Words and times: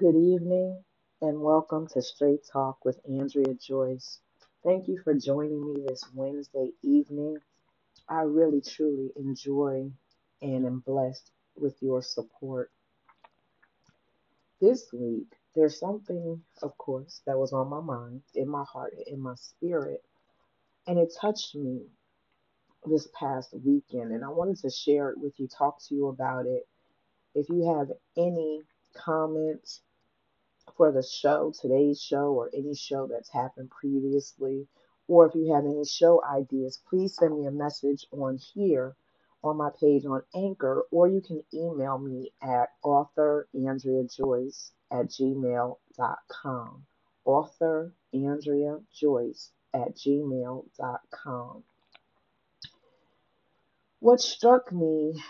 Good 0.00 0.16
evening 0.16 0.82
and 1.20 1.42
welcome 1.42 1.86
to 1.88 2.00
Straight 2.00 2.40
Talk 2.50 2.86
with 2.86 2.98
Andrea 3.06 3.52
Joyce. 3.52 4.20
Thank 4.64 4.88
you 4.88 4.98
for 5.04 5.12
joining 5.12 5.74
me 5.74 5.84
this 5.86 6.02
Wednesday 6.14 6.70
evening. 6.82 7.36
I 8.08 8.22
really 8.22 8.62
truly 8.62 9.10
enjoy 9.16 9.90
and 10.40 10.64
am 10.64 10.78
blessed 10.86 11.30
with 11.54 11.76
your 11.82 12.00
support. 12.00 12.70
This 14.58 14.90
week, 14.90 15.36
there's 15.54 15.78
something, 15.78 16.40
of 16.62 16.78
course, 16.78 17.20
that 17.26 17.36
was 17.36 17.52
on 17.52 17.68
my 17.68 17.82
mind, 17.82 18.22
in 18.34 18.48
my 18.48 18.64
heart, 18.64 18.94
in 19.06 19.20
my 19.20 19.34
spirit, 19.34 20.02
and 20.86 20.98
it 20.98 21.12
touched 21.20 21.54
me 21.54 21.82
this 22.86 23.06
past 23.12 23.52
weekend. 23.52 24.12
And 24.12 24.24
I 24.24 24.28
wanted 24.28 24.60
to 24.60 24.70
share 24.70 25.10
it 25.10 25.18
with 25.18 25.38
you, 25.38 25.46
talk 25.46 25.78
to 25.88 25.94
you 25.94 26.08
about 26.08 26.46
it. 26.46 26.66
If 27.34 27.50
you 27.50 27.76
have 27.76 27.88
any 28.16 28.62
comments, 28.96 29.82
for 30.76 30.92
the 30.92 31.02
show, 31.02 31.52
today's 31.60 32.00
show, 32.00 32.32
or 32.32 32.50
any 32.54 32.74
show 32.74 33.06
that's 33.06 33.30
happened 33.30 33.70
previously, 33.70 34.66
or 35.08 35.26
if 35.26 35.34
you 35.34 35.52
have 35.54 35.64
any 35.64 35.84
show 35.84 36.22
ideas, 36.24 36.80
please 36.88 37.16
send 37.16 37.38
me 37.38 37.46
a 37.46 37.50
message 37.50 38.06
on 38.12 38.38
here 38.54 38.94
on 39.42 39.56
my 39.56 39.70
page 39.80 40.04
on 40.04 40.22
Anchor, 40.34 40.84
or 40.90 41.08
you 41.08 41.20
can 41.20 41.42
email 41.52 41.98
me 41.98 42.30
at 42.42 42.68
authorandreajoyce 42.84 44.70
at 44.90 45.06
gmail.com. 45.06 46.86
Author 47.24 47.92
Andrea 48.12 48.78
Joyce 48.92 49.50
at 49.72 49.96
gmail.com. 49.96 51.62
What 54.00 54.20
struck 54.20 54.72
me 54.72 55.22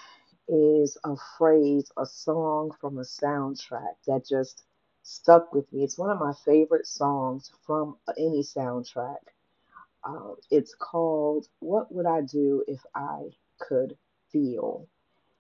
is 0.49 0.97
a 1.05 1.17
phrase, 1.37 1.91
a 1.97 2.07
song 2.07 2.73
from 2.81 2.99
a 2.99 3.03
soundtrack 3.03 3.95
that 4.07 4.27
just 4.27 4.65
stuck 5.11 5.53
with 5.55 5.73
me. 5.73 5.85
It's 5.85 5.99
one 5.99 6.11
of 6.11 6.21
my 6.21 6.33
favorite 6.45 6.87
songs 6.87 7.51
from 7.67 7.99
any 8.17 8.43
soundtrack. 8.43 9.19
Uh, 10.05 10.35
it's 10.51 10.75
called 10.75 11.49
What 11.61 11.93
Would 11.93 12.07
I 12.07 12.23
Do 12.23 12.65
If 12.69 12.81
I 12.95 13.31
Could 13.59 13.99
Feel? 14.31 14.89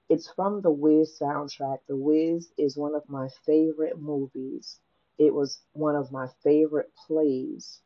It's 0.08 0.30
from 0.30 0.60
the 0.62 0.70
Wiz 0.70 1.18
soundtrack. 1.20 1.80
The 1.88 1.96
Wiz 1.96 2.52
is 2.58 2.76
one 2.76 2.94
of 2.94 3.08
my 3.08 3.28
favorite 3.46 3.98
movies. 4.00 4.80
It 5.18 5.34
was 5.34 5.60
one 5.72 5.96
of 5.96 6.12
my 6.12 6.28
favorite 6.42 6.92
plays 7.06 7.80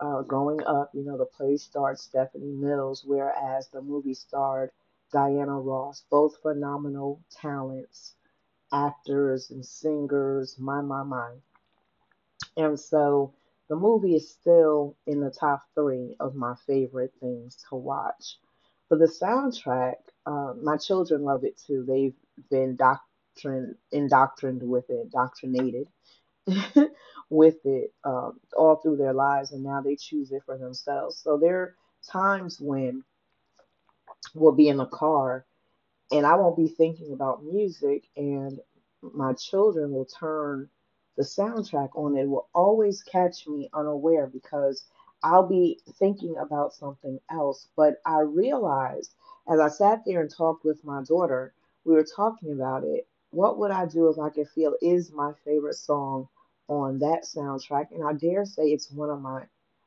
uh, 0.00 0.22
growing 0.22 0.62
up. 0.64 0.90
You 0.94 1.04
know, 1.04 1.18
the 1.18 1.26
play 1.26 1.56
starred 1.56 1.98
Stephanie 1.98 2.52
Mills, 2.52 3.04
whereas 3.04 3.68
the 3.68 3.82
movie 3.82 4.14
starred 4.14 4.70
Diana 5.12 5.60
Ross, 5.60 6.04
both 6.10 6.36
phenomenal 6.42 7.20
talents 7.30 8.14
actors 8.72 9.50
and 9.50 9.64
singers, 9.64 10.56
my, 10.58 10.80
my, 10.80 11.02
my. 11.02 11.32
And 12.56 12.78
so 12.78 13.34
the 13.68 13.76
movie 13.76 14.16
is 14.16 14.30
still 14.30 14.96
in 15.06 15.20
the 15.20 15.30
top 15.30 15.64
three 15.74 16.16
of 16.20 16.34
my 16.34 16.54
favorite 16.66 17.12
things 17.20 17.64
to 17.68 17.76
watch. 17.76 18.38
But 18.90 18.98
the 18.98 19.06
soundtrack, 19.06 19.96
uh, 20.26 20.54
my 20.62 20.76
children 20.76 21.24
love 21.24 21.44
it 21.44 21.60
too. 21.66 21.84
They've 21.86 22.14
been 22.50 22.76
doctrin- 22.76 23.76
indoctrined 23.92 24.62
with 24.62 24.90
it, 24.90 25.00
indoctrinated 25.04 25.88
with 27.30 27.56
it 27.64 27.92
um, 28.04 28.40
all 28.56 28.76
through 28.76 28.96
their 28.98 29.14
lives, 29.14 29.52
and 29.52 29.64
now 29.64 29.80
they 29.80 29.96
choose 29.96 30.32
it 30.32 30.42
for 30.44 30.58
themselves. 30.58 31.18
So 31.18 31.38
there 31.38 31.60
are 31.60 31.76
times 32.10 32.60
when 32.60 33.04
we'll 34.34 34.52
be 34.52 34.68
in 34.68 34.76
the 34.78 34.86
car 34.86 35.46
and 36.12 36.26
I 36.26 36.36
won't 36.36 36.56
be 36.56 36.68
thinking 36.68 37.12
about 37.12 37.44
music, 37.44 38.08
and 38.16 38.60
my 39.02 39.32
children 39.34 39.92
will 39.92 40.06
turn 40.06 40.68
the 41.16 41.22
soundtrack 41.24 41.90
on. 41.96 42.16
It 42.16 42.28
will 42.28 42.48
always 42.54 43.02
catch 43.02 43.46
me 43.48 43.70
unaware 43.74 44.26
because 44.28 44.84
I'll 45.22 45.46
be 45.48 45.80
thinking 45.98 46.36
about 46.38 46.74
something 46.74 47.20
else. 47.30 47.68
But 47.76 47.96
I 48.06 48.20
realized 48.20 49.14
as 49.48 49.60
I 49.60 49.68
sat 49.68 50.04
there 50.06 50.20
and 50.22 50.30
talked 50.30 50.64
with 50.64 50.84
my 50.84 51.02
daughter, 51.02 51.54
we 51.84 51.94
were 51.94 52.04
talking 52.04 52.52
about 52.52 52.84
it. 52.84 53.08
What 53.30 53.58
would 53.58 53.70
I 53.72 53.86
do 53.86 54.08
if 54.08 54.18
I 54.18 54.30
could 54.30 54.48
feel 54.48 54.74
is 54.82 55.12
my 55.12 55.32
favorite 55.44 55.76
song 55.76 56.28
on 56.68 57.00
that 57.00 57.24
soundtrack? 57.24 57.92
And 57.92 58.06
I 58.06 58.12
dare 58.14 58.44
say 58.44 58.64
it's 58.68 58.90
one 58.92 59.10
of 59.10 59.20
my 59.20 59.46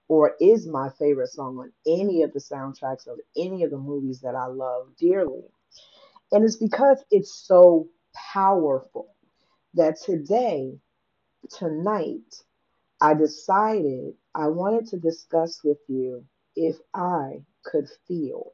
or 0.09 0.35
is 0.41 0.67
my 0.67 0.89
favorite 0.89 1.29
song 1.29 1.59
on 1.59 1.73
any 1.87 2.23
of 2.23 2.33
the 2.33 2.39
soundtracks 2.39 3.07
of 3.07 3.19
any 3.37 3.63
of 3.63 3.71
the 3.71 3.77
movies 3.79 4.21
that 4.21 4.35
I 4.35 4.47
love 4.47 4.89
dearly. 4.97 5.45
And 6.31 6.43
it's 6.43 6.57
because 6.57 7.03
it's 7.11 7.33
so 7.33 7.87
powerful 8.33 9.15
that 9.75 9.99
today, 10.01 10.79
tonight, 11.49 12.43
I 13.01 13.13
decided 13.13 14.15
I 14.33 14.47
wanted 14.47 14.87
to 14.87 14.97
discuss 14.97 15.63
with 15.63 15.77
you 15.87 16.25
if 16.55 16.77
I 16.93 17.43
could 17.63 17.87
feel. 18.07 18.53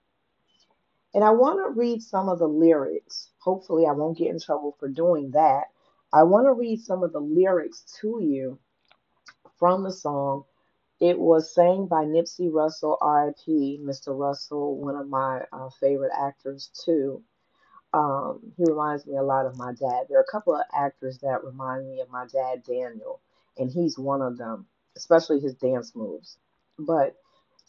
And 1.13 1.23
I 1.23 1.31
want 1.31 1.59
to 1.59 1.79
read 1.79 2.01
some 2.01 2.29
of 2.29 2.39
the 2.39 2.47
lyrics. 2.47 3.31
Hopefully, 3.39 3.85
I 3.85 3.91
won't 3.91 4.17
get 4.17 4.29
in 4.29 4.39
trouble 4.39 4.75
for 4.79 4.87
doing 4.87 5.31
that. 5.31 5.65
I 6.13 6.23
want 6.23 6.47
to 6.47 6.53
read 6.53 6.81
some 6.81 7.03
of 7.03 7.13
the 7.13 7.19
lyrics 7.19 7.83
to 8.01 8.19
you 8.21 8.59
from 9.57 9.83
the 9.83 9.91
song. 9.91 10.43
It 10.99 11.19
was 11.19 11.53
sang 11.53 11.87
by 11.87 12.05
Nipsey 12.05 12.51
Russell, 12.53 12.97
RIP, 13.01 13.79
Mr. 13.81 14.17
Russell, 14.17 14.77
one 14.77 14.95
of 14.95 15.09
my 15.09 15.41
uh, 15.51 15.69
favorite 15.79 16.11
actors, 16.15 16.69
too. 16.85 17.23
Um, 17.93 18.53
he 18.57 18.65
reminds 18.65 19.05
me 19.05 19.17
a 19.17 19.23
lot 19.23 19.45
of 19.45 19.57
my 19.57 19.73
dad. 19.73 20.05
There 20.07 20.17
are 20.19 20.23
a 20.27 20.31
couple 20.31 20.55
of 20.55 20.63
actors 20.73 21.17
that 21.19 21.43
remind 21.43 21.89
me 21.89 21.99
of 22.01 22.09
my 22.09 22.25
dad, 22.27 22.63
Daniel, 22.63 23.21
and 23.57 23.69
he's 23.69 23.99
one 23.99 24.21
of 24.21 24.37
them, 24.37 24.67
especially 24.95 25.39
his 25.39 25.55
dance 25.55 25.95
moves. 25.95 26.37
But 26.79 27.15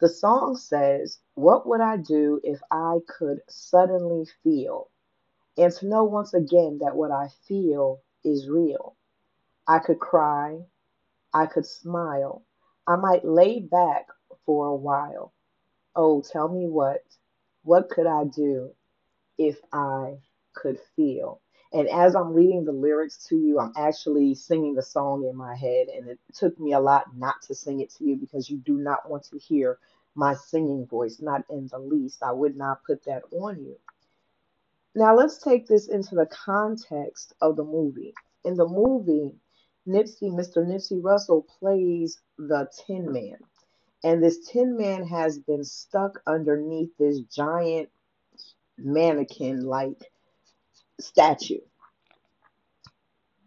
the 0.00 0.08
song 0.08 0.56
says, 0.56 1.18
What 1.34 1.66
would 1.66 1.80
I 1.80 1.96
do 1.96 2.40
if 2.44 2.60
I 2.70 2.98
could 3.08 3.40
suddenly 3.48 4.26
feel? 4.44 4.90
And 5.56 5.72
to 5.74 5.86
know 5.86 6.04
once 6.04 6.34
again 6.34 6.78
that 6.82 6.96
what 6.96 7.10
I 7.10 7.28
feel 7.48 8.00
is 8.24 8.48
real. 8.48 8.96
I 9.66 9.80
could 9.80 10.00
cry, 10.00 10.60
I 11.34 11.46
could 11.46 11.66
smile, 11.66 12.44
I 12.86 12.96
might 12.96 13.24
lay 13.24 13.60
back 13.60 14.06
for 14.46 14.66
a 14.68 14.76
while. 14.76 15.32
Oh, 15.96 16.22
tell 16.22 16.48
me 16.48 16.68
what, 16.68 17.04
what 17.64 17.90
could 17.90 18.06
I 18.06 18.24
do 18.24 18.74
if 19.38 19.58
I 19.72 20.18
could 20.54 20.78
feel. 20.96 21.40
And 21.72 21.88
as 21.88 22.14
I'm 22.14 22.34
reading 22.34 22.64
the 22.64 22.72
lyrics 22.72 23.26
to 23.28 23.36
you, 23.36 23.58
I'm 23.58 23.72
actually 23.76 24.34
singing 24.34 24.74
the 24.74 24.82
song 24.82 25.26
in 25.28 25.36
my 25.36 25.54
head. 25.56 25.88
And 25.88 26.08
it 26.08 26.18
took 26.34 26.58
me 26.60 26.72
a 26.72 26.80
lot 26.80 27.16
not 27.16 27.36
to 27.46 27.54
sing 27.54 27.80
it 27.80 27.90
to 27.94 28.04
you 28.04 28.16
because 28.16 28.50
you 28.50 28.58
do 28.58 28.74
not 28.74 29.08
want 29.08 29.24
to 29.30 29.38
hear 29.38 29.78
my 30.14 30.34
singing 30.34 30.86
voice, 30.86 31.20
not 31.22 31.44
in 31.48 31.68
the 31.68 31.78
least. 31.78 32.22
I 32.22 32.32
would 32.32 32.56
not 32.56 32.84
put 32.84 33.04
that 33.04 33.22
on 33.32 33.64
you. 33.64 33.78
Now, 34.94 35.16
let's 35.16 35.38
take 35.38 35.66
this 35.66 35.88
into 35.88 36.14
the 36.14 36.26
context 36.26 37.32
of 37.40 37.56
the 37.56 37.64
movie. 37.64 38.12
In 38.44 38.56
the 38.56 38.68
movie, 38.68 39.34
Nipsey, 39.88 40.30
Mr. 40.30 40.66
Nipsey 40.66 41.02
Russell 41.02 41.46
plays 41.58 42.20
the 42.36 42.68
Tin 42.86 43.10
Man. 43.10 43.38
And 44.04 44.22
this 44.22 44.46
Tin 44.50 44.76
Man 44.76 45.06
has 45.06 45.38
been 45.38 45.64
stuck 45.64 46.20
underneath 46.26 46.90
this 46.98 47.20
giant 47.20 47.88
mannequin 48.78 49.64
like 49.64 50.10
statue. 51.00 51.60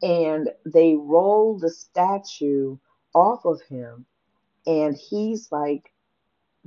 And 0.01 0.49
they 0.65 0.95
roll 0.95 1.57
the 1.57 1.69
statue 1.69 2.77
off 3.13 3.45
of 3.45 3.61
him, 3.61 4.05
and 4.67 4.95
he's 4.95 5.51
like, 5.51 5.91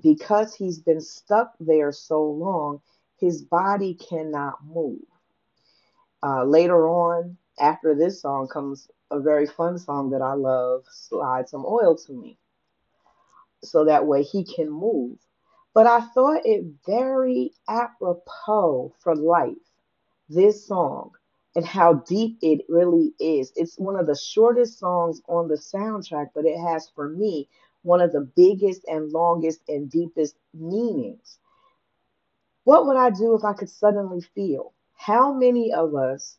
because 0.03 0.55
he's 0.55 0.79
been 0.79 1.01
stuck 1.01 1.53
there 1.61 1.93
so 1.93 2.25
long, 2.25 2.81
his 3.19 3.43
body 3.43 3.95
cannot 3.95 4.65
move. 4.65 5.01
Uh, 6.23 6.45
later 6.45 6.89
on, 6.89 7.37
after 7.61 7.95
this 7.95 8.23
song, 8.23 8.49
comes 8.49 8.89
a 9.11 9.21
very 9.21 9.47
fun 9.47 9.79
song 9.79 10.11
that 10.11 10.23
I 10.23 10.35
love, 10.35 10.85
Slide 10.91 11.49
Some 11.49 11.65
Oil 11.67 11.97
to 11.97 12.13
Me. 12.13 12.39
So 13.63 13.85
that 13.85 14.07
way 14.07 14.23
he 14.23 14.45
can 14.45 14.71
move. 14.71 15.19
But 15.79 15.87
I 15.87 16.01
thought 16.01 16.45
it 16.45 16.65
very 16.87 17.53
apropos 17.69 18.93
for 18.99 19.15
life, 19.15 19.55
this 20.29 20.67
song, 20.67 21.13
and 21.55 21.65
how 21.65 21.93
deep 21.93 22.37
it 22.43 22.67
really 22.69 23.15
is. 23.21 23.53
It's 23.55 23.79
one 23.79 23.95
of 23.95 24.09
the 24.09 24.17
shortest 24.17 24.81
songs 24.81 25.23
on 25.29 25.47
the 25.47 25.55
soundtrack, 25.55 26.31
but 26.35 26.47
it 26.47 26.59
has, 26.59 26.91
for 26.91 27.09
me, 27.09 27.49
one 27.83 28.01
of 28.01 28.11
the 28.11 28.23
biggest 28.23 28.85
and 28.89 29.13
longest 29.13 29.61
and 29.69 29.89
deepest 29.89 30.35
meanings. 30.53 31.39
What 32.65 32.85
would 32.89 32.97
I 32.97 33.11
do 33.11 33.37
if 33.37 33.45
I 33.45 33.53
could 33.53 33.71
suddenly 33.71 34.21
feel? 34.21 34.75
How 34.97 35.33
many 35.33 35.73
of 35.73 35.95
us, 35.95 36.39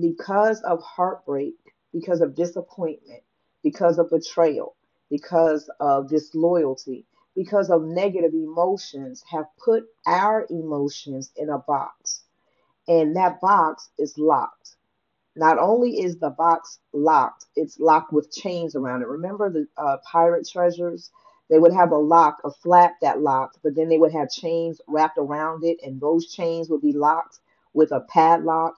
because 0.00 0.62
of 0.62 0.80
heartbreak, 0.80 1.56
because 1.92 2.22
of 2.22 2.34
disappointment, 2.34 3.22
because 3.62 3.98
of 3.98 4.08
betrayal, 4.08 4.76
because 5.10 5.68
of 5.78 6.08
disloyalty, 6.08 7.04
because 7.36 7.70
of 7.70 7.82
negative 7.84 8.34
emotions, 8.34 9.24
have 9.30 9.46
put 9.64 9.84
our 10.06 10.46
emotions 10.50 11.32
in 11.36 11.50
a 11.50 11.58
box. 11.58 12.22
And 12.88 13.16
that 13.16 13.40
box 13.40 13.90
is 13.98 14.18
locked. 14.18 14.76
not 15.36 15.58
only 15.58 16.00
is 16.02 16.18
the 16.18 16.30
box 16.30 16.80
locked, 16.92 17.46
it's 17.56 17.80
locked 17.80 18.12
with 18.12 18.32
chains 18.32 18.76
around 18.76 19.02
it. 19.02 19.08
Remember 19.08 19.50
the 19.50 19.66
uh, 19.78 19.98
pirate 20.10 20.48
treasures? 20.48 21.10
They 21.50 21.58
would 21.58 21.72
have 21.74 21.92
a 21.92 21.98
lock, 21.98 22.38
a 22.44 22.50
flap 22.50 22.94
that 23.02 23.20
locked, 23.22 23.58
but 23.64 23.74
then 23.74 23.88
they 23.88 23.98
would 23.98 24.12
have 24.12 24.30
chains 24.30 24.80
wrapped 24.88 25.18
around 25.18 25.64
it, 25.64 25.78
and 25.84 26.00
those 26.00 26.32
chains 26.32 26.68
would 26.70 26.82
be 26.82 26.92
locked 26.92 27.40
with 27.74 27.92
a 27.92 28.02
padlock. 28.02 28.74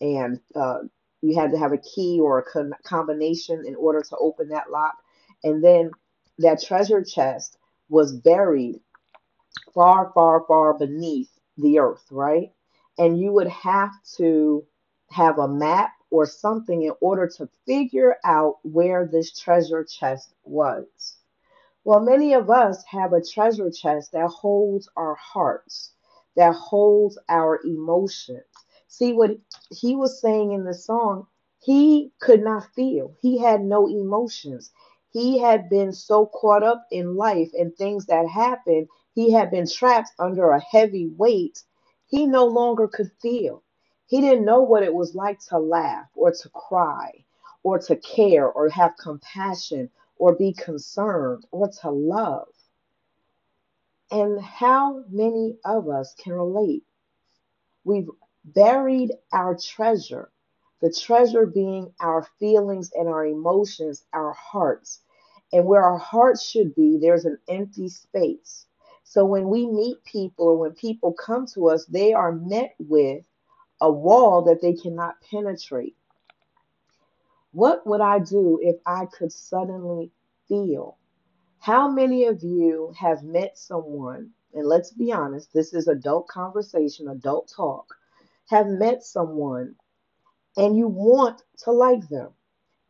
And 0.00 0.40
uh, 0.56 0.80
you 1.22 1.38
had 1.38 1.52
to 1.52 1.58
have 1.58 1.72
a 1.72 1.78
key 1.78 2.20
or 2.22 2.38
a 2.38 2.44
con- 2.44 2.72
combination 2.84 3.64
in 3.66 3.76
order 3.76 4.02
to 4.02 4.16
open 4.18 4.48
that 4.50 4.70
lock. 4.70 4.96
And 5.44 5.64
then 5.64 5.92
that 6.38 6.62
treasure 6.62 7.04
chest 7.04 7.57
was 7.88 8.12
buried 8.12 8.80
far, 9.74 10.12
far, 10.14 10.44
far 10.46 10.74
beneath 10.74 11.30
the 11.58 11.78
earth, 11.78 12.06
right? 12.10 12.52
And 12.98 13.18
you 13.20 13.32
would 13.32 13.48
have 13.48 13.92
to 14.16 14.64
have 15.10 15.38
a 15.38 15.48
map 15.48 15.92
or 16.10 16.26
something 16.26 16.82
in 16.84 16.92
order 17.00 17.28
to 17.38 17.48
figure 17.66 18.16
out 18.24 18.56
where 18.64 19.06
this 19.06 19.38
treasure 19.38 19.84
chest 19.84 20.34
was. 20.44 21.16
Well, 21.84 22.00
many 22.00 22.34
of 22.34 22.50
us 22.50 22.84
have 22.84 23.12
a 23.12 23.22
treasure 23.24 23.70
chest 23.70 24.12
that 24.12 24.28
holds 24.28 24.88
our 24.96 25.14
hearts, 25.14 25.92
that 26.36 26.54
holds 26.54 27.18
our 27.28 27.60
emotions. 27.64 28.44
See 28.88 29.12
what 29.14 29.32
he 29.70 29.96
was 29.96 30.20
saying 30.20 30.52
in 30.52 30.64
the 30.64 30.74
song? 30.74 31.26
He 31.60 32.12
could 32.20 32.42
not 32.42 32.66
feel, 32.74 33.14
he 33.20 33.38
had 33.38 33.62
no 33.64 33.88
emotions. 33.88 34.72
He 35.10 35.38
had 35.38 35.68
been 35.70 35.92
so 35.92 36.26
caught 36.26 36.62
up 36.62 36.86
in 36.90 37.16
life 37.16 37.50
and 37.58 37.74
things 37.76 38.06
that 38.06 38.28
happened, 38.28 38.88
he 39.14 39.32
had 39.32 39.50
been 39.50 39.66
trapped 39.68 40.12
under 40.18 40.50
a 40.50 40.60
heavy 40.60 41.08
weight. 41.08 41.64
He 42.08 42.26
no 42.26 42.46
longer 42.46 42.88
could 42.88 43.12
feel. 43.20 43.62
He 44.06 44.20
didn't 44.20 44.44
know 44.44 44.62
what 44.62 44.82
it 44.84 44.94
was 44.94 45.14
like 45.14 45.40
to 45.48 45.58
laugh 45.58 46.08
or 46.14 46.32
to 46.32 46.48
cry 46.50 47.24
or 47.62 47.78
to 47.80 47.96
care 47.96 48.48
or 48.50 48.68
have 48.70 48.96
compassion 48.98 49.90
or 50.18 50.34
be 50.34 50.52
concerned 50.52 51.46
or 51.50 51.68
to 51.82 51.90
love. 51.90 52.48
And 54.10 54.40
how 54.40 55.04
many 55.10 55.58
of 55.64 55.88
us 55.88 56.14
can 56.14 56.34
relate? 56.34 56.84
We've 57.84 58.10
buried 58.44 59.12
our 59.32 59.56
treasure, 59.56 60.30
the 60.80 60.92
treasure 60.92 61.46
being 61.46 61.92
our 62.00 62.26
feelings 62.38 62.90
and 62.94 63.08
our 63.08 63.26
emotions, 63.26 64.04
our 64.12 64.32
hearts. 64.32 65.00
And 65.52 65.64
where 65.64 65.82
our 65.82 65.98
hearts 65.98 66.42
should 66.44 66.74
be, 66.74 66.98
there's 66.98 67.24
an 67.24 67.38
empty 67.48 67.88
space. 67.88 68.66
So 69.04 69.24
when 69.24 69.48
we 69.48 69.66
meet 69.66 70.04
people 70.04 70.46
or 70.48 70.58
when 70.58 70.72
people 70.72 71.12
come 71.14 71.46
to 71.54 71.70
us, 71.70 71.86
they 71.86 72.12
are 72.12 72.32
met 72.32 72.74
with 72.78 73.24
a 73.80 73.90
wall 73.90 74.42
that 74.42 74.60
they 74.60 74.74
cannot 74.74 75.16
penetrate. 75.30 75.96
What 77.52 77.86
would 77.86 78.02
I 78.02 78.18
do 78.18 78.60
if 78.62 78.76
I 78.84 79.06
could 79.06 79.32
suddenly 79.32 80.12
feel? 80.48 80.98
How 81.60 81.88
many 81.88 82.26
of 82.26 82.42
you 82.42 82.92
have 82.96 83.22
met 83.24 83.58
someone, 83.58 84.30
and 84.54 84.66
let's 84.66 84.92
be 84.92 85.12
honest, 85.12 85.52
this 85.52 85.72
is 85.72 85.88
adult 85.88 86.28
conversation, 86.28 87.08
adult 87.08 87.52
talk, 87.54 87.86
have 88.48 88.68
met 88.68 89.02
someone 89.02 89.74
and 90.58 90.78
you 90.78 90.88
want 90.88 91.42
to 91.64 91.72
like 91.72 92.08
them? 92.10 92.30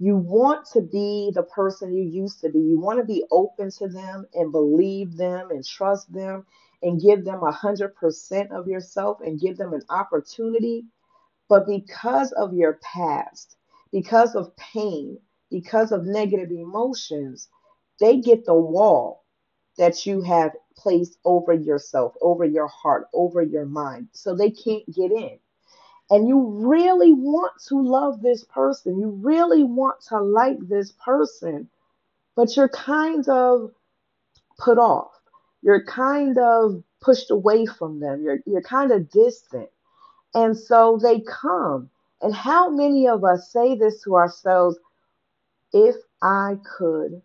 You 0.00 0.16
want 0.16 0.66
to 0.74 0.82
be 0.82 1.32
the 1.34 1.44
person 1.44 1.94
you 1.94 2.04
used 2.04 2.42
to 2.42 2.50
be. 2.50 2.60
You 2.60 2.80
want 2.80 3.00
to 3.00 3.06
be 3.06 3.24
open 3.32 3.70
to 3.78 3.88
them 3.88 4.26
and 4.34 4.52
believe 4.52 5.16
them 5.16 5.50
and 5.52 5.66
trust 5.66 6.12
them 6.12 6.46
and 6.82 7.02
give 7.02 7.24
them 7.24 7.42
a 7.44 7.52
100% 7.52 8.52
of 8.52 8.68
yourself 8.68 9.20
and 9.24 9.40
give 9.40 9.58
them 9.58 9.74
an 9.74 9.82
opportunity. 9.90 10.86
But 11.48 11.66
because 11.66 12.32
of 12.32 12.54
your 12.54 12.80
past, 12.82 13.56
because 13.92 14.36
of 14.36 14.56
pain, 14.56 15.18
because 15.50 15.92
of 15.92 16.06
negative 16.06 16.52
emotions, 16.52 17.48
they 18.00 18.18
get 18.18 18.46
the 18.46 18.54
wall 18.54 19.24
that 19.78 20.06
you 20.06 20.22
have 20.22 20.52
placed 20.76 21.18
over 21.24 21.54
yourself, 21.54 22.14
over 22.22 22.44
your 22.44 22.68
heart, 22.68 23.08
over 23.14 23.42
your 23.42 23.66
mind. 23.66 24.08
So 24.12 24.34
they 24.36 24.50
can't 24.50 24.86
get 24.94 25.12
in 25.12 25.38
and 26.10 26.26
you 26.26 26.40
really 26.40 27.12
want 27.12 27.52
to 27.68 27.80
love 27.80 28.22
this 28.22 28.44
person, 28.44 28.98
you 28.98 29.10
really 29.22 29.62
want 29.62 30.00
to 30.08 30.20
like 30.20 30.58
this 30.68 30.92
person, 31.04 31.68
but 32.34 32.56
you're 32.56 32.68
kind 32.68 33.28
of 33.28 33.72
put 34.58 34.78
off. 34.78 35.10
You're 35.62 35.84
kind 35.84 36.38
of 36.38 36.82
pushed 37.00 37.30
away 37.30 37.66
from 37.66 38.00
them. 38.00 38.22
You're 38.22 38.38
you're 38.46 38.62
kind 38.62 38.92
of 38.92 39.10
distant. 39.10 39.68
And 40.34 40.56
so 40.56 40.98
they 41.02 41.20
come. 41.20 41.90
And 42.22 42.34
how 42.34 42.70
many 42.70 43.08
of 43.08 43.24
us 43.24 43.52
say 43.52 43.76
this 43.76 44.02
to 44.04 44.16
ourselves 44.16 44.78
if 45.72 45.96
I 46.22 46.56
could 46.78 47.22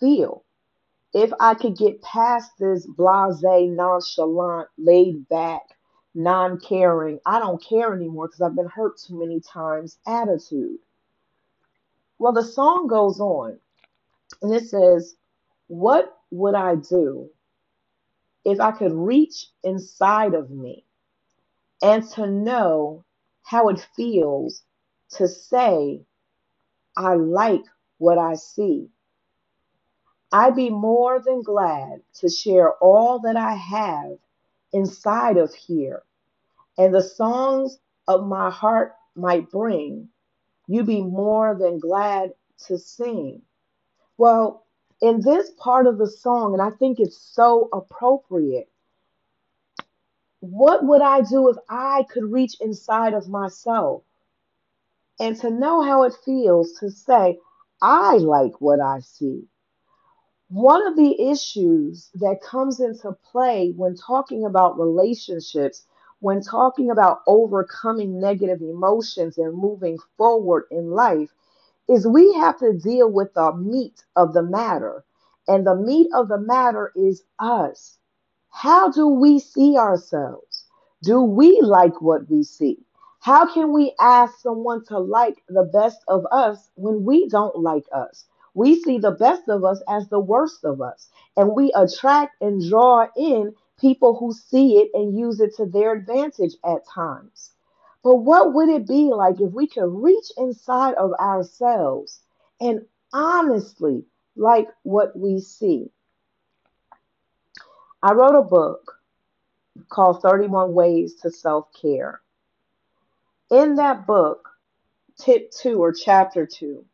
feel? 0.00 0.44
If 1.14 1.30
I 1.40 1.54
could 1.54 1.76
get 1.76 2.02
past 2.02 2.52
this 2.58 2.86
blase, 2.86 3.42
nonchalant, 3.42 4.68
laid 4.76 5.28
back, 5.28 5.62
non 6.16 6.58
caring, 6.58 7.20
I 7.26 7.38
don't 7.38 7.62
care 7.62 7.94
anymore 7.94 8.26
because 8.26 8.40
I've 8.40 8.56
been 8.56 8.68
hurt 8.68 8.98
too 8.98 9.20
many 9.20 9.38
times 9.40 9.98
attitude. 10.06 10.78
Well, 12.18 12.32
the 12.32 12.42
song 12.42 12.86
goes 12.86 13.20
on 13.20 13.58
and 14.40 14.54
it 14.54 14.64
says, 14.66 15.14
What 15.66 16.18
would 16.30 16.54
I 16.54 16.76
do 16.76 17.28
if 18.46 18.60
I 18.60 18.72
could 18.72 18.94
reach 18.94 19.48
inside 19.62 20.32
of 20.32 20.50
me 20.50 20.84
and 21.82 22.08
to 22.12 22.26
know 22.26 23.04
how 23.42 23.68
it 23.68 23.86
feels 23.94 24.62
to 25.10 25.28
say, 25.28 26.00
I 26.96 27.14
like 27.14 27.64
what 27.98 28.16
I 28.16 28.34
see? 28.36 28.88
I'd 30.32 30.56
be 30.56 30.70
more 30.70 31.20
than 31.20 31.42
glad 31.42 32.00
to 32.20 32.30
share 32.30 32.72
all 32.78 33.20
that 33.20 33.36
I 33.36 33.52
have 33.52 34.12
inside 34.72 35.36
of 35.36 35.54
here 35.54 36.02
and 36.78 36.94
the 36.94 37.02
songs 37.02 37.78
of 38.08 38.26
my 38.26 38.50
heart 38.50 38.94
might 39.14 39.50
bring, 39.50 40.08
you 40.66 40.84
be 40.84 41.02
more 41.02 41.56
than 41.58 41.78
glad 41.78 42.32
to 42.66 42.78
sing. 42.78 43.42
Well, 44.18 44.64
in 45.00 45.20
this 45.20 45.50
part 45.58 45.86
of 45.86 45.98
the 45.98 46.08
song, 46.10 46.52
and 46.52 46.62
I 46.62 46.70
think 46.70 46.98
it's 47.00 47.18
so 47.18 47.68
appropriate, 47.72 48.70
what 50.40 50.84
would 50.84 51.02
I 51.02 51.22
do 51.22 51.48
if 51.50 51.56
I 51.68 52.04
could 52.10 52.24
reach 52.24 52.60
inside 52.60 53.14
of 53.14 53.28
myself 53.28 54.02
and 55.18 55.36
to 55.40 55.50
know 55.50 55.82
how 55.82 56.04
it 56.04 56.14
feels 56.24 56.72
to 56.74 56.90
say, 56.90 57.38
I 57.80 58.16
like 58.16 58.60
what 58.60 58.80
I 58.80 59.00
see? 59.00 59.44
One 60.48 60.86
of 60.86 60.96
the 60.96 61.30
issues 61.30 62.10
that 62.14 62.40
comes 62.42 62.80
into 62.80 63.12
play 63.32 63.72
when 63.76 63.96
talking 63.96 64.44
about 64.44 64.78
relationships, 64.78 65.84
when 66.20 66.40
talking 66.42 66.90
about 66.90 67.22
overcoming 67.26 68.20
negative 68.20 68.62
emotions 68.62 69.38
and 69.38 69.54
moving 69.56 69.98
forward 70.16 70.66
in 70.70 70.90
life, 70.90 71.30
is 71.88 72.06
we 72.06 72.32
have 72.34 72.58
to 72.58 72.72
deal 72.72 73.10
with 73.10 73.32
the 73.34 73.52
meat 73.54 74.04
of 74.16 74.32
the 74.32 74.42
matter. 74.42 75.04
And 75.48 75.66
the 75.66 75.76
meat 75.76 76.08
of 76.14 76.28
the 76.28 76.38
matter 76.38 76.92
is 76.96 77.22
us. 77.38 77.98
How 78.50 78.90
do 78.90 79.08
we 79.08 79.38
see 79.38 79.76
ourselves? 79.76 80.64
Do 81.02 81.22
we 81.22 81.60
like 81.60 82.00
what 82.00 82.28
we 82.30 82.42
see? 82.42 82.78
How 83.20 83.52
can 83.52 83.72
we 83.72 83.94
ask 84.00 84.38
someone 84.40 84.84
to 84.86 84.98
like 84.98 85.42
the 85.48 85.64
best 85.64 86.00
of 86.08 86.26
us 86.32 86.70
when 86.76 87.04
we 87.04 87.28
don't 87.28 87.58
like 87.58 87.86
us? 87.92 88.24
We 88.54 88.80
see 88.82 88.98
the 88.98 89.12
best 89.12 89.48
of 89.48 89.64
us 89.64 89.82
as 89.88 90.08
the 90.08 90.20
worst 90.20 90.64
of 90.64 90.80
us, 90.80 91.10
and 91.36 91.54
we 91.54 91.72
attract 91.74 92.40
and 92.40 92.66
draw 92.66 93.06
in 93.16 93.54
people 93.80 94.16
who 94.16 94.32
see 94.32 94.78
it 94.78 94.90
and 94.94 95.18
use 95.18 95.40
it 95.40 95.54
to 95.56 95.66
their 95.66 95.92
advantage 95.92 96.54
at 96.64 96.86
times. 96.86 97.52
But 98.02 98.16
what 98.16 98.54
would 98.54 98.68
it 98.68 98.86
be 98.86 99.10
like 99.12 99.40
if 99.40 99.52
we 99.52 99.66
could 99.66 99.88
reach 99.88 100.30
inside 100.36 100.94
of 100.94 101.12
ourselves 101.14 102.20
and 102.60 102.86
honestly 103.12 104.04
like 104.36 104.68
what 104.82 105.18
we 105.18 105.40
see? 105.40 105.90
I 108.02 108.12
wrote 108.12 108.38
a 108.38 108.42
book 108.42 109.00
called 109.88 110.22
31 110.22 110.72
Ways 110.72 111.14
to 111.16 111.30
Self 111.30 111.68
Care. 111.72 112.20
In 113.50 113.74
that 113.76 114.06
book, 114.06 114.48
tip 115.18 115.50
two 115.50 115.82
or 115.82 115.92
chapter 115.92 116.46
two, 116.46 116.84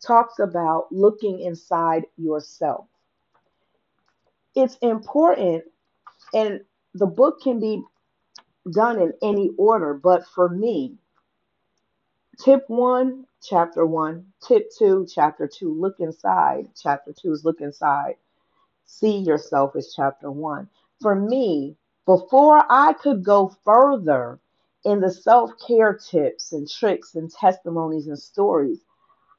talks 0.00 0.38
about 0.38 0.92
looking 0.92 1.40
inside 1.40 2.04
yourself. 2.16 2.86
It's 4.54 4.76
important, 4.76 5.64
and 6.36 6.60
the 6.92 7.06
book 7.06 7.40
can 7.40 7.58
be 7.58 7.82
done 8.70 9.00
in 9.00 9.14
any 9.22 9.50
order, 9.56 9.94
but 9.94 10.26
for 10.26 10.50
me, 10.50 10.98
tip 12.38 12.64
one, 12.68 13.24
chapter 13.42 13.86
one, 13.86 14.26
tip 14.46 14.70
two, 14.76 15.06
chapter 15.10 15.48
two, 15.48 15.72
look 15.72 15.98
inside. 15.98 16.68
Chapter 16.80 17.14
two 17.14 17.32
is 17.32 17.44
look 17.44 17.62
inside. 17.62 18.16
See 18.84 19.16
yourself 19.16 19.76
is 19.76 19.94
chapter 19.96 20.30
one. 20.30 20.68
For 21.00 21.14
me, 21.14 21.74
before 22.04 22.64
I 22.68 22.92
could 22.92 23.24
go 23.24 23.56
further 23.64 24.38
in 24.84 25.00
the 25.00 25.10
self 25.10 25.52
care 25.66 25.94
tips 25.94 26.52
and 26.52 26.68
tricks 26.68 27.14
and 27.14 27.30
testimonies 27.30 28.08
and 28.08 28.18
stories, 28.18 28.80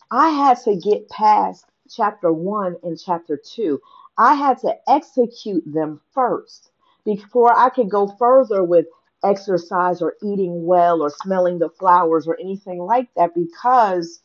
I 0.10 0.30
had 0.30 0.58
to 0.62 0.76
get 0.76 1.10
past 1.10 1.66
chapter 1.88 2.34
one 2.34 2.76
and 2.82 3.00
chapter 3.00 3.38
two. 3.38 3.82
I 4.18 4.34
had 4.34 4.58
to 4.62 4.76
execute 4.90 5.64
them 5.72 6.02
first 6.12 6.72
before 7.08 7.58
I 7.58 7.70
could 7.70 7.90
go 7.90 8.08
further 8.20 8.66
with 8.66 8.86
exercise 9.24 10.02
or 10.02 10.16
eating 10.22 10.66
well 10.66 11.02
or 11.02 11.10
smelling 11.10 11.58
the 11.58 11.70
flowers 11.70 12.28
or 12.28 12.38
anything 12.38 12.80
like 12.80 13.08
that 13.16 13.34
because 13.34 14.22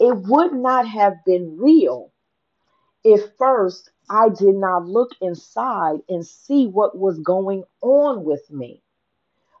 it 0.00 0.16
would 0.16 0.54
not 0.54 0.88
have 0.88 1.12
been 1.26 1.58
real 1.58 2.12
if 3.04 3.20
first 3.36 3.90
I 4.08 4.30
did 4.30 4.54
not 4.54 4.86
look 4.86 5.10
inside 5.20 6.00
and 6.08 6.26
see 6.26 6.66
what 6.66 6.98
was 6.98 7.18
going 7.20 7.64
on 7.82 8.24
with 8.24 8.50
me. 8.50 8.82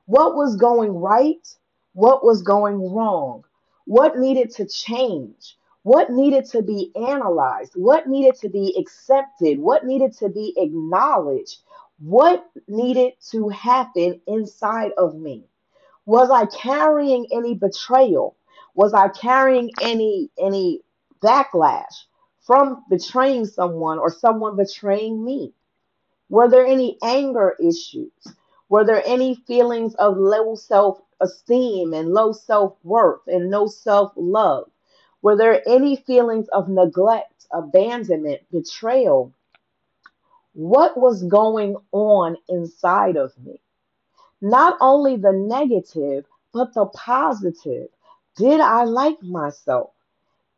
What 0.06 0.34
was 0.34 0.56
going 0.56 0.94
right? 0.94 1.46
What 1.92 2.24
was 2.24 2.42
going 2.42 2.94
wrong? 2.94 3.44
What 3.84 4.18
needed 4.18 4.50
to 4.52 4.66
change? 4.66 5.58
What 5.82 6.10
needed 6.10 6.46
to 6.46 6.62
be 6.62 6.92
analyzed? 6.96 7.72
What 7.74 8.08
needed 8.08 8.36
to 8.36 8.48
be 8.48 8.74
accepted? 8.78 9.58
What 9.58 9.84
needed 9.84 10.14
to 10.14 10.30
be 10.30 10.54
acknowledged? 10.56 11.58
What 12.00 12.46
needed 12.68 13.14
to 13.30 13.48
happen 13.50 14.20
inside 14.26 14.92
of 14.98 15.14
me? 15.16 15.48
Was 16.06 16.30
I 16.30 16.46
carrying 16.46 17.26
any 17.32 17.54
betrayal? 17.54 18.36
Was 18.74 18.94
I 18.94 19.08
carrying 19.08 19.70
any 19.80 20.30
any 20.38 20.82
backlash 21.22 22.06
from 22.40 22.84
betraying 22.90 23.46
someone 23.46 23.98
or 23.98 24.10
someone 24.10 24.56
betraying 24.56 25.24
me? 25.24 25.54
Were 26.30 26.48
there 26.48 26.66
any 26.66 26.98
anger 27.04 27.56
issues? 27.60 28.12
Were 28.68 28.84
there 28.84 29.02
any 29.06 29.36
feelings 29.36 29.94
of 29.96 30.18
low 30.18 30.56
self 30.56 31.00
esteem 31.20 31.94
and 31.94 32.12
low 32.14 32.32
self 32.32 32.76
worth 32.84 33.22
and 33.28 33.50
no 33.50 33.68
self 33.68 34.12
love? 34.16 34.70
Were 35.22 35.36
there 35.36 35.62
any 35.68 35.96
feelings 35.96 36.48
of 36.48 36.68
neglect, 36.68 37.46
abandonment, 37.52 38.42
betrayal? 38.50 39.32
What 40.54 40.98
was 40.98 41.24
going 41.24 41.76
on 41.92 42.36
inside 42.48 43.16
of 43.16 43.32
me? 43.38 43.60
Not 44.40 44.76
only 44.80 45.16
the 45.16 45.32
negative, 45.32 46.26
but 46.52 46.74
the 46.74 46.86
positive. 46.86 47.88
Did 48.36 48.60
I 48.60 48.84
like 48.84 49.22
myself? 49.22 49.90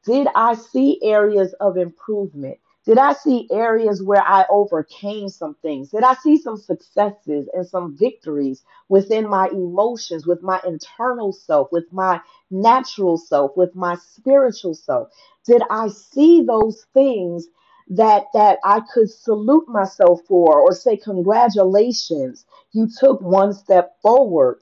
Did 0.04 0.28
I 0.34 0.54
see 0.54 1.00
areas 1.02 1.54
of 1.60 1.76
improvement? 1.76 2.58
Did 2.86 2.98
I 2.98 3.12
see 3.12 3.48
areas 3.52 4.02
where 4.02 4.22
I 4.22 4.46
overcame 4.50 5.28
some 5.28 5.54
things? 5.62 5.90
Did 5.90 6.04
I 6.04 6.14
see 6.14 6.38
some 6.38 6.56
successes 6.56 7.48
and 7.52 7.66
some 7.68 7.96
victories 7.96 8.64
within 8.88 9.28
my 9.28 9.48
emotions, 9.50 10.26
with 10.26 10.42
my 10.42 10.60
internal 10.66 11.32
self, 11.32 11.70
with 11.72 11.92
my 11.92 12.20
natural 12.50 13.18
self, 13.18 13.56
with 13.56 13.76
my 13.76 13.96
spiritual 13.96 14.74
self? 14.74 15.10
Did 15.46 15.62
I 15.70 15.88
see 15.88 16.42
those 16.42 16.86
things 16.94 17.48
that 17.88 18.24
that 18.34 18.58
I 18.64 18.80
could 18.92 19.10
salute 19.10 19.68
myself 19.68 20.20
for 20.26 20.60
or 20.60 20.72
say 20.72 20.96
congratulations, 20.96 22.44
you 22.72 22.88
took 22.88 23.20
one 23.20 23.52
step 23.52 23.96
forward. 24.02 24.60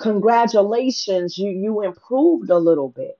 Congratulations, 0.00 1.38
you 1.38 1.50
you 1.50 1.82
improved 1.82 2.50
a 2.50 2.58
little 2.58 2.88
bit. 2.88 3.18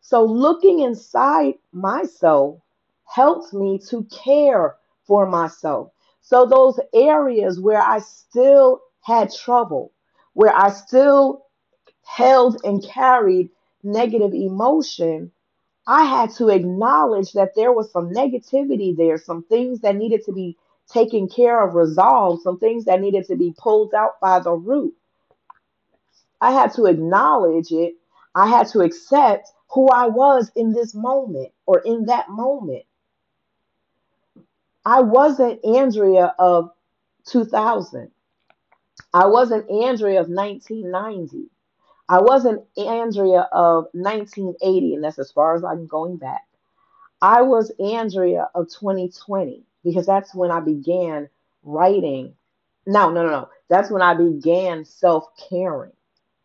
So 0.00 0.24
looking 0.24 0.80
inside 0.80 1.54
myself 1.72 2.60
helped 3.04 3.52
me 3.52 3.78
to 3.90 4.04
care 4.04 4.76
for 5.06 5.26
myself. 5.26 5.92
So 6.20 6.46
those 6.46 6.78
areas 6.94 7.60
where 7.60 7.82
I 7.82 8.00
still 8.00 8.80
had 9.02 9.32
trouble, 9.32 9.92
where 10.34 10.54
I 10.54 10.70
still 10.70 11.46
held 12.04 12.60
and 12.64 12.82
carried 12.82 13.50
negative 13.82 14.34
emotion, 14.34 15.32
I 15.86 16.04
had 16.04 16.30
to 16.36 16.48
acknowledge 16.48 17.32
that 17.32 17.54
there 17.54 17.72
was 17.72 17.90
some 17.90 18.10
negativity 18.10 18.96
there, 18.96 19.18
some 19.18 19.42
things 19.44 19.80
that 19.80 19.96
needed 19.96 20.24
to 20.26 20.32
be 20.32 20.56
taken 20.88 21.28
care 21.28 21.62
of, 21.62 21.74
resolved, 21.74 22.42
some 22.42 22.58
things 22.58 22.84
that 22.84 23.00
needed 23.00 23.26
to 23.26 23.36
be 23.36 23.54
pulled 23.56 23.94
out 23.94 24.20
by 24.20 24.40
the 24.40 24.52
root. 24.52 24.94
I 26.40 26.52
had 26.52 26.72
to 26.74 26.86
acknowledge 26.86 27.70
it. 27.70 27.94
I 28.34 28.46
had 28.46 28.68
to 28.68 28.80
accept 28.80 29.50
who 29.68 29.88
I 29.88 30.06
was 30.06 30.50
in 30.56 30.72
this 30.72 30.94
moment 30.94 31.52
or 31.66 31.80
in 31.80 32.06
that 32.06 32.28
moment. 32.28 32.84
I 34.84 35.02
wasn't 35.02 35.64
Andrea 35.64 36.34
of 36.38 36.70
2000. 37.26 38.10
I 39.12 39.26
wasn't 39.26 39.70
Andrea 39.70 40.20
of 40.20 40.28
1990. 40.28 41.50
I 42.10 42.20
wasn't 42.20 42.64
Andrea 42.76 43.48
of 43.52 43.86
1980, 43.92 44.96
and 44.96 45.04
that's 45.04 45.20
as 45.20 45.30
far 45.30 45.54
as 45.54 45.62
I'm 45.62 45.86
going 45.86 46.16
back. 46.16 46.44
I 47.22 47.42
was 47.42 47.70
Andrea 47.78 48.48
of 48.52 48.66
2020 48.68 49.62
because 49.84 50.06
that's 50.06 50.34
when 50.34 50.50
I 50.50 50.58
began 50.58 51.28
writing. 51.62 52.34
No, 52.84 53.12
no, 53.12 53.22
no, 53.22 53.30
no. 53.30 53.48
That's 53.68 53.92
when 53.92 54.02
I 54.02 54.14
began 54.14 54.84
self 54.84 55.26
caring. 55.48 55.92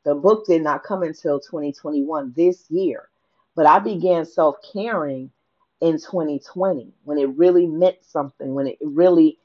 The 0.03 0.13
book 0.13 0.45
did 0.45 0.61
not 0.61 0.83
come 0.83 1.01
until 1.01 1.39
2021, 1.39 2.33
this 2.37 2.69
year, 2.69 3.09
but 3.55 3.65
I 3.65 3.79
began 3.79 4.23
self 4.23 4.57
caring 4.71 5.31
in 5.81 5.93
2020 5.93 6.93
when 7.05 7.17
it 7.17 7.29
really 7.29 7.65
meant 7.65 7.97
something, 8.03 8.53
when 8.53 8.67
it 8.67 8.77
really, 8.81 9.39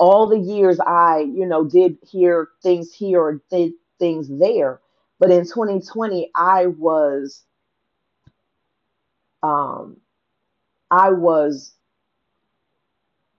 all 0.00 0.26
the 0.26 0.40
years 0.40 0.80
I, 0.80 1.20
you 1.20 1.46
know, 1.46 1.62
did 1.62 1.96
hear 2.10 2.48
things 2.60 2.92
here 2.92 3.20
or 3.20 3.40
did 3.52 3.74
things 4.00 4.28
there. 4.28 4.80
But 5.20 5.32
in 5.32 5.44
2020, 5.44 6.32
I 6.36 6.68
was, 6.68 7.44
um, 9.42 9.98
I 10.90 11.10
was 11.12 11.72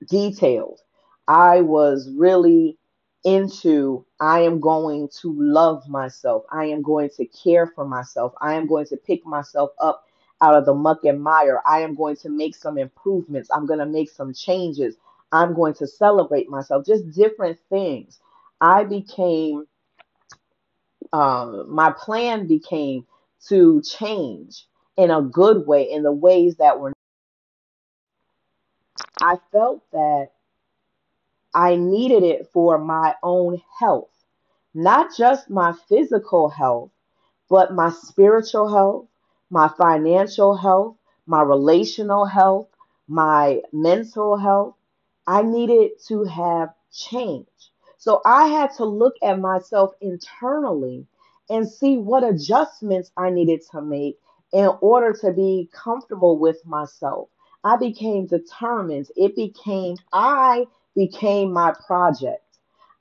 detailed. 0.10 0.82
I 1.28 1.62
was 1.62 2.10
really 2.18 2.78
into 3.26 4.06
I 4.20 4.42
am 4.42 4.60
going 4.60 5.10
to 5.22 5.34
love 5.40 5.88
myself. 5.88 6.44
I 6.52 6.66
am 6.66 6.82
going 6.82 7.10
to 7.18 7.26
care 7.28 7.68
for 7.68 7.86
myself. 7.86 8.34
I 8.42 8.56
am 8.56 8.68
going 8.68 8.86
to 8.88 8.98
pick 8.98 9.26
myself 9.26 9.72
up 9.82 10.06
out 10.42 10.56
of 10.56 10.66
the 10.66 10.74
muck 10.74 11.06
and 11.06 11.22
mire. 11.24 11.62
I 11.66 11.82
am 11.82 11.96
going 11.96 12.18
to 12.18 12.30
make 12.30 12.56
some 12.56 12.78
improvements. 12.80 13.50
I'm 13.54 13.68
going 13.68 13.80
to 13.80 13.86
make 13.86 14.10
some 14.12 14.34
changes. 14.34 14.96
I'm 15.32 15.54
going 15.54 15.76
to 15.76 15.88
celebrate 15.88 16.50
myself. 16.50 16.86
Just 16.86 17.12
different 17.14 17.60
things. 17.70 18.20
I 18.62 18.84
became, 18.86 19.66
um, 21.13 21.70
my 21.74 21.91
plan 21.91 22.48
became 22.48 23.06
to 23.48 23.82
change 23.82 24.68
in 24.98 25.12
a 25.12 25.22
good 25.22 25.68
way, 25.68 25.91
in 25.91 26.03
the 26.03 26.12
ways 26.12 26.56
that 26.58 26.80
were. 26.80 26.94
I 29.22 29.38
felt 29.51 29.84
that 29.91 30.30
I 31.53 31.75
needed 31.75 32.24
it 32.24 32.50
for 32.53 32.77
my 32.77 33.15
own 33.24 33.62
health, 33.80 34.12
not 34.74 35.13
just 35.15 35.50
my 35.50 35.74
physical 35.74 36.50
health, 36.50 36.91
but 37.50 37.74
my 37.74 37.89
spiritual 37.89 38.70
health, 38.70 39.08
my 39.50 39.68
financial 39.68 40.56
health, 40.56 40.98
my 41.25 41.41
relational 41.41 42.25
health, 42.25 42.70
my 43.08 43.62
mental 43.74 44.38
health. 44.38 44.75
I 45.27 45.44
needed 45.44 45.91
to 46.08 46.24
have 46.25 46.74
change. 46.91 47.48
So 48.01 48.20
I 48.25 48.48
had 48.48 48.74
to 48.77 48.86
look 48.86 49.13
at 49.22 49.39
myself 49.39 49.93
internally 50.01 51.05
and 51.51 51.70
see 51.70 51.98
what 51.98 52.24
adjustments 52.24 53.12
I 53.15 53.29
needed 53.29 53.62
to 53.74 53.81
make 53.84 54.17
in 54.51 54.72
order 54.81 55.13
to 55.22 55.31
be 55.31 55.70
comfortable 55.72 56.39
with 56.39 56.65
myself. 56.65 57.29
I 57.63 57.77
became 57.77 58.25
determined. 58.25 59.12
It 59.15 59.36
became, 59.36 59.98
I 60.12 60.65
became 60.96 61.53
my 61.53 61.75
project. 61.86 62.43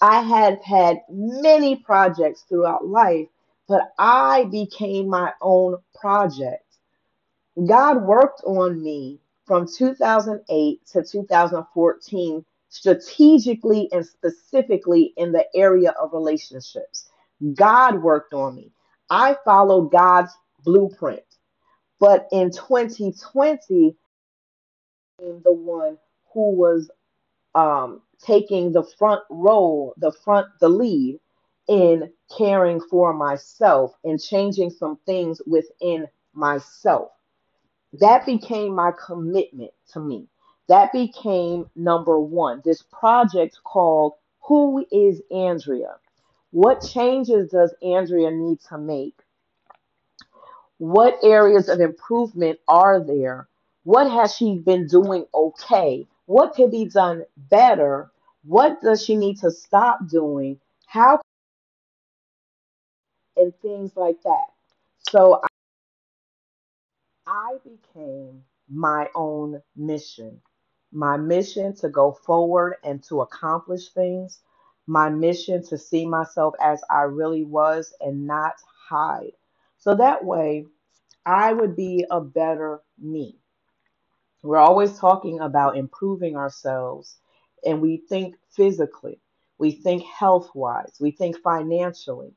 I 0.03 0.21
had 0.21 0.61
had 0.63 1.01
many 1.09 1.77
projects 1.77 2.43
throughout 2.43 2.87
life, 2.87 3.29
but 3.69 3.95
I 3.99 4.45
became 4.51 5.09
my 5.09 5.33
own 5.41 5.79
project. 5.99 6.77
God 7.67 8.03
worked 8.05 8.43
on 8.45 8.83
me 8.83 9.19
from 9.47 9.67
2008 9.67 10.87
to 10.89 11.03
2014 11.03 12.45
strategically 12.71 13.89
and 13.93 14.07
specifically 14.07 15.13
in 15.17 15.33
the 15.33 15.47
area 15.55 15.91
of 16.01 16.13
relationships. 16.15 17.11
God 17.55 18.03
worked 18.03 18.33
on 18.35 18.57
me. 18.57 18.73
I 19.11 19.37
followed 19.45 19.93
God's 19.93 20.33
blueprint. 20.65 21.23
But 22.01 22.29
in 22.33 22.51
2020, 22.51 23.97
I'm 25.21 25.43
the 25.45 25.53
one 25.53 25.99
who 26.33 26.53
was 26.53 26.91
um, 27.55 28.03
taking 28.25 28.73
the 28.73 28.85
front 28.99 29.23
role, 29.31 29.95
the 29.99 30.13
front, 30.25 30.47
the 30.61 30.69
lead 30.69 31.21
in 31.69 32.11
caring 32.37 32.81
for 32.81 33.13
myself 33.13 33.93
and 34.05 34.21
changing 34.21 34.71
some 34.71 34.99
things 35.07 35.41
within 35.47 36.07
myself. 36.35 37.11
That 37.95 38.27
became 38.27 38.75
my 38.75 38.93
commitment 39.05 39.73
to 39.93 40.01
me. 40.01 40.29
That 40.71 40.93
became 40.93 41.69
number 41.75 42.21
one. 42.21 42.63
This 42.65 42.81
project 42.81 43.59
called 43.65 44.13
Who 44.43 44.87
is 44.93 45.21
Andrea? 45.29 45.97
What 46.53 46.81
changes 46.81 47.51
does 47.51 47.75
Andrea 47.83 48.31
need 48.31 48.61
to 48.69 48.79
make? 48.79 49.19
What 50.79 51.19
areas 51.25 51.69
of 51.69 51.81
improvement 51.81 52.61
are 52.69 53.05
there? 53.05 53.49
What 53.83 54.13
has 54.13 54.37
she 54.37 54.59
been 54.59 54.87
doing 54.87 55.27
okay? 55.35 56.07
What 56.27 56.55
could 56.55 56.71
be 56.71 56.85
done 56.85 57.25
better? 57.37 58.13
What 58.45 58.81
does 58.81 59.05
she 59.05 59.17
need 59.17 59.39
to 59.41 59.51
stop 59.51 60.07
doing? 60.09 60.61
How 60.87 61.21
and 63.37 63.53
things 63.61 63.97
like 63.97 64.23
that. 64.23 64.47
So 65.11 65.43
I 67.27 67.57
became 67.65 68.45
my 68.69 69.09
own 69.17 69.63
mission. 69.75 70.41
My 70.93 71.17
mission 71.17 71.75
to 71.77 71.89
go 71.89 72.13
forward 72.13 72.77
and 72.85 73.03
to 73.05 73.21
accomplish 73.23 73.91
things. 73.91 74.41
My 74.87 75.11
mission 75.11 75.65
to 75.69 75.79
see 75.79 76.07
myself 76.07 76.55
as 76.61 76.83
I 76.91 77.03
really 77.03 77.45
was 77.45 77.95
and 78.01 78.27
not 78.27 78.55
hide. 78.89 79.33
So 79.79 79.95
that 79.97 80.25
way 80.25 80.67
I 81.27 81.53
would 81.53 81.77
be 81.77 82.07
a 82.11 82.21
better 82.21 82.83
me. 82.99 83.39
We're 84.43 84.59
always 84.59 84.99
talking 84.99 85.41
about 85.41 85.77
improving 85.77 86.37
ourselves, 86.37 87.19
and 87.67 87.83
we 87.83 87.99
think 87.99 88.37
physically, 88.51 89.21
we 89.59 89.73
think 89.73 90.05
health 90.05 90.51
wise, 90.55 90.97
we 91.01 91.11
think 91.11 91.39
financially, 91.43 92.35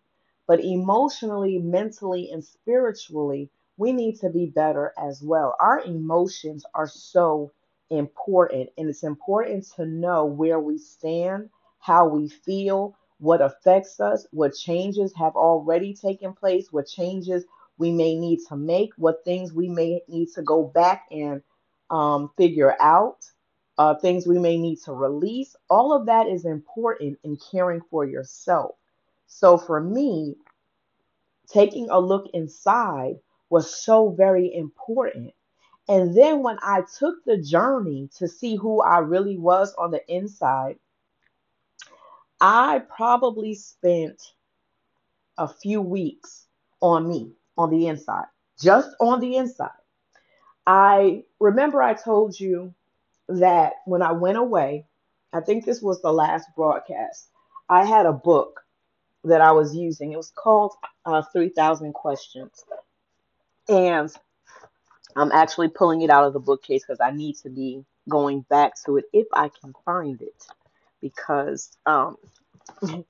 but 0.47 0.63
emotionally, 0.65 1.59
mentally, 1.59 2.31
and 2.31 2.43
spiritually, 2.43 3.51
we 3.77 3.93
need 3.93 4.19
to 4.19 4.29
be 4.31 4.47
better 4.47 4.93
as 4.97 5.23
well. 5.23 5.55
Our 5.61 5.81
emotions 5.81 6.65
are 6.75 6.89
so 6.89 7.53
important, 7.97 8.69
and 8.77 8.89
it's 8.89 9.03
important 9.03 9.67
to 9.75 9.85
know 9.85 10.25
where 10.25 10.59
we 10.59 10.77
stand, 10.77 11.49
how 11.79 12.07
we 12.07 12.29
feel, 12.29 12.97
what 13.19 13.41
affects 13.41 13.99
us, 13.99 14.27
what 14.31 14.55
changes 14.55 15.13
have 15.15 15.35
already 15.35 15.93
taken 15.93 16.33
place, 16.33 16.71
what 16.71 16.87
changes 16.87 17.45
we 17.77 17.91
may 17.91 18.15
need 18.15 18.39
to 18.49 18.55
make, 18.55 18.91
what 18.97 19.23
things 19.25 19.53
we 19.53 19.69
may 19.69 20.01
need 20.07 20.29
to 20.33 20.41
go 20.41 20.63
back 20.63 21.05
and 21.11 21.41
um, 21.89 22.29
figure 22.37 22.75
out, 22.81 23.19
uh, 23.77 23.95
things 23.95 24.27
we 24.27 24.39
may 24.39 24.57
need 24.57 24.77
to 24.83 24.93
release. 24.93 25.55
All 25.69 25.93
of 25.93 26.05
that 26.07 26.27
is 26.27 26.45
important 26.45 27.19
in 27.23 27.37
caring 27.51 27.81
for 27.89 28.05
yourself. 28.05 28.75
So 29.27 29.57
for 29.57 29.79
me, 29.81 30.35
taking 31.47 31.89
a 31.89 31.99
look 31.99 32.29
inside 32.33 33.15
was 33.49 33.73
so 33.83 34.09
very 34.09 34.53
important. 34.53 35.33
And 35.89 36.15
then 36.15 36.43
when 36.43 36.57
I 36.61 36.83
took 36.97 37.23
the 37.25 37.37
journey 37.37 38.09
to 38.17 38.27
see 38.27 38.55
who 38.55 38.81
I 38.81 38.99
really 38.99 39.37
was 39.37 39.73
on 39.75 39.91
the 39.91 40.01
inside, 40.07 40.77
I 42.39 42.81
probably 42.95 43.53
spent 43.53 44.21
a 45.37 45.47
few 45.47 45.81
weeks 45.81 46.45
on 46.81 47.07
me, 47.07 47.31
on 47.57 47.69
the 47.69 47.87
inside, 47.87 48.25
just 48.61 48.89
on 48.99 49.19
the 49.19 49.35
inside. 49.37 49.69
I 50.65 51.23
remember 51.39 51.81
I 51.81 51.93
told 51.93 52.39
you 52.39 52.73
that 53.27 53.73
when 53.85 54.01
I 54.01 54.11
went 54.11 54.37
away, 54.37 54.85
I 55.33 55.41
think 55.41 55.65
this 55.65 55.81
was 55.81 56.01
the 56.01 56.11
last 56.13 56.47
broadcast, 56.55 57.29
I 57.69 57.85
had 57.85 58.05
a 58.05 58.13
book 58.13 58.61
that 59.23 59.41
I 59.41 59.51
was 59.51 59.75
using. 59.75 60.11
It 60.11 60.17
was 60.17 60.31
called 60.35 60.73
uh, 61.05 61.21
3000 61.33 61.93
Questions. 61.93 62.63
And 63.67 64.13
I'm 65.15 65.31
actually 65.31 65.69
pulling 65.69 66.01
it 66.01 66.09
out 66.09 66.25
of 66.25 66.33
the 66.33 66.39
bookcase 66.39 66.83
because 66.83 66.99
I 67.01 67.11
need 67.11 67.37
to 67.37 67.49
be 67.49 67.85
going 68.09 68.41
back 68.49 68.73
to 68.85 68.97
it 68.97 69.05
if 69.13 69.27
I 69.33 69.49
can 69.49 69.73
find 69.85 70.21
it 70.21 70.45
because 71.01 71.77
um, 71.85 72.17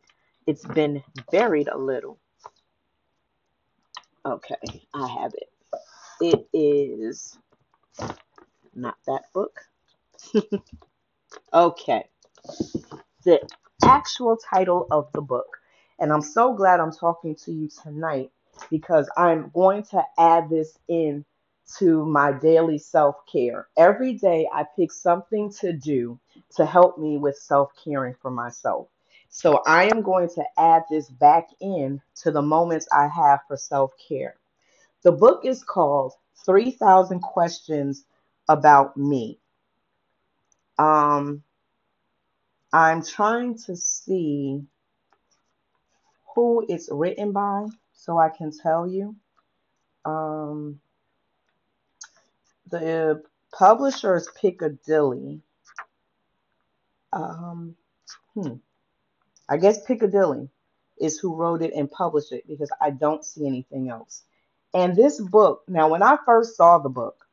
it's 0.48 0.66
been 0.66 1.04
buried 1.32 1.68
a 1.68 1.78
little. 1.78 2.18
Okay, 4.26 4.56
I 4.94 5.08
have 5.08 5.34
it. 5.34 5.50
It 6.22 6.48
is 6.54 7.38
not 8.76 8.96
that 9.08 9.24
book. 9.34 9.60
okay. 11.54 12.06
The 13.26 13.40
actual 13.84 14.38
title 14.38 14.88
of 14.92 15.12
the 15.14 15.22
book. 15.22 15.58
And 16.00 16.12
I'm 16.12 16.22
so 16.22 16.54
glad 16.54 16.80
I'm 16.80 16.92
talking 16.92 17.36
to 17.44 17.52
you 17.52 17.70
tonight 17.84 18.32
because 18.70 19.10
I'm 19.18 19.52
going 19.54 19.84
to 19.84 20.04
add 20.18 20.50
this 20.50 20.78
in 20.88 21.26
to 21.80 22.06
my 22.06 22.32
daily 22.32 22.78
self-care. 22.78 23.68
Every 23.78 24.14
day 24.14 24.48
I 24.54 24.66
pick 24.76 24.92
something 24.92 25.52
to 25.60 25.74
do 25.74 26.20
to 26.56 26.66
help 26.66 26.98
me 26.98 27.18
with 27.18 27.38
self-caring 27.38 28.16
for 28.22 28.32
myself. 28.32 28.88
So 29.30 29.64
I 29.66 29.86
am 29.86 30.04
going 30.04 30.30
to 30.36 30.44
add 30.58 30.84
this 30.90 31.10
back 31.10 31.50
in 31.60 32.02
to 32.22 32.32
the 32.32 32.42
moments 32.42 32.88
I 32.92 33.08
have 33.08 33.40
for 33.48 33.58
self-care. 33.58 34.36
The 35.02 35.12
book 35.12 35.46
is 35.46 35.64
called 35.64 36.14
3000 36.46 37.20
Questions 37.22 38.06
About 38.48 38.96
Me. 38.96 39.40
Um, 40.78 41.44
I'm 42.72 43.04
trying 43.04 43.58
to 43.66 43.76
see 43.76 44.62
who 46.36 46.66
it's 46.68 46.90
written 46.92 47.32
by 47.32 47.66
so 47.94 48.18
I 48.18 48.30
can 48.30 48.52
tell 48.52 48.88
you. 48.88 49.16
Um, 50.06 50.80
the 52.74 53.22
publisher 53.52 54.16
is 54.16 54.28
Piccadilly. 54.36 55.42
Um, 57.12 57.76
hmm. 58.34 58.56
I 59.48 59.58
guess 59.58 59.86
Piccadilly 59.86 60.50
is 61.00 61.20
who 61.20 61.36
wrote 61.36 61.62
it 61.62 61.74
and 61.76 61.90
published 61.92 62.32
it 62.32 62.48
because 62.48 62.72
I 62.82 62.90
don't 62.90 63.24
see 63.24 63.46
anything 63.46 63.90
else. 63.90 64.24
And 64.74 64.96
this 64.96 65.22
book, 65.22 65.62
now 65.68 65.88
when 65.88 66.02
I 66.02 66.18
first 66.26 66.58
saw 66.58 66.80
the 66.80 66.90
book, 66.90 67.28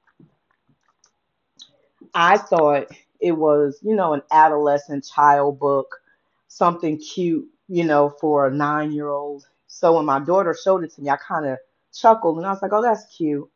I 2.12 2.36
thought 2.36 2.88
it 3.18 3.32
was, 3.32 3.78
you 3.82 3.94
know, 3.96 4.12
an 4.12 4.22
adolescent 4.30 5.06
child 5.06 5.58
book, 5.58 6.02
something 6.48 6.98
cute, 6.98 7.48
you 7.68 7.84
know, 7.84 8.10
for 8.20 8.46
a 8.46 8.54
nine 8.54 8.92
year 8.92 9.08
old. 9.08 9.46
So 9.68 9.96
when 9.96 10.04
my 10.04 10.20
daughter 10.20 10.54
showed 10.54 10.84
it 10.84 10.92
to 10.96 11.00
me, 11.00 11.08
I 11.08 11.16
kind 11.16 11.46
of 11.46 11.56
chuckled 11.94 12.36
and 12.36 12.46
I 12.46 12.50
was 12.50 12.60
like, 12.60 12.74
oh, 12.74 12.82
that's 12.82 13.06
cute. 13.16 13.48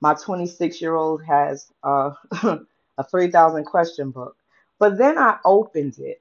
My 0.00 0.14
26 0.14 0.80
year 0.80 0.94
old 0.94 1.24
has 1.24 1.72
uh, 1.82 2.12
a 2.98 3.04
3,000 3.10 3.64
question 3.64 4.10
book. 4.10 4.36
But 4.78 4.98
then 4.98 5.18
I 5.18 5.38
opened 5.44 5.98
it. 5.98 6.20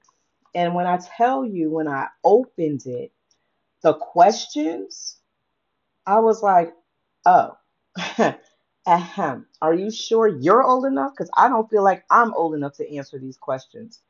And 0.56 0.74
when 0.76 0.88
I 0.88 0.98
tell 1.18 1.46
you, 1.46 1.70
when 1.72 1.88
I 1.88 2.08
opened 2.24 2.86
it, 2.88 3.12
the 3.84 3.94
questions, 3.94 5.18
I 6.06 6.20
was 6.20 6.42
like, 6.44 6.74
oh, 7.26 7.58
ahem. 8.88 9.48
Are 9.62 9.74
you 9.74 9.92
sure 9.92 10.28
you're 10.28 10.64
old 10.64 10.86
enough? 10.86 11.14
Because 11.14 11.30
I 11.38 11.50
don't 11.50 11.70
feel 11.70 11.84
like 11.84 12.04
I'm 12.10 12.34
old 12.34 12.56
enough 12.56 12.76
to 12.78 12.96
answer 12.96 13.20
these 13.20 13.38
questions. 13.38 14.02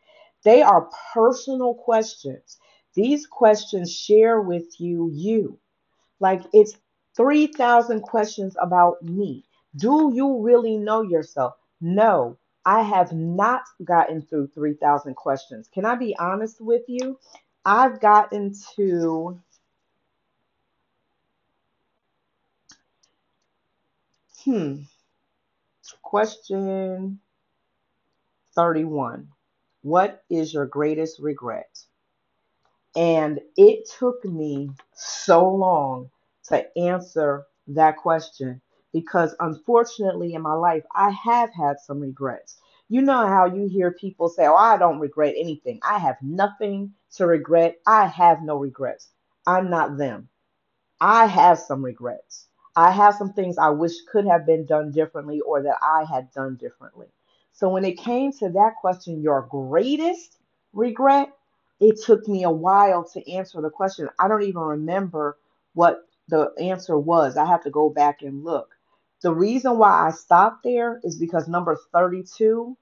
They 0.44 0.62
are 0.62 0.90
personal 1.14 1.76
questions. 1.76 2.58
These 2.96 3.28
questions 3.28 3.94
share 3.96 4.42
with 4.42 4.80
you 4.80 5.10
you. 5.14 5.60
Like 6.20 6.44
it's 6.54 6.76
3,000 7.16 8.02
questions 8.02 8.56
about 8.62 9.04
me. 9.04 9.46
Do 9.76 10.12
you 10.14 10.42
really 10.42 10.78
know 10.78 11.02
yourself? 11.02 11.56
No, 11.82 12.38
I 12.66 12.82
have 12.82 13.14
not 13.14 13.64
gotten 13.84 14.22
through 14.22 14.48
3,000 14.48 15.16
questions. 15.16 15.70
Can 15.74 15.86
I 15.86 15.96
be 15.96 16.16
honest 16.18 16.62
with 16.62 16.84
you? 16.88 17.20
I've 17.66 18.00
gotten 18.00 18.54
to, 18.76 19.40
hmm, 24.44 24.76
question 26.02 27.20
31. 28.56 29.30
What 29.84 30.24
is 30.30 30.54
your 30.54 30.66
greatest 30.66 31.20
regret? 31.20 31.80
And 32.96 33.40
it 33.56 33.90
took 34.00 34.24
me 34.26 34.72
so 34.94 35.48
long 35.48 36.10
to 36.46 36.78
answer 36.78 37.46
that 37.68 37.98
question 37.98 38.62
because 39.02 39.36
unfortunately 39.40 40.34
in 40.34 40.42
my 40.42 40.54
life, 40.54 40.84
I 40.96 41.12
have 41.12 41.54
had 41.54 41.80
some 41.80 42.00
regrets. 42.00 42.58
You 42.90 43.02
know 43.02 43.28
how 43.28 43.46
you 43.46 43.68
hear 43.68 43.92
people 43.92 44.30
say, 44.30 44.48
Oh, 44.48 44.56
I 44.56 44.78
don't 44.78 45.00
regret 45.00 45.36
anything. 45.38 45.80
I 45.84 46.00
have 46.00 46.18
nothing 46.22 46.94
to 47.18 47.28
regret. 47.28 47.78
I 47.88 48.08
have 48.08 48.42
no 48.44 48.58
regrets. 48.58 49.10
I'm 49.46 49.70
not 49.70 49.98
them. 49.98 50.30
I 51.02 51.28
have 51.28 51.60
some 51.60 51.86
regrets. 51.86 52.48
I 52.76 52.92
have 52.92 53.16
some 53.16 53.34
things 53.34 53.58
I 53.58 53.70
wish 53.70 53.94
could 54.12 54.26
have 54.28 54.46
been 54.46 54.66
done 54.66 54.92
differently 54.92 55.42
or 55.42 55.64
that 55.64 55.78
I 55.82 56.06
had 56.06 56.32
done 56.34 56.56
differently. 56.58 57.08
So 57.54 57.70
when 57.70 57.86
it 57.86 58.00
came 58.00 58.32
to 58.34 58.50
that 58.52 58.76
question, 58.82 59.22
your 59.22 59.48
greatest 59.50 60.38
regret, 60.74 61.30
it 61.80 62.00
took 62.04 62.28
me 62.28 62.44
a 62.44 62.52
while 62.52 63.04
to 63.14 63.32
answer 63.32 63.62
the 63.62 63.70
question. 63.72 64.10
I 64.20 64.28
don't 64.28 64.44
even 64.44 64.62
remember 64.62 65.38
what 65.74 66.06
the 66.30 66.52
answer 66.60 66.98
was. 67.00 67.38
I 67.38 67.46
have 67.46 67.64
to 67.64 67.72
go 67.72 67.90
back 67.90 68.22
and 68.24 68.44
look. 68.44 68.77
The 69.22 69.34
reason 69.34 69.78
why 69.78 70.08
I 70.08 70.12
stopped 70.12 70.64
there 70.64 71.00
is 71.04 71.18
because 71.18 71.48
number 71.48 71.78
32, 71.92 72.78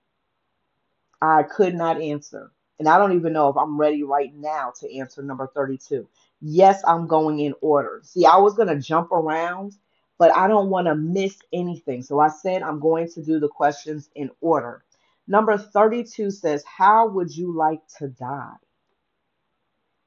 I 1.22 1.44
could 1.44 1.76
not 1.76 2.02
answer. 2.02 2.52
And 2.80 2.90
I 2.90 2.98
don't 2.98 3.14
even 3.14 3.34
know 3.34 3.50
if 3.50 3.56
I'm 3.58 3.80
ready 3.80 4.04
right 4.04 4.34
now 4.36 4.74
to 4.80 4.98
answer 4.98 5.22
number 5.24 5.50
32. 5.56 6.08
yes, 6.42 6.82
I'm 6.86 7.08
going 7.08 7.40
in 7.40 7.54
order. 7.62 8.02
See, 8.04 8.26
I 8.26 8.38
was 8.38 8.56
going 8.56 8.68
to 8.68 8.80
jump 8.80 9.12
around, 9.12 9.74
but 10.18 10.36
I 10.36 10.48
don't 10.48 10.70
want 10.70 10.88
to 10.88 10.96
miss 10.96 11.38
anything. 11.54 12.02
So 12.04 12.20
I 12.20 12.28
said 12.28 12.64
I'm 12.64 12.80
going 12.80 13.10
to 13.12 13.24
do 13.24 13.40
the 13.40 13.48
questions 13.48 14.10
in 14.16 14.30
order. 14.42 14.84
Number 15.28 15.58
32 15.58 16.32
says, 16.32 16.64
How 16.66 17.08
would 17.08 17.36
you 17.36 17.56
like 17.56 17.82
to 18.00 18.10
die? 18.10 18.56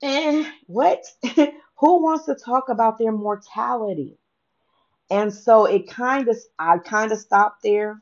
Eh, 0.02 0.44
what? 0.66 1.04
Who 1.34 2.02
wants 2.02 2.26
to 2.26 2.34
talk 2.34 2.68
about 2.68 2.98
their 2.98 3.12
mortality? 3.12 4.18
And 5.10 5.32
so 5.32 5.64
it 5.64 5.88
kind 5.88 6.28
of, 6.28 6.36
I 6.58 6.78
kind 6.78 7.12
of 7.12 7.18
stopped 7.18 7.62
there 7.62 7.98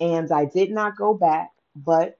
and 0.00 0.30
I 0.32 0.46
did 0.46 0.70
not 0.70 0.96
go 0.96 1.14
back. 1.14 1.50
But 1.76 2.18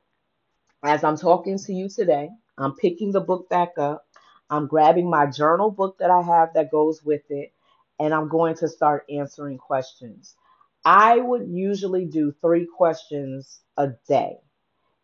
as 0.83 1.05
I'm 1.05 1.17
talking 1.17 1.59
to 1.59 1.73
you 1.73 1.89
today, 1.89 2.29
I'm 2.59 2.75
picking 2.75 3.13
the 3.13 3.21
book 3.21 3.49
back 3.49 3.79
up. 3.79 4.07
I'm 4.51 4.67
grabbing 4.67 5.09
my 5.09 5.27
journal 5.27 5.71
book 5.71 5.99
that 5.99 6.11
I 6.11 6.21
have 6.23 6.55
that 6.55 6.71
goes 6.71 7.03
with 7.03 7.23
it, 7.31 7.53
and 7.99 8.13
I'm 8.13 8.29
going 8.29 8.57
to 8.57 8.69
start 8.69 9.07
answering 9.11 9.59
questions. 9.59 10.37
I 10.85 11.19
would 11.19 11.49
usually 11.49 12.05
do 12.05 12.35
three 12.41 12.67
questions 12.67 13.61
a 13.79 13.89
day. 14.07 14.37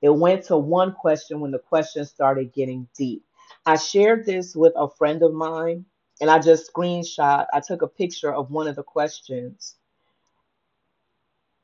It 0.02 0.10
went 0.10 0.44
to 0.44 0.56
one 0.56 0.92
question 0.92 1.40
when 1.40 1.50
the 1.50 1.58
questions 1.58 2.10
started 2.10 2.52
getting 2.52 2.88
deep. 2.96 3.24
I 3.64 3.76
shared 3.76 4.26
this 4.26 4.54
with 4.54 4.74
a 4.76 4.90
friend 4.90 5.22
of 5.22 5.32
mine, 5.32 5.86
and 6.20 6.30
I 6.30 6.38
just 6.38 6.72
screenshot. 6.72 7.46
I 7.52 7.60
took 7.60 7.82
a 7.82 7.88
picture 7.88 8.32
of 8.32 8.50
one 8.50 8.68
of 8.68 8.76
the 8.76 8.82
questions, 8.82 9.76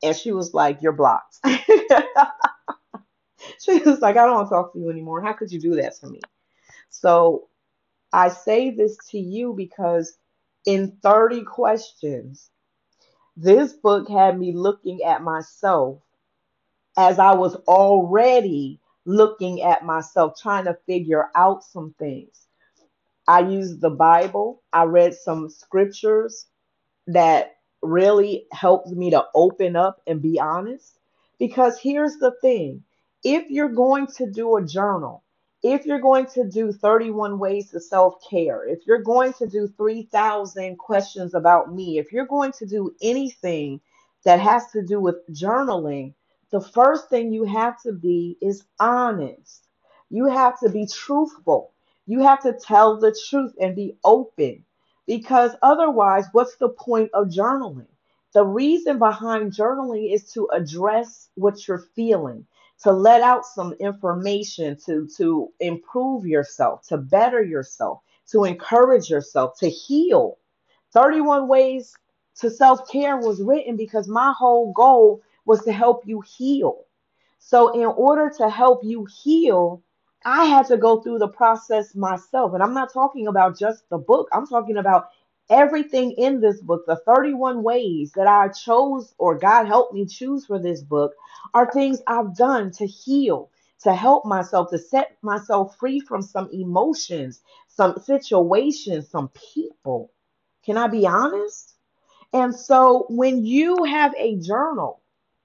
and 0.03 0.17
she 0.17 0.33
was 0.33 0.55
like, 0.55 0.83
You're 0.83 0.93
blocked. 0.93 1.39
she 3.61 3.79
was 3.79 4.01
like, 4.01 4.17
I 4.17 4.27
don't 4.27 4.35
want 4.35 4.49
to 4.49 4.55
talk 4.55 4.73
to 4.73 4.79
you 4.79 4.91
anymore. 4.91 5.23
How 5.23 5.33
could 5.33 5.53
you 5.53 5.61
do 5.61 5.77
that 5.77 5.97
to 6.01 6.09
me? 6.09 6.21
So 6.91 7.49
I 8.13 8.29
say 8.29 8.71
this 8.71 8.97
to 9.11 9.19
you 9.19 9.55
because 9.57 10.17
in 10.67 10.99
30 11.03 11.45
questions, 11.45 12.51
this 13.37 13.75
book 13.75 14.09
had 14.09 14.39
me 14.39 14.53
looking 14.53 15.03
at 15.05 15.23
myself 15.23 16.01
as 16.97 17.19
I 17.19 17.35
was 17.35 17.57
already 17.69 18.81
looking 19.05 19.63
at 19.63 19.85
myself, 19.85 20.41
trying 20.41 20.65
to 20.65 20.79
figure 20.87 21.29
out 21.35 21.63
some 21.65 21.95
things. 21.99 22.47
I 23.29 23.41
used 23.41 23.81
the 23.81 23.91
Bible, 23.91 24.63
I 24.73 24.85
read 24.85 25.15
some 25.15 25.51
scriptures 25.51 26.47
that 27.09 27.57
really 27.83 28.47
helped 28.53 28.89
me 28.89 29.11
to 29.11 29.27
open 29.35 29.77
up 29.77 30.01
and 30.07 30.23
be 30.23 30.41
honest. 30.41 30.99
Because 31.39 31.79
here's 31.81 32.17
the 32.19 32.33
thing 32.43 32.85
if 33.25 33.51
you're 33.51 33.71
going 33.71 34.09
to 34.19 34.31
do 34.31 34.57
a 34.57 34.65
journal, 34.67 35.25
if 35.63 35.87
you're 35.87 36.01
going 36.01 36.27
to 36.29 36.49
do 36.49 36.73
31 36.73 37.39
ways 37.39 37.71
to 37.71 37.81
self 37.81 38.17
care, 38.29 38.67
if 38.69 38.87
you're 38.87 39.03
going 39.03 39.35
to 39.35 39.49
do 39.49 39.69
3,000 39.69 40.79
questions 40.79 41.35
about 41.35 41.75
me, 41.75 41.99
if 41.99 42.13
you're 42.13 42.27
going 42.27 42.53
to 42.53 42.67
do 42.67 42.95
anything 43.03 43.81
that 44.25 44.41
has 44.41 44.71
to 44.73 44.83
do 44.85 45.01
with 45.01 45.17
journaling, 45.33 46.15
the 46.53 46.61
first 46.61 47.11
thing 47.11 47.33
you 47.33 47.45
have 47.45 47.81
to 47.83 47.93
be 47.93 48.39
is 48.43 48.65
honest. 48.81 49.67
You 50.11 50.27
have 50.29 50.59
to 50.61 50.71
be 50.71 50.87
truthful. 50.87 51.73
You 52.07 52.23
have 52.23 52.43
to 52.43 52.55
tell 52.55 52.99
the 53.01 53.17
truth 53.29 53.55
and 53.61 53.77
be 53.77 53.97
open 54.05 54.65
because 55.07 55.53
otherwise, 55.63 56.27
what's 56.33 56.57
the 56.57 56.71
point 56.71 57.11
of 57.15 57.29
journaling? 57.29 57.89
The 58.35 58.45
reason 58.45 58.99
behind 58.99 59.53
journaling 59.53 60.13
is 60.13 60.33
to 60.33 60.49
address 60.53 61.31
what 61.37 61.67
you're 61.69 61.87
feeling 61.97 62.47
to 62.83 62.93
let 62.93 63.23
out 63.23 63.47
some 63.47 63.73
information 63.75 64.77
to 64.87 65.09
to 65.17 65.51
improve 65.61 66.27
yourself 66.27 66.83
to 66.89 66.99
better 66.99 67.43
yourself 67.43 68.01
to 68.31 68.45
encourage 68.45 69.09
yourself 69.11 69.59
to 69.59 69.69
heal 69.71 70.39
31 70.93 71.49
ways 71.49 71.95
to 72.37 72.51
self-care 72.51 73.19
was 73.19 73.43
written 73.43 73.77
because 73.77 74.09
my 74.09 74.35
whole 74.37 74.73
goal 74.73 75.23
was 75.47 75.63
to 75.65 75.73
help 75.73 76.03
you 76.07 76.23
heal 76.37 76.85
so 77.39 77.73
in 77.81 77.87
order 77.87 78.31
to 78.37 78.51
help 78.51 78.83
you 78.85 79.07
heal 79.23 79.83
i 80.27 80.45
had 80.47 80.67
to 80.67 80.77
go 80.77 81.01
through 81.03 81.19
the 81.19 81.29
process 81.29 81.95
myself 81.97 82.55
and 82.55 82.63
i'm 82.63 82.75
not 82.75 82.93
talking 82.93 83.29
about 83.29 83.59
just 83.59 83.89
the 83.91 83.99
book 83.99 84.29
i'm 84.35 84.47
talking 84.47 84.79
about 84.79 85.11
everything 85.51 86.13
in 86.13 86.41
this 86.41 86.61
book, 86.61 86.85
the 86.87 86.97
31 87.07 87.63
ways 87.63 88.13
that 88.17 88.27
I 88.27 88.49
chose 88.49 89.15
or 89.19 89.39
God 89.39 89.67
helped 89.67 89.95
me 89.95 90.07
choose 90.07 90.47
for 90.47 90.59
this 90.59 90.83
book, 90.83 91.15
are 91.55 91.71
things 91.71 92.03
I've 92.07 92.37
done 92.37 92.71
to 92.73 92.87
heal, 92.87 93.51
to 93.83 93.95
help 93.95 94.25
myself, 94.25 94.71
to 94.71 94.79
set 94.79 95.17
myself 95.23 95.77
free 95.79 96.01
from 96.01 96.23
some 96.23 96.51
emotions, 96.53 97.41
some 97.69 97.99
situations, 97.99 99.09
some 99.11 99.31
people. 99.55 100.13
Can 100.65 100.77
I 100.77 100.89
be 100.89 101.07
honest? 101.07 101.75
And 102.33 102.55
so 102.55 103.07
when 103.09 103.45
you 103.45 103.85
have 103.85 104.15
a 104.19 104.37
journal 104.39 105.03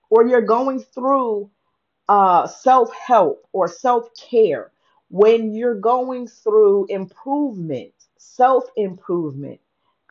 or 0.10 0.28
you're 0.28 0.42
going 0.42 0.80
through 0.82 1.52
uh, 2.10 2.48
self 2.48 2.94
help 2.94 3.48
or 3.54 3.68
self 3.68 4.10
care, 4.16 4.72
when 5.10 5.54
you're 5.54 5.80
going 5.80 6.28
through 6.28 6.86
improvement, 6.88 7.94
self 8.18 8.66
improvement, 8.78 9.60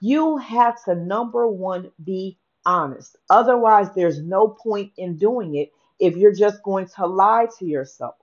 you 0.01 0.37
have 0.39 0.83
to, 0.85 0.95
number 0.95 1.47
one, 1.49 1.91
be 2.05 2.39
honest. 2.67 3.17
Otherwise, 3.31 3.89
there's 3.95 4.21
no 4.23 4.49
point 4.49 4.93
in 4.97 5.17
doing 5.17 5.57
it 5.57 5.73
if 5.99 6.17
you're 6.17 6.35
just 6.35 6.63
going 6.63 6.87
to 6.97 7.07
lie 7.07 7.47
to 7.59 7.67
yourself. 7.67 8.15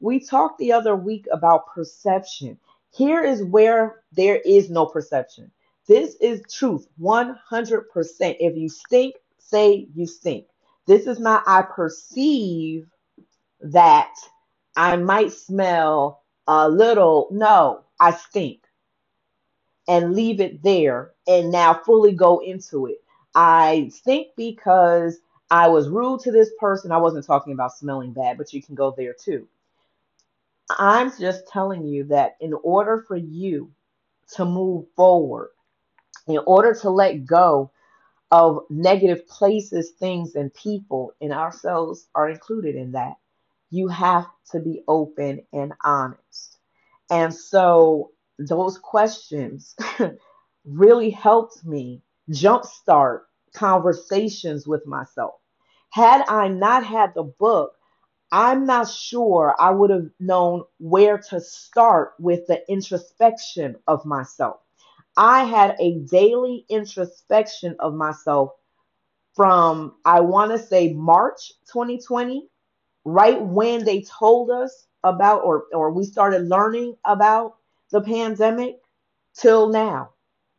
We 0.00 0.20
talked 0.20 0.58
the 0.58 0.72
other 0.72 0.96
week 0.96 1.26
about 1.32 1.68
perception. 1.74 2.58
Here 2.92 3.24
is 3.24 3.42
where 3.44 4.02
there 4.12 4.36
is 4.44 4.70
no 4.70 4.86
perception. 4.86 5.50
This 5.86 6.16
is 6.16 6.42
truth 6.52 6.86
100%. 7.00 7.34
If 8.40 8.56
you 8.56 8.68
stink, 8.68 9.16
say 9.38 9.88
you 9.94 10.06
stink. 10.06 10.46
This 10.86 11.06
is 11.06 11.18
not, 11.18 11.44
I 11.46 11.62
perceive 11.62 12.88
that 13.60 14.14
I 14.76 14.96
might 14.96 15.32
smell 15.32 16.22
a 16.46 16.68
little. 16.68 17.28
No, 17.32 17.84
I 18.00 18.12
stink 18.12 18.64
and 19.88 20.14
leave 20.14 20.40
it 20.40 20.62
there 20.62 21.12
and 21.26 21.50
now 21.50 21.74
fully 21.74 22.12
go 22.12 22.40
into 22.40 22.86
it. 22.86 22.98
I 23.34 23.90
think 24.04 24.28
because 24.36 25.18
I 25.50 25.68
was 25.68 25.88
rude 25.88 26.20
to 26.22 26.32
this 26.32 26.50
person, 26.60 26.92
I 26.92 26.98
wasn't 26.98 27.26
talking 27.26 27.52
about 27.52 27.76
smelling 27.76 28.12
bad, 28.12 28.38
but 28.38 28.52
you 28.52 28.62
can 28.62 28.74
go 28.74 28.94
there 28.96 29.14
too. 29.14 29.48
I'm 30.70 31.12
just 31.18 31.48
telling 31.48 31.86
you 31.86 32.04
that 32.04 32.36
in 32.40 32.54
order 32.62 33.04
for 33.08 33.16
you 33.16 33.72
to 34.34 34.44
move 34.44 34.86
forward, 34.96 35.50
in 36.28 36.38
order 36.46 36.74
to 36.82 36.90
let 36.90 37.26
go 37.26 37.70
of 38.30 38.64
negative 38.70 39.26
places, 39.28 39.92
things, 39.92 40.34
and 40.36 40.52
people, 40.54 41.14
and 41.20 41.32
ourselves 41.32 42.08
are 42.14 42.28
included 42.30 42.76
in 42.76 42.92
that, 42.92 43.14
you 43.70 43.88
have 43.88 44.26
to 44.52 44.60
be 44.60 44.82
open 44.88 45.42
and 45.52 45.72
honest. 45.84 46.58
And 47.10 47.34
so 47.34 48.10
those 48.38 48.78
questions 48.78 49.74
really 50.64 51.10
helped 51.10 51.64
me 51.64 52.02
jumpstart 52.30 53.20
conversations 53.54 54.66
with 54.66 54.86
myself. 54.86 55.34
Had 55.90 56.24
I 56.28 56.48
not 56.48 56.84
had 56.84 57.14
the 57.14 57.22
book, 57.22 57.72
I'm 58.30 58.66
not 58.66 58.88
sure 58.88 59.54
I 59.58 59.70
would 59.70 59.90
have 59.90 60.08
known 60.20 60.64
where 60.78 61.18
to 61.30 61.40
start 61.40 62.12
with 62.18 62.46
the 62.46 62.62
introspection 62.70 63.76
of 63.86 64.04
myself. 64.04 64.60
I 65.16 65.44
had 65.44 65.76
a 65.80 65.98
daily 66.00 66.66
introspection 66.68 67.74
of 67.80 67.94
myself 67.94 68.50
from, 69.34 69.94
I 70.04 70.20
want 70.20 70.52
to 70.52 70.58
say, 70.58 70.92
March 70.92 71.52
2020, 71.72 72.48
right 73.08 73.40
when 73.40 73.84
they 73.84 74.02
told 74.02 74.50
us 74.50 74.86
about 75.04 75.42
or, 75.44 75.64
or 75.72 75.90
we 75.90 76.04
started 76.04 76.48
learning 76.48 76.96
about 77.04 77.56
the 77.90 78.00
pandemic 78.00 78.80
till 79.34 79.68
now. 79.68 80.10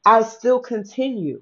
I 0.05 0.23
still 0.23 0.59
continue. 0.59 1.41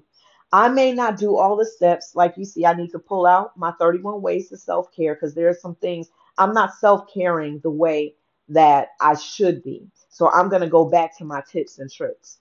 I 0.52 0.68
may 0.68 0.92
not 0.92 1.16
do 1.16 1.36
all 1.36 1.56
the 1.56 1.66
steps. 1.66 2.12
Like 2.14 2.36
you 2.36 2.44
see, 2.44 2.66
I 2.66 2.74
need 2.74 2.90
to 2.90 2.98
pull 2.98 3.26
out 3.26 3.56
my 3.56 3.72
31 3.72 4.20
ways 4.22 4.48
to 4.48 4.56
self 4.56 4.92
care 4.94 5.14
because 5.14 5.34
there 5.34 5.48
are 5.48 5.54
some 5.54 5.76
things 5.76 6.08
I'm 6.36 6.52
not 6.52 6.74
self 6.74 7.12
caring 7.12 7.60
the 7.60 7.70
way 7.70 8.14
that 8.48 8.88
I 9.00 9.14
should 9.14 9.62
be. 9.62 9.86
So 10.08 10.30
I'm 10.30 10.48
going 10.48 10.62
to 10.62 10.68
go 10.68 10.84
back 10.84 11.16
to 11.18 11.24
my 11.24 11.42
tips 11.50 11.78
and 11.78 11.90
tricks. 11.90 12.38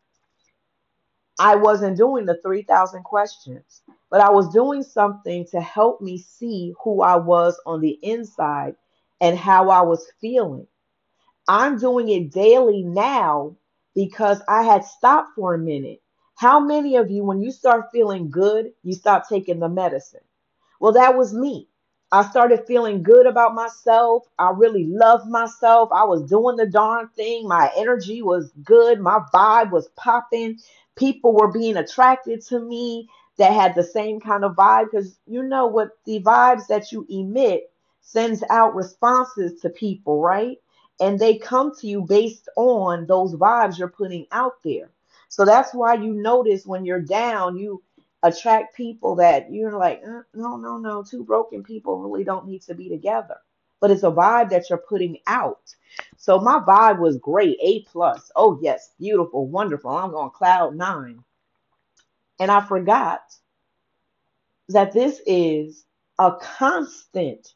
I 1.39 1.55
wasn't 1.55 1.97
doing 1.97 2.25
the 2.25 2.39
3,000 2.43 3.03
questions, 3.03 3.81
but 4.09 4.21
I 4.21 4.29
was 4.31 4.49
doing 4.53 4.83
something 4.83 5.45
to 5.51 5.61
help 5.61 6.01
me 6.01 6.17
see 6.17 6.73
who 6.83 7.01
I 7.01 7.17
was 7.17 7.59
on 7.65 7.81
the 7.81 7.99
inside 8.03 8.75
and 9.21 9.37
how 9.37 9.69
I 9.69 9.81
was 9.81 10.11
feeling. 10.21 10.67
I'm 11.47 11.79
doing 11.79 12.09
it 12.09 12.31
daily 12.31 12.83
now 12.83 13.57
because 13.95 14.41
I 14.49 14.63
had 14.63 14.85
stopped 14.85 15.31
for 15.35 15.55
a 15.55 15.59
minute. 15.59 16.01
How 16.35 16.59
many 16.59 16.97
of 16.97 17.11
you, 17.11 17.23
when 17.25 17.41
you 17.41 17.51
start 17.51 17.87
feeling 17.93 18.31
good, 18.31 18.71
you 18.83 18.93
stop 18.95 19.29
taking 19.29 19.59
the 19.59 19.69
medicine? 19.69 20.21
Well, 20.81 20.93
that 20.93 21.17
was 21.17 21.33
me. 21.33 21.69
I 22.13 22.29
started 22.29 22.65
feeling 22.67 23.03
good 23.03 23.27
about 23.27 23.55
myself. 23.55 24.25
I 24.39 24.51
really 24.51 24.87
loved 24.87 25.29
myself. 25.29 25.89
I 25.91 26.05
was 26.05 26.23
doing 26.29 26.57
the 26.57 26.67
darn 26.67 27.09
thing. 27.17 27.47
My 27.47 27.71
energy 27.77 28.23
was 28.23 28.51
good. 28.63 29.01
My 29.01 29.21
vibe 29.33 29.71
was 29.71 29.89
popping. 29.97 30.59
People 30.97 31.33
were 31.33 31.51
being 31.51 31.77
attracted 31.77 32.45
to 32.47 32.59
me 32.59 33.09
that 33.37 33.53
had 33.53 33.75
the 33.75 33.83
same 33.83 34.19
kind 34.19 34.43
of 34.43 34.55
vibe 34.55 34.91
because 34.91 35.19
you 35.27 35.43
know 35.43 35.67
what 35.67 35.91
the 36.05 36.21
vibes 36.21 36.67
that 36.67 36.91
you 36.91 37.05
emit 37.09 37.71
sends 38.01 38.43
out 38.49 38.75
responses 38.75 39.61
to 39.61 39.69
people, 39.69 40.21
right? 40.21 40.57
And 40.99 41.19
they 41.19 41.37
come 41.37 41.75
to 41.79 41.87
you 41.87 42.01
based 42.01 42.49
on 42.57 43.05
those 43.07 43.35
vibes 43.35 43.77
you're 43.77 43.89
putting 43.89 44.27
out 44.31 44.63
there. 44.63 44.91
So 45.29 45.45
that's 45.45 45.73
why 45.73 45.95
you 45.95 46.13
notice 46.13 46.65
when 46.65 46.85
you're 46.85 47.01
down, 47.01 47.57
you 47.57 47.83
attract 48.23 48.75
people 48.75 49.15
that 49.17 49.51
you're 49.51 49.77
like, 49.77 50.01
uh, 50.07 50.21
no, 50.33 50.57
no, 50.57 50.77
no, 50.77 51.03
two 51.03 51.23
broken 51.23 51.63
people 51.63 51.99
really 52.01 52.23
don't 52.23 52.47
need 52.47 52.63
to 52.63 52.73
be 52.75 52.89
together. 52.89 53.37
But 53.79 53.91
it's 53.91 54.03
a 54.03 54.11
vibe 54.11 54.49
that 54.51 54.69
you're 54.69 54.79
putting 54.89 55.17
out. 55.27 55.75
So 56.17 56.39
my 56.39 56.59
vibe 56.59 56.99
was 56.99 57.17
great, 57.17 57.57
A 57.61 57.83
plus. 57.83 58.31
Oh 58.35 58.59
yes, 58.61 58.91
beautiful, 58.99 59.47
wonderful. 59.47 59.91
I'm 59.91 60.15
on 60.15 60.31
cloud 60.31 60.75
nine. 60.75 61.19
And 62.39 62.51
I 62.51 62.65
forgot 62.65 63.21
that 64.69 64.93
this 64.93 65.21
is 65.27 65.85
a 66.19 66.33
constant 66.41 67.47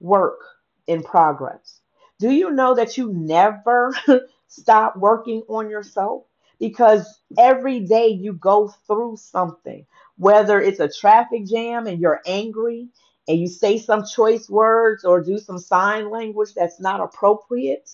work 0.00 0.40
in 0.86 1.02
progress. 1.02 1.80
Do 2.18 2.30
you 2.30 2.50
know 2.52 2.74
that 2.74 2.96
you 2.96 3.12
never 3.12 3.94
stop 4.48 4.96
working 4.96 5.42
on 5.48 5.70
yourself? 5.70 6.24
Because 6.60 7.20
every 7.38 7.80
day 7.80 8.08
you 8.08 8.32
go 8.34 8.68
through 8.86 9.18
something, 9.18 9.86
whether 10.18 10.60
it's 10.60 10.80
a 10.80 10.88
traffic 10.90 11.46
jam 11.46 11.86
and 11.86 12.00
you're 12.00 12.22
angry 12.26 12.88
and 13.28 13.38
you 13.38 13.46
say 13.46 13.78
some 13.78 14.04
choice 14.04 14.48
words 14.50 15.04
or 15.04 15.22
do 15.22 15.38
some 15.38 15.58
sign 15.58 16.10
language 16.10 16.54
that's 16.54 16.80
not 16.80 17.00
appropriate, 17.00 17.90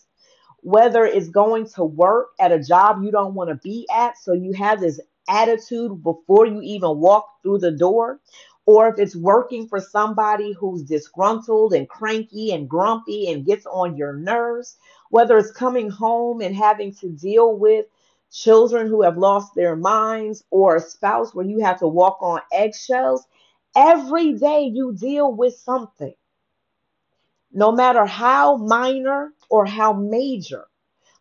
whether 0.61 1.05
it's 1.05 1.29
going 1.29 1.69
to 1.71 1.85
work 1.85 2.29
at 2.41 2.53
a 2.53 2.63
job 2.63 3.03
you 3.03 3.11
don't 3.11 3.35
want 3.35 3.51
to 3.51 3.57
be 3.57 3.87
at, 3.95 4.17
so 4.19 4.33
you 4.33 4.53
have 4.53 4.81
this 4.81 5.01
attitude 5.29 6.03
before 6.03 6.47
you 6.47 6.61
even 6.63 6.99
walk 6.99 7.27
through 7.43 7.59
the 7.59 7.73
door, 7.73 8.21
or 8.67 8.89
if 8.89 8.99
it's 8.99 9.17
working 9.17 9.69
for 9.69 9.81
somebody 9.81 10.53
who's 10.53 10.83
disgruntled 10.83 11.75
and 11.75 11.89
cranky 11.89 12.53
and 12.53 12.69
grumpy 12.69 13.31
and 13.31 13.45
gets 13.45 13.67
on 13.67 13.97
your 13.97 14.15
nerves, 14.15 14.77
whether 15.11 15.37
it's 15.37 15.53
coming 15.53 15.91
home 15.91 16.41
and 16.41 16.57
having 16.57 16.95
to 16.95 17.09
deal 17.11 17.57
with 17.57 17.87
children 18.33 18.87
who 18.87 19.03
have 19.03 19.19
lost 19.19 19.55
their 19.55 19.77
minds 19.77 20.45
or 20.51 20.77
a 20.77 20.81
spouse 20.81 21.35
where 21.35 21.47
you 21.47 21.61
have 21.61 21.79
to 21.79 21.89
walk 21.89 22.19
on 22.21 22.41
eggshells, 22.53 23.27
every 23.77 24.35
day 24.35 24.65
you 24.73 24.95
deal 24.95 25.33
with 25.33 25.55
something 25.57 26.15
no 27.53 27.73
matter 27.73 28.05
how 28.05 28.57
minor 28.57 29.33
or 29.49 29.65
how 29.67 29.93
major, 29.93 30.67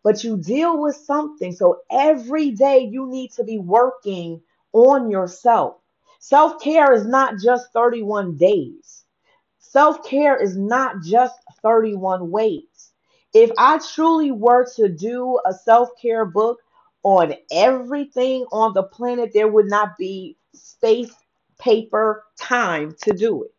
but 0.02 0.24
you 0.24 0.36
deal 0.36 0.80
with 0.80 0.96
something. 0.96 1.52
So 1.52 1.80
every 1.90 2.50
day 2.52 2.80
you 2.80 3.08
need 3.08 3.32
to 3.32 3.44
be 3.44 3.58
working 3.58 4.42
on 4.72 5.10
yourself. 5.10 5.76
Self 6.20 6.60
care 6.62 6.92
is 6.92 7.06
not 7.06 7.36
just 7.42 7.72
31 7.72 8.36
days, 8.36 9.04
self 9.58 10.04
care 10.08 10.36
is 10.36 10.56
not 10.56 11.02
just 11.02 11.36
31 11.62 12.30
ways. 12.30 12.92
If 13.34 13.50
I 13.58 13.78
truly 13.94 14.32
were 14.32 14.66
to 14.76 14.88
do 14.88 15.40
a 15.46 15.54
self 15.54 15.90
care 16.00 16.24
book 16.26 16.60
on 17.02 17.34
everything 17.52 18.46
on 18.52 18.74
the 18.74 18.84
planet, 18.84 19.32
there 19.34 19.48
would 19.48 19.68
not 19.68 19.98
be 19.98 20.36
space, 20.54 21.14
paper, 21.58 22.24
time 22.38 22.94
to 23.02 23.12
do 23.12 23.44
it. 23.44 23.54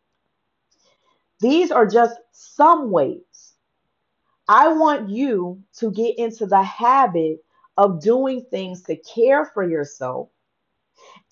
These 1.40 1.72
are 1.72 1.86
just 1.86 2.16
some 2.32 2.92
ways. 2.92 3.54
I 4.48 4.70
want 4.70 5.10
you 5.10 5.62
to 5.78 5.92
get 5.92 6.18
into 6.18 6.46
the 6.46 6.62
habit 6.62 7.44
of 7.78 8.02
doing 8.02 8.46
things 8.50 8.84
to 8.84 8.96
care 8.96 9.46
for 9.46 9.68
yourself. 9.68 10.30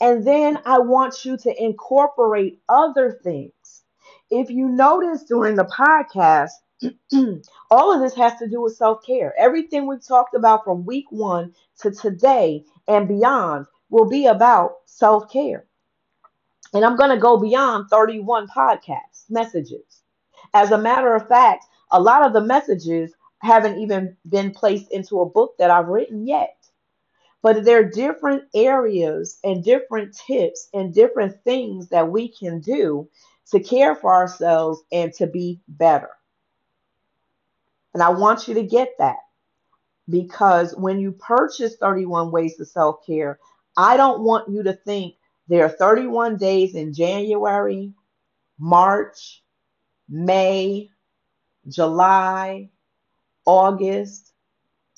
And 0.01 0.25
then 0.25 0.59
I 0.65 0.79
want 0.79 1.23
you 1.23 1.37
to 1.37 1.63
incorporate 1.63 2.61
other 2.67 3.19
things. 3.23 3.83
If 4.29 4.49
you 4.49 4.67
notice 4.67 5.23
during 5.23 5.55
the 5.55 5.65
podcast, 5.65 6.51
all 7.71 7.93
of 7.93 8.01
this 8.01 8.15
has 8.15 8.37
to 8.39 8.49
do 8.49 8.61
with 8.61 8.75
self 8.75 9.05
care. 9.05 9.33
Everything 9.37 9.87
we've 9.87 10.05
talked 10.05 10.35
about 10.35 10.63
from 10.63 10.85
week 10.85 11.05
one 11.11 11.53
to 11.79 11.91
today 11.91 12.65
and 12.87 13.07
beyond 13.07 13.67
will 13.89 14.09
be 14.09 14.25
about 14.25 14.77
self 14.85 15.31
care. 15.31 15.65
And 16.73 16.83
I'm 16.83 16.95
going 16.95 17.11
to 17.11 17.17
go 17.17 17.37
beyond 17.37 17.89
31 17.89 18.47
podcast 18.47 19.29
messages. 19.29 20.01
As 20.53 20.71
a 20.71 20.77
matter 20.77 21.15
of 21.15 21.27
fact, 21.27 21.65
a 21.91 22.01
lot 22.01 22.25
of 22.25 22.33
the 22.33 22.41
messages 22.41 23.13
haven't 23.39 23.79
even 23.79 24.15
been 24.27 24.51
placed 24.51 24.91
into 24.91 25.19
a 25.19 25.29
book 25.29 25.55
that 25.59 25.69
I've 25.69 25.87
written 25.87 26.25
yet. 26.25 26.57
But 27.41 27.65
there 27.65 27.79
are 27.79 27.89
different 27.89 28.43
areas 28.55 29.37
and 29.43 29.63
different 29.63 30.15
tips 30.15 30.69
and 30.73 30.93
different 30.93 31.43
things 31.43 31.89
that 31.89 32.09
we 32.09 32.29
can 32.29 32.61
do 32.61 33.09
to 33.51 33.59
care 33.59 33.95
for 33.95 34.13
ourselves 34.13 34.81
and 34.91 35.13
to 35.15 35.27
be 35.27 35.59
better. 35.67 36.09
And 37.93 38.01
I 38.01 38.09
want 38.09 38.47
you 38.47 38.53
to 38.55 38.63
get 38.63 38.89
that 38.97 39.17
because 40.09 40.73
when 40.75 40.99
you 40.99 41.11
purchase 41.11 41.75
31 41.75 42.31
Ways 42.31 42.55
to 42.57 42.65
Self 42.65 43.05
Care, 43.05 43.39
I 43.75 43.97
don't 43.97 44.21
want 44.21 44.49
you 44.49 44.63
to 44.63 44.73
think 44.73 45.15
there 45.47 45.65
are 45.65 45.69
31 45.69 46.37
days 46.37 46.75
in 46.75 46.93
January, 46.93 47.93
March, 48.59 49.43
May, 50.09 50.89
July, 51.67 52.69
August, 53.45 54.33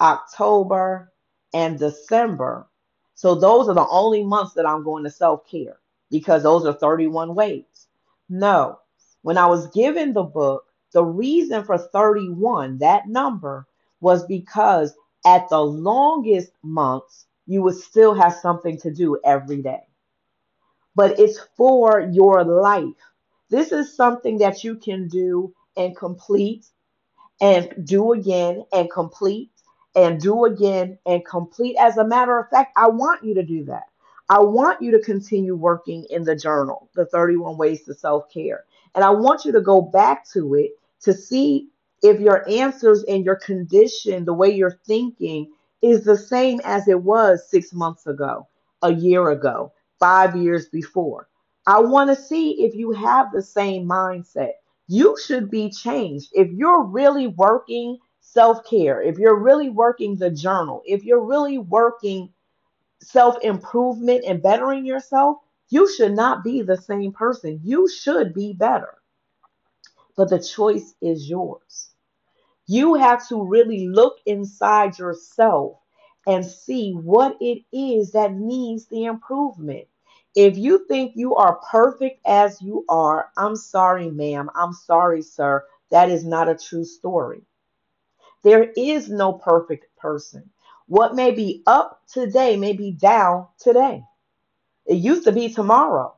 October, 0.02 1.12
and 1.54 1.80
December. 1.80 2.68
So 3.16 3.36
those 3.36 3.70
are 3.70 3.76
the 3.76 3.88
only 3.88 4.24
months 4.24 4.54
that 4.56 4.66
I'm 4.66 4.84
going 4.84 5.04
to 5.06 5.10
self 5.10 5.50
care 5.50 5.80
because 6.12 6.44
those 6.44 6.66
are 6.66 6.74
31 6.74 7.36
ways. 7.36 7.88
No, 8.30 8.80
when 9.22 9.38
I 9.38 9.48
was 9.48 9.68
given 9.68 10.14
the 10.14 10.24
book, 10.24 10.66
the 10.94 11.04
reason 11.04 11.64
for 11.64 11.78
31, 11.78 12.80
that 12.80 13.08
number, 13.08 13.68
was 14.02 14.26
because 14.26 14.94
at 15.26 15.50
the 15.50 15.62
longest 15.62 16.52
months, 16.64 17.26
you 17.48 17.62
would 17.64 17.76
still 17.76 18.14
have 18.14 18.34
something 18.34 18.78
to 18.80 18.92
do 18.92 19.20
every 19.26 19.62
day. 19.62 19.84
But 20.96 21.20
it's 21.20 21.40
for 21.58 22.00
your 22.00 22.44
life. 22.44 22.96
This 23.50 23.72
is 23.72 23.96
something 23.96 24.40
that 24.40 24.64
you 24.64 24.76
can 24.76 25.08
do 25.08 25.54
and 25.78 25.96
complete 25.96 26.66
and 27.42 27.74
do 27.86 28.14
again 28.14 28.64
and 28.74 28.90
complete 28.92 29.52
and 29.96 30.20
do 30.20 30.46
again 30.46 30.98
and 31.06 31.26
complete. 31.26 31.76
As 31.78 31.98
a 31.98 32.06
matter 32.06 32.38
of 32.40 32.50
fact, 32.50 32.74
I 32.78 32.90
want 32.90 33.24
you 33.24 33.34
to 33.36 33.44
do 33.44 33.66
that. 33.66 33.84
I 34.30 34.40
want 34.40 34.82
you 34.82 34.92
to 34.92 35.00
continue 35.00 35.56
working 35.56 36.06
in 36.10 36.24
the 36.24 36.36
journal, 36.36 36.90
the 36.96 37.06
31 37.06 37.58
Ways 37.58 37.84
to 37.84 37.94
Self 37.94 38.32
Care. 38.32 38.66
And 38.96 39.04
I 39.04 39.12
want 39.12 39.46
you 39.46 39.52
to 39.52 39.62
go 39.62 39.82
back 39.82 40.28
to 40.32 40.56
it 40.56 40.72
to 41.02 41.14
see 41.14 41.70
if 42.02 42.20
your 42.20 42.48
answers 42.50 43.04
and 43.04 43.24
your 43.24 43.36
condition, 43.36 44.26
the 44.26 44.34
way 44.34 44.50
you're 44.50 44.80
thinking, 44.86 45.52
is 45.82 46.04
the 46.04 46.18
same 46.18 46.60
as 46.64 46.88
it 46.88 47.02
was 47.02 47.50
six 47.50 47.74
months 47.74 48.08
ago, 48.08 48.48
a 48.82 48.92
year 48.92 49.30
ago, 49.30 49.72
five 50.00 50.36
years 50.36 50.68
before. 50.70 51.28
I 51.68 51.80
want 51.80 52.10
to 52.10 52.16
see 52.16 52.64
if 52.64 52.76
you 52.76 52.92
have 52.92 53.32
the 53.32 53.42
same 53.42 53.88
mindset. 53.88 54.52
You 54.88 55.18
should 55.20 55.50
be 55.50 55.70
changed. 55.72 56.30
If 56.34 56.52
you're 56.52 56.84
really 56.84 57.28
working 57.28 57.98
self 58.22 58.66
care, 58.70 59.02
if 59.02 59.18
you're 59.18 59.40
really 59.40 59.70
working 59.70 60.16
the 60.18 60.30
journal, 60.30 60.82
if 60.86 61.04
you're 61.04 61.26
really 61.26 61.58
working 61.58 62.34
self 63.02 63.38
improvement 63.44 64.24
and 64.28 64.42
bettering 64.42 64.86
yourself, 64.86 65.38
you 65.70 65.90
should 65.92 66.16
not 66.16 66.44
be 66.44 66.62
the 66.62 66.78
same 66.78 67.12
person. 67.14 67.60
You 67.64 67.90
should 67.90 68.34
be 68.34 68.54
better. 68.54 69.02
But 70.18 70.30
the 70.30 70.40
choice 70.40 70.96
is 71.02 71.30
yours. 71.30 71.92
You 72.68 72.96
have 72.96 73.28
to 73.30 73.44
really 73.44 73.88
look 73.88 74.18
inside 74.26 74.98
yourself 75.00 75.80
and 76.28 76.46
see 76.46 76.94
what 76.94 77.38
it 77.42 77.64
is 77.74 78.12
that 78.14 78.34
needs 78.34 78.88
the 78.88 79.06
improvement. 79.06 79.88
If 80.36 80.58
you 80.58 80.86
think 80.88 81.14
you 81.16 81.36
are 81.36 81.60
perfect 81.72 82.22
as 82.26 82.62
you 82.62 82.86
are, 82.90 83.30
I'm 83.38 83.56
sorry, 83.56 84.12
ma'am. 84.12 84.50
I'm 84.56 84.74
sorry, 84.74 85.22
sir. 85.24 85.66
That 85.92 86.10
is 86.10 86.26
not 86.26 86.50
a 86.50 86.56
true 86.58 86.86
story. 86.86 87.44
There 88.44 88.72
is 88.78 89.10
no 89.10 89.34
perfect 89.34 89.88
person. 89.98 90.50
What 90.88 91.16
may 91.16 91.32
be 91.32 91.64
up 91.68 92.02
today 92.12 92.58
may 92.58 92.74
be 92.74 92.92
down 92.92 93.48
today. 93.60 94.04
It 94.88 94.96
used 94.98 95.26
to 95.26 95.34
be 95.34 95.50
tomorrow, 95.50 96.16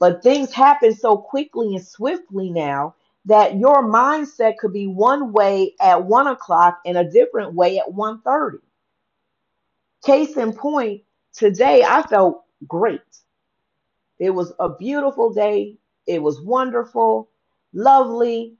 but 0.00 0.22
things 0.22 0.52
happen 0.52 0.94
so 0.94 1.18
quickly 1.18 1.76
and 1.76 1.86
swiftly 1.86 2.50
now 2.50 2.96
that 3.26 3.58
your 3.58 3.84
mindset 3.88 4.58
could 4.58 4.74
be 4.74 4.88
one 4.88 5.32
way 5.32 5.74
at 5.80 6.04
one 6.04 6.26
o'clock 6.28 6.80
and 6.86 6.98
a 6.98 7.10
different 7.10 7.54
way 7.54 7.78
at 7.78 7.88
1.30. 7.88 8.58
Case 10.04 10.36
in 10.36 10.52
point, 10.52 11.02
today 11.32 11.84
I 11.84 12.02
felt 12.02 12.44
great. 12.66 13.00
It 14.18 14.30
was 14.30 14.52
a 14.58 14.68
beautiful 14.68 15.32
day. 15.32 15.78
It 16.06 16.22
was 16.22 16.40
wonderful. 16.40 17.30
lovely. 17.72 18.56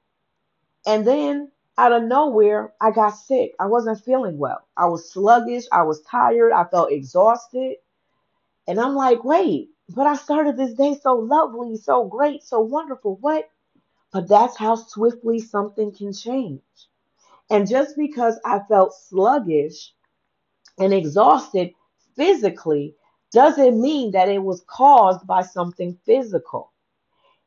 And 0.86 1.06
then 1.06 1.50
out 1.78 1.92
of 1.92 2.04
nowhere, 2.04 2.74
I 2.80 2.90
got 2.90 3.10
sick. 3.10 3.54
I 3.60 3.66
wasn't 3.66 4.04
feeling 4.04 4.38
well. 4.38 4.66
I 4.76 4.86
was 4.86 5.10
sluggish. 5.10 5.64
I 5.72 5.82
was 5.82 6.02
tired. 6.02 6.52
I 6.52 6.64
felt 6.64 6.92
exhausted. 6.92 7.76
And 8.68 8.80
I'm 8.80 8.94
like, 8.94 9.24
wait, 9.24 9.70
but 9.88 10.06
I 10.06 10.16
started 10.16 10.56
this 10.56 10.74
day 10.74 10.98
so 11.02 11.14
lovely, 11.14 11.76
so 11.76 12.04
great, 12.04 12.42
so 12.42 12.60
wonderful. 12.60 13.16
What? 13.20 13.50
But 14.12 14.28
that's 14.28 14.56
how 14.56 14.76
swiftly 14.76 15.40
something 15.40 15.92
can 15.92 16.12
change. 16.12 16.62
And 17.50 17.68
just 17.68 17.96
because 17.96 18.38
I 18.44 18.60
felt 18.68 18.94
sluggish 18.94 19.94
and 20.78 20.92
exhausted 20.92 21.72
physically 22.16 22.94
doesn't 23.32 23.80
mean 23.80 24.12
that 24.12 24.28
it 24.28 24.42
was 24.42 24.64
caused 24.66 25.26
by 25.26 25.42
something 25.42 25.98
physical. 26.04 26.72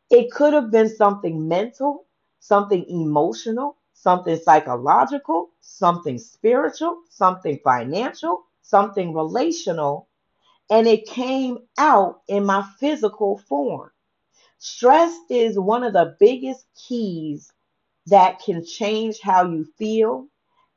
It 0.10 0.32
could 0.32 0.54
have 0.54 0.72
been 0.72 0.90
something 0.90 1.48
mental, 1.48 2.06
something 2.40 2.86
emotional, 2.90 3.78
something 3.94 4.38
psychological, 4.38 5.50
something 5.62 6.18
spiritual, 6.20 7.02
something 7.10 7.60
financial, 7.64 8.44
something 8.62 9.14
relational, 9.14 10.08
and 10.70 10.88
it 10.88 11.06
came 11.08 11.60
out 11.78 12.22
in 12.28 12.46
my 12.46 12.64
physical 12.80 13.38
form. 13.38 13.92
Stress 14.60 15.18
is 15.30 15.60
one 15.60 15.84
of 15.84 15.94
the 15.94 16.16
biggest 16.20 16.66
keys 16.76 17.52
that 18.08 18.40
can 18.40 18.66
change 18.66 19.20
how 19.22 19.46
you 19.50 19.66
feel, 19.78 20.28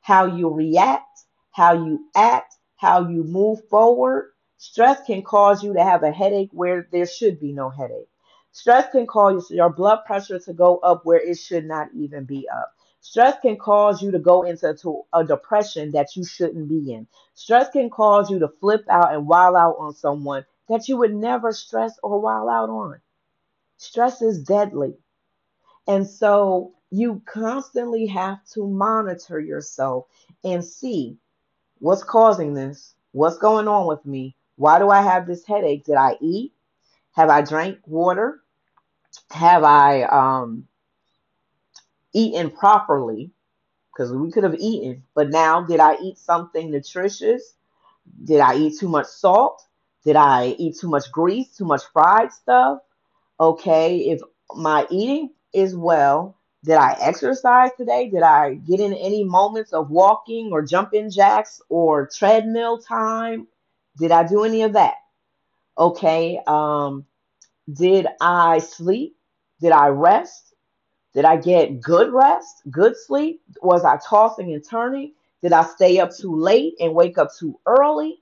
how 0.01 0.25
you 0.25 0.49
react, 0.49 1.25
how 1.51 1.73
you 1.73 2.05
act, 2.15 2.55
how 2.77 3.07
you 3.07 3.23
move 3.23 3.67
forward. 3.69 4.31
Stress 4.57 5.01
can 5.05 5.21
cause 5.23 5.63
you 5.63 5.73
to 5.73 5.83
have 5.83 6.03
a 6.03 6.11
headache 6.11 6.49
where 6.53 6.87
there 6.91 7.07
should 7.07 7.39
be 7.39 7.53
no 7.53 7.69
headache. 7.69 8.09
Stress 8.51 8.91
can 8.91 9.07
cause 9.07 9.51
your 9.51 9.69
blood 9.69 9.99
pressure 10.05 10.39
to 10.39 10.53
go 10.53 10.77
up 10.79 11.05
where 11.05 11.19
it 11.19 11.37
should 11.37 11.65
not 11.65 11.89
even 11.95 12.25
be 12.25 12.47
up. 12.49 12.73
Stress 13.01 13.37
can 13.41 13.57
cause 13.57 14.01
you 14.01 14.11
to 14.11 14.19
go 14.19 14.43
into 14.43 15.03
a 15.13 15.23
depression 15.23 15.91
that 15.91 16.15
you 16.15 16.25
shouldn't 16.25 16.67
be 16.69 16.93
in. 16.93 17.07
Stress 17.35 17.69
can 17.71 17.89
cause 17.89 18.29
you 18.29 18.39
to 18.39 18.49
flip 18.59 18.85
out 18.89 19.13
and 19.13 19.27
wild 19.27 19.55
out 19.55 19.77
on 19.79 19.93
someone 19.93 20.45
that 20.69 20.87
you 20.89 20.97
would 20.97 21.13
never 21.15 21.53
stress 21.53 21.97
or 22.03 22.19
wild 22.19 22.49
out 22.49 22.69
on. 22.69 22.99
Stress 23.77 24.21
is 24.21 24.43
deadly. 24.43 24.95
And 25.87 26.07
so 26.07 26.73
you 26.91 27.21
constantly 27.25 28.07
have 28.07 28.45
to 28.53 28.67
monitor 28.67 29.39
yourself 29.39 30.07
and 30.43 30.63
see 30.63 31.17
what's 31.79 32.03
causing 32.03 32.53
this, 32.53 32.95
what's 33.11 33.37
going 33.37 33.67
on 33.67 33.87
with 33.87 34.05
me, 34.05 34.35
why 34.55 34.79
do 34.79 34.89
I 34.89 35.01
have 35.01 35.27
this 35.27 35.45
headache? 35.45 35.85
Did 35.85 35.95
I 35.95 36.17
eat? 36.21 36.53
Have 37.13 37.29
I 37.29 37.41
drank 37.41 37.79
water? 37.85 38.41
Have 39.31 39.63
I 39.63 40.03
um, 40.03 40.67
eaten 42.13 42.51
properly? 42.51 43.31
Because 43.93 44.13
we 44.13 44.31
could 44.31 44.43
have 44.43 44.55
eaten, 44.55 45.03
but 45.13 45.29
now 45.29 45.61
did 45.61 45.79
I 45.79 45.97
eat 45.97 46.17
something 46.17 46.71
nutritious? 46.71 47.55
Did 48.23 48.39
I 48.39 48.55
eat 48.55 48.79
too 48.79 48.87
much 48.87 49.07
salt? 49.07 49.61
Did 50.05 50.15
I 50.15 50.55
eat 50.57 50.77
too 50.79 50.89
much 50.89 51.11
grease, 51.11 51.55
too 51.55 51.65
much 51.65 51.83
fried 51.91 52.31
stuff? 52.31 52.79
Okay, 53.39 53.97
if 54.11 54.21
my 54.55 54.87
eating 54.89 55.31
is 55.53 55.75
well, 55.75 56.37
did 56.63 56.75
I 56.75 56.97
exercise 56.99 57.71
today? 57.77 58.09
Did 58.09 58.23
I 58.23 58.55
get 58.55 58.79
in 58.79 58.93
any 58.93 59.23
moments 59.23 59.73
of 59.73 59.89
walking 59.89 60.49
or 60.51 60.61
jumping 60.61 61.09
jacks 61.09 61.61
or 61.69 62.07
treadmill 62.07 62.79
time? 62.79 63.47
Did 63.97 64.11
I 64.11 64.27
do 64.27 64.43
any 64.43 64.63
of 64.63 64.73
that? 64.73 64.95
Okay. 65.77 66.41
Um, 66.47 67.05
did 67.71 68.07
I 68.19 68.59
sleep? 68.59 69.15
Did 69.61 69.71
I 69.71 69.87
rest? 69.87 70.53
Did 71.13 71.25
I 71.25 71.37
get 71.37 71.81
good 71.81 72.13
rest, 72.13 72.61
good 72.69 72.93
sleep? 72.95 73.41
Was 73.61 73.83
I 73.83 73.97
tossing 73.97 74.53
and 74.53 74.63
turning? 74.63 75.13
Did 75.41 75.53
I 75.53 75.63
stay 75.63 75.99
up 75.99 76.15
too 76.15 76.35
late 76.35 76.75
and 76.79 76.93
wake 76.93 77.17
up 77.17 77.29
too 77.37 77.59
early? 77.65 78.21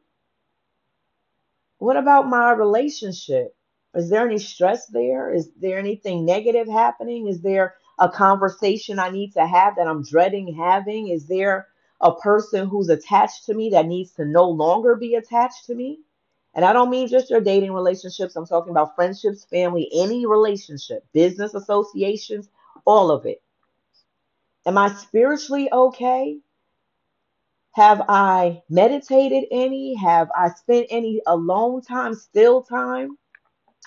What 1.80 1.98
about 1.98 2.30
my 2.30 2.52
relationship? 2.52 3.56
Is 3.94 4.10
there 4.10 4.26
any 4.26 4.38
stress 4.38 4.88
there? 4.88 5.34
Is 5.34 5.50
there 5.60 5.78
anything 5.78 6.26
negative 6.26 6.68
happening? 6.68 7.28
Is 7.28 7.42
there 7.42 7.76
a 8.00 8.10
conversation 8.10 9.00
I 9.00 9.10
need 9.10 9.34
to 9.34 9.46
have 9.46 9.76
that 9.76 9.88
I'm 9.88 10.04
dreading 10.04 10.54
having? 10.54 11.10
Is 11.10 11.26
there 11.28 11.68
a 12.02 12.14
person 12.14 12.68
who's 12.68 12.90
attached 12.90 13.46
to 13.46 13.54
me 13.54 13.70
that 13.72 13.88
needs 13.88 14.12
to 14.12 14.26
no 14.26 14.48
longer 14.50 14.96
be 14.96 15.16
attached 15.16 15.66
to 15.66 15.76
me? 15.76 16.00
And 16.54 16.66
I 16.66 16.74
don't 16.74 16.90
mean 16.90 17.08
just 17.08 17.30
your 17.30 17.42
dating 17.42 17.74
relationships. 17.74 18.36
I'm 18.36 18.46
talking 18.46 18.72
about 18.72 18.96
friendships, 18.96 19.46
family, 19.46 19.90
any 19.94 20.26
relationship, 20.26 21.06
business 21.14 21.54
associations, 21.54 22.50
all 22.86 23.12
of 23.12 23.26
it. 23.26 23.42
Am 24.66 24.78
I 24.78 24.90
spiritually 24.94 25.72
okay? 25.72 26.40
Have 27.72 28.02
I 28.10 28.64
meditated 28.70 29.46
any? 29.52 29.94
Have 29.96 30.30
I 30.36 30.50
spent 30.50 30.88
any 30.90 31.22
alone 31.28 31.82
time, 31.82 32.16
still 32.16 32.64
time? 32.64 33.18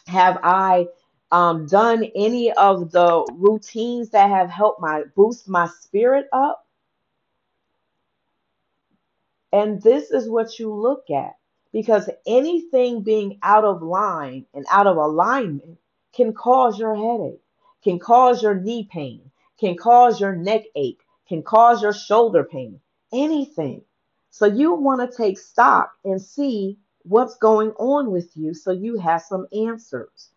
Have 0.06 0.38
I 0.44 0.86
um, 1.32 1.66
done 1.66 2.04
any 2.16 2.52
of 2.52 2.92
the 2.92 3.26
routines 3.34 4.10
that 4.10 4.30
have 4.30 4.50
helped 4.50 4.80
my 4.80 5.04
boost 5.16 5.48
my 5.48 5.68
spirit 5.68 6.28
up? 6.32 6.66
And 9.52 9.82
this 9.82 10.10
is 10.10 10.28
what 10.28 10.58
you 10.58 10.72
look 10.74 11.10
at 11.10 11.36
because 11.72 12.10
anything 12.26 13.02
being 13.02 13.38
out 13.42 13.64
of 13.64 13.82
line 13.82 14.46
and 14.54 14.66
out 14.70 14.86
of 14.86 14.96
alignment 14.96 15.78
can 16.12 16.32
cause 16.34 16.78
your 16.78 16.94
headache, 16.94 17.42
can 17.82 17.98
cause 17.98 18.42
your 18.42 18.54
knee 18.54 18.88
pain, 18.90 19.30
can 19.58 19.76
cause 19.76 20.20
your 20.20 20.36
neck 20.36 20.64
ache, 20.74 21.00
can 21.28 21.42
cause 21.42 21.82
your 21.82 21.92
shoulder 21.94 22.44
pain, 22.44 22.80
anything. 23.12 23.82
So 24.30 24.46
you 24.46 24.74
want 24.74 25.10
to 25.10 25.16
take 25.16 25.38
stock 25.38 25.92
and 26.04 26.20
see 26.20 26.78
what's 27.04 27.36
going 27.38 27.70
on 27.72 28.10
with 28.10 28.36
you 28.36 28.52
so 28.54 28.70
you 28.72 28.98
have 28.98 29.22
some 29.22 29.46
answers. 29.52 30.30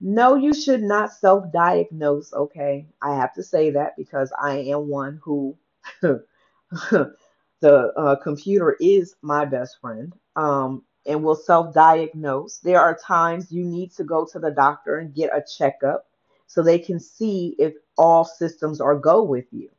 No, 0.00 0.34
you 0.34 0.52
should 0.54 0.82
not 0.82 1.12
self 1.12 1.50
diagnose, 1.52 2.32
okay? 2.32 2.86
I 3.00 3.14
have 3.16 3.32
to 3.34 3.42
say 3.42 3.70
that 3.70 3.96
because 3.96 4.32
I 4.38 4.58
am 4.58 4.88
one 4.88 5.20
who 5.24 5.56
the 6.02 7.92
uh, 7.96 8.16
computer 8.16 8.76
is 8.80 9.16
my 9.22 9.44
best 9.46 9.78
friend 9.80 10.12
um, 10.36 10.84
and 11.06 11.24
will 11.24 11.36
self 11.36 11.74
diagnose. 11.74 12.58
There 12.58 12.80
are 12.80 12.96
times 12.96 13.50
you 13.50 13.64
need 13.64 13.92
to 13.92 14.04
go 14.04 14.26
to 14.32 14.38
the 14.38 14.50
doctor 14.50 14.98
and 14.98 15.14
get 15.14 15.30
a 15.34 15.42
checkup 15.58 16.06
so 16.46 16.62
they 16.62 16.78
can 16.78 17.00
see 17.00 17.56
if 17.58 17.74
all 17.96 18.24
systems 18.24 18.80
are 18.80 18.96
go 18.96 19.22
with 19.22 19.46
you, 19.52 19.70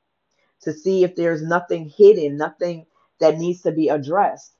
to 0.61 0.73
see 0.73 1.03
if 1.03 1.15
there's 1.15 1.43
nothing 1.43 1.89
hidden, 1.89 2.37
nothing 2.37 2.87
that 3.19 3.37
needs 3.37 3.61
to 3.61 3.71
be 3.71 3.89
addressed. 3.89 4.53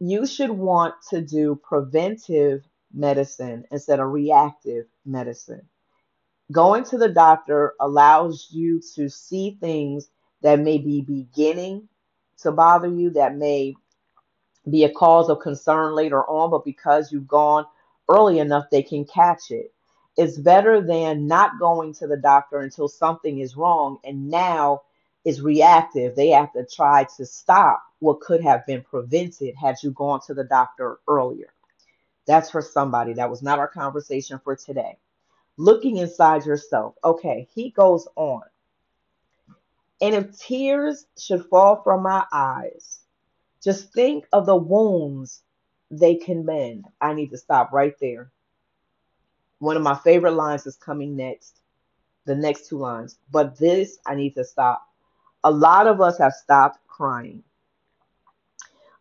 You 0.00 0.26
should 0.26 0.50
want 0.50 0.94
to 1.10 1.20
do 1.20 1.56
preventive 1.56 2.67
medicine 2.92 3.64
instead 3.70 4.00
of 4.00 4.12
reactive 4.12 4.86
medicine. 5.06 5.62
Going 6.52 6.84
to 6.84 6.98
the 6.98 7.10
doctor 7.10 7.74
allows 7.80 8.48
you 8.50 8.80
to 8.94 9.08
see 9.08 9.58
things 9.60 10.10
that 10.42 10.60
may 10.60 10.78
be 10.78 11.02
beginning 11.02 11.88
to 12.42 12.52
bother 12.52 12.88
you, 12.88 13.10
that 13.10 13.36
may 13.36 13.74
be 14.70 14.84
a 14.84 14.92
cause 14.92 15.28
of 15.30 15.40
concern 15.40 15.94
later 15.94 16.24
on, 16.24 16.50
but 16.50 16.64
because 16.64 17.12
you've 17.12 17.28
gone 17.28 17.66
early 18.08 18.38
enough, 18.38 18.66
they 18.70 18.82
can 18.82 19.04
catch 19.04 19.50
it. 19.50 19.72
It's 20.16 20.38
better 20.38 20.80
than 20.80 21.26
not 21.26 21.58
going 21.58 21.94
to 21.94 22.06
the 22.06 22.16
doctor 22.16 22.60
until 22.60 22.88
something 22.88 23.40
is 23.40 23.56
wrong 23.56 23.98
and 24.04 24.28
now 24.28 24.82
is 25.24 25.42
reactive. 25.42 26.16
They 26.16 26.28
have 26.30 26.52
to 26.54 26.66
try 26.66 27.06
to 27.16 27.26
stop 27.26 27.82
what 28.00 28.20
could 28.20 28.42
have 28.42 28.66
been 28.66 28.82
prevented 28.82 29.54
had 29.56 29.76
you 29.82 29.92
gone 29.92 30.20
to 30.26 30.34
the 30.34 30.44
doctor 30.44 30.98
earlier. 31.08 31.52
That's 32.28 32.50
for 32.50 32.60
somebody. 32.60 33.14
That 33.14 33.30
was 33.30 33.42
not 33.42 33.58
our 33.58 33.66
conversation 33.66 34.38
for 34.44 34.54
today. 34.54 34.98
Looking 35.56 35.96
inside 35.96 36.44
yourself. 36.44 36.94
Okay, 37.02 37.48
he 37.54 37.70
goes 37.70 38.06
on. 38.16 38.42
And 40.02 40.14
if 40.14 40.38
tears 40.38 41.06
should 41.18 41.46
fall 41.46 41.82
from 41.82 42.02
my 42.02 42.24
eyes, 42.30 43.00
just 43.62 43.92
think 43.94 44.26
of 44.32 44.44
the 44.44 44.54
wounds 44.54 45.42
they 45.90 46.16
can 46.16 46.44
mend. 46.44 46.84
I 47.00 47.14
need 47.14 47.30
to 47.30 47.38
stop 47.38 47.72
right 47.72 47.94
there. 47.98 48.30
One 49.58 49.78
of 49.78 49.82
my 49.82 49.96
favorite 49.96 50.32
lines 50.32 50.66
is 50.66 50.76
coming 50.76 51.16
next, 51.16 51.58
the 52.26 52.36
next 52.36 52.68
two 52.68 52.76
lines. 52.78 53.18
But 53.30 53.58
this, 53.58 53.98
I 54.06 54.14
need 54.14 54.34
to 54.34 54.44
stop. 54.44 54.86
A 55.44 55.50
lot 55.50 55.86
of 55.86 56.02
us 56.02 56.18
have 56.18 56.34
stopped 56.34 56.78
crying. 56.86 57.42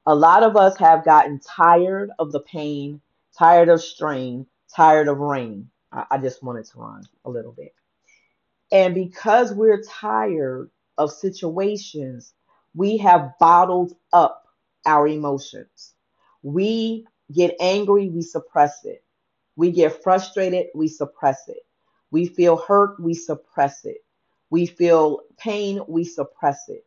A 0.05 0.15
lot 0.15 0.43
of 0.43 0.55
us 0.55 0.77
have 0.77 1.03
gotten 1.03 1.39
tired 1.39 2.11
of 2.17 2.31
the 2.31 2.39
pain, 2.39 3.01
tired 3.37 3.69
of 3.69 3.81
strain, 3.81 4.45
tired 4.75 5.07
of 5.07 5.19
rain. 5.19 5.69
I, 5.91 6.05
I 6.11 6.17
just 6.17 6.43
wanted 6.43 6.65
to 6.65 6.79
run 6.79 7.03
a 7.25 7.29
little 7.29 7.51
bit. 7.51 7.73
And 8.71 8.93
because 8.95 9.53
we're 9.53 9.81
tired 9.83 10.69
of 10.97 11.11
situations, 11.11 12.33
we 12.75 12.97
have 12.97 13.33
bottled 13.39 13.93
up 14.13 14.47
our 14.85 15.07
emotions. 15.07 15.93
We 16.43 17.07
get 17.31 17.55
angry, 17.59 18.09
we 18.09 18.21
suppress 18.21 18.85
it. 18.85 19.03
We 19.55 19.71
get 19.71 20.03
frustrated, 20.03 20.67
we 20.75 20.87
suppress 20.87 21.47
it. 21.47 21.65
We 22.11 22.27
feel 22.27 22.57
hurt, 22.57 22.99
we 23.01 23.13
suppress 23.13 23.85
it. 23.85 23.97
We 24.49 24.65
feel 24.65 25.21
pain, 25.37 25.81
we 25.87 26.03
suppress 26.03 26.69
it. 26.69 26.85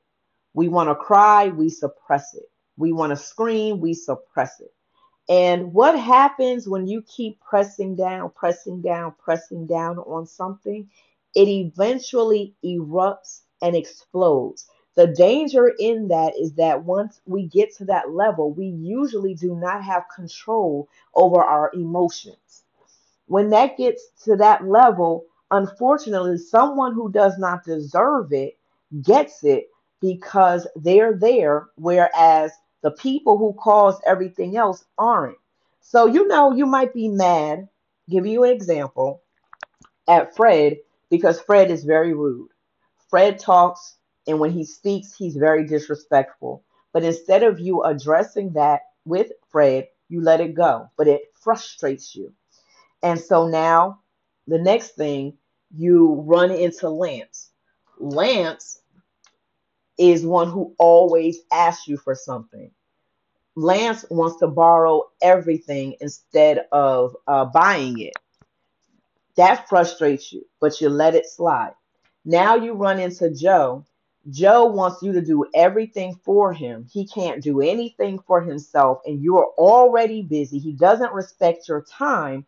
We 0.54 0.68
want 0.68 0.88
to 0.88 0.94
cry, 0.94 1.48
we 1.48 1.68
suppress 1.68 2.34
it. 2.34 2.50
We 2.76 2.92
want 2.92 3.10
to 3.10 3.16
scream, 3.16 3.80
we 3.80 3.94
suppress 3.94 4.60
it. 4.60 4.72
And 5.30 5.74
what 5.74 5.98
happens 5.98 6.68
when 6.68 6.88
you 6.88 7.02
keep 7.02 7.40
pressing 7.40 7.96
down, 7.96 8.32
pressing 8.32 8.82
down, 8.82 9.14
pressing 9.18 9.66
down 9.66 9.98
on 10.00 10.26
something? 10.26 10.90
It 11.36 11.48
eventually 11.48 12.54
erupts 12.64 13.42
and 13.62 13.76
explodes. 13.76 14.66
The 14.96 15.08
danger 15.08 15.72
in 15.80 16.08
that 16.10 16.34
is 16.38 16.54
that 16.54 16.84
once 16.84 17.22
we 17.26 17.44
get 17.48 17.74
to 17.76 17.86
that 17.86 18.10
level, 18.12 18.52
we 18.52 18.66
usually 18.66 19.34
do 19.34 19.56
not 19.56 19.84
have 19.84 20.04
control 20.14 20.88
over 21.14 21.42
our 21.42 21.72
emotions. 21.74 22.64
When 23.26 23.50
that 23.50 23.78
gets 23.78 24.10
to 24.24 24.36
that 24.36 24.66
level, 24.66 25.26
unfortunately, 25.52 26.38
someone 26.38 26.94
who 26.94 27.12
does 27.12 27.38
not 27.38 27.64
deserve 27.64 28.32
it 28.32 28.58
gets 29.02 29.44
it 29.44 29.68
because 30.00 30.68
they're 30.76 31.16
there, 31.16 31.68
whereas 31.76 32.52
the 32.82 32.90
people 32.92 33.38
who 33.38 33.54
cause 33.54 34.00
everything 34.06 34.56
else 34.56 34.84
aren't. 34.98 35.36
So, 35.80 36.06
you 36.06 36.26
know, 36.26 36.52
you 36.52 36.66
might 36.66 36.94
be 36.94 37.08
mad, 37.08 37.68
give 38.08 38.26
you 38.26 38.44
an 38.44 38.50
example, 38.50 39.22
at 40.08 40.34
Fred 40.36 40.78
because 41.10 41.40
Fred 41.40 41.70
is 41.70 41.84
very 41.84 42.14
rude. 42.14 42.48
Fred 43.08 43.38
talks, 43.38 43.96
and 44.26 44.38
when 44.38 44.50
he 44.50 44.64
speaks, 44.64 45.14
he's 45.14 45.36
very 45.36 45.66
disrespectful. 45.66 46.62
But 46.92 47.04
instead 47.04 47.42
of 47.42 47.60
you 47.60 47.82
addressing 47.82 48.52
that 48.52 48.82
with 49.04 49.32
Fred, 49.50 49.88
you 50.08 50.20
let 50.20 50.40
it 50.40 50.54
go, 50.54 50.90
but 50.96 51.08
it 51.08 51.22
frustrates 51.34 52.14
you. 52.14 52.32
And 53.02 53.18
so 53.18 53.48
now 53.48 54.00
the 54.46 54.58
next 54.58 54.96
thing 54.96 55.36
you 55.74 56.22
run 56.26 56.50
into 56.50 56.88
Lance. 56.88 57.50
Lance 57.98 58.80
is 60.00 60.24
one 60.24 60.50
who 60.50 60.74
always 60.78 61.40
asks 61.52 61.86
you 61.86 61.98
for 61.98 62.14
something. 62.14 62.70
Lance 63.54 64.06
wants 64.10 64.38
to 64.38 64.48
borrow 64.48 65.02
everything 65.20 65.94
instead 66.00 66.66
of 66.72 67.14
uh, 67.26 67.44
buying 67.44 68.00
it. 68.00 68.14
That 69.36 69.68
frustrates 69.68 70.32
you, 70.32 70.46
but 70.60 70.80
you 70.80 70.88
let 70.88 71.14
it 71.14 71.26
slide. 71.26 71.74
Now 72.24 72.56
you 72.56 72.72
run 72.72 72.98
into 72.98 73.30
Joe. 73.30 73.84
Joe 74.30 74.66
wants 74.66 75.02
you 75.02 75.12
to 75.12 75.22
do 75.22 75.44
everything 75.54 76.18
for 76.24 76.52
him. 76.52 76.86
He 76.90 77.06
can't 77.06 77.42
do 77.42 77.60
anything 77.60 78.18
for 78.26 78.40
himself, 78.40 79.00
and 79.04 79.22
you 79.22 79.38
are 79.38 79.48
already 79.58 80.22
busy. 80.22 80.58
He 80.58 80.72
doesn't 80.72 81.12
respect 81.12 81.68
your 81.68 81.82
time, 81.82 82.46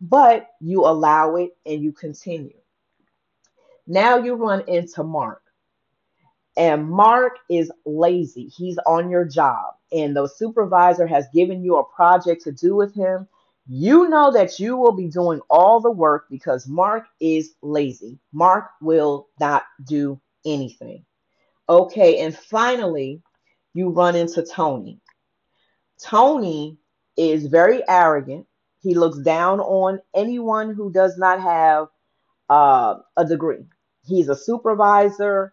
but 0.00 0.48
you 0.60 0.84
allow 0.84 1.36
it 1.36 1.56
and 1.64 1.82
you 1.82 1.92
continue. 1.92 2.56
Now 3.86 4.18
you 4.18 4.34
run 4.34 4.64
into 4.68 5.04
Mark. 5.04 5.42
And 6.58 6.90
Mark 6.90 7.34
is 7.48 7.70
lazy. 7.86 8.48
He's 8.48 8.78
on 8.78 9.10
your 9.10 9.24
job, 9.24 9.74
and 9.92 10.16
the 10.16 10.26
supervisor 10.26 11.06
has 11.06 11.28
given 11.32 11.62
you 11.62 11.76
a 11.76 11.84
project 11.84 12.42
to 12.44 12.52
do 12.52 12.74
with 12.74 12.92
him. 12.94 13.28
You 13.68 14.08
know 14.08 14.32
that 14.32 14.58
you 14.58 14.76
will 14.76 14.96
be 14.96 15.06
doing 15.06 15.40
all 15.48 15.80
the 15.80 15.90
work 15.90 16.26
because 16.28 16.66
Mark 16.66 17.04
is 17.20 17.54
lazy. 17.62 18.18
Mark 18.32 18.70
will 18.80 19.28
not 19.38 19.64
do 19.86 20.20
anything. 20.44 21.04
Okay, 21.68 22.18
and 22.20 22.36
finally, 22.36 23.22
you 23.72 23.90
run 23.90 24.16
into 24.16 24.44
Tony. 24.44 25.00
Tony 26.02 26.76
is 27.16 27.46
very 27.46 27.82
arrogant. 27.88 28.46
He 28.80 28.94
looks 28.94 29.18
down 29.18 29.60
on 29.60 30.00
anyone 30.14 30.74
who 30.74 30.90
does 30.90 31.18
not 31.18 31.40
have 31.40 31.86
uh, 32.48 32.96
a 33.16 33.24
degree. 33.24 33.64
He's 34.04 34.28
a 34.28 34.36
supervisor 34.36 35.52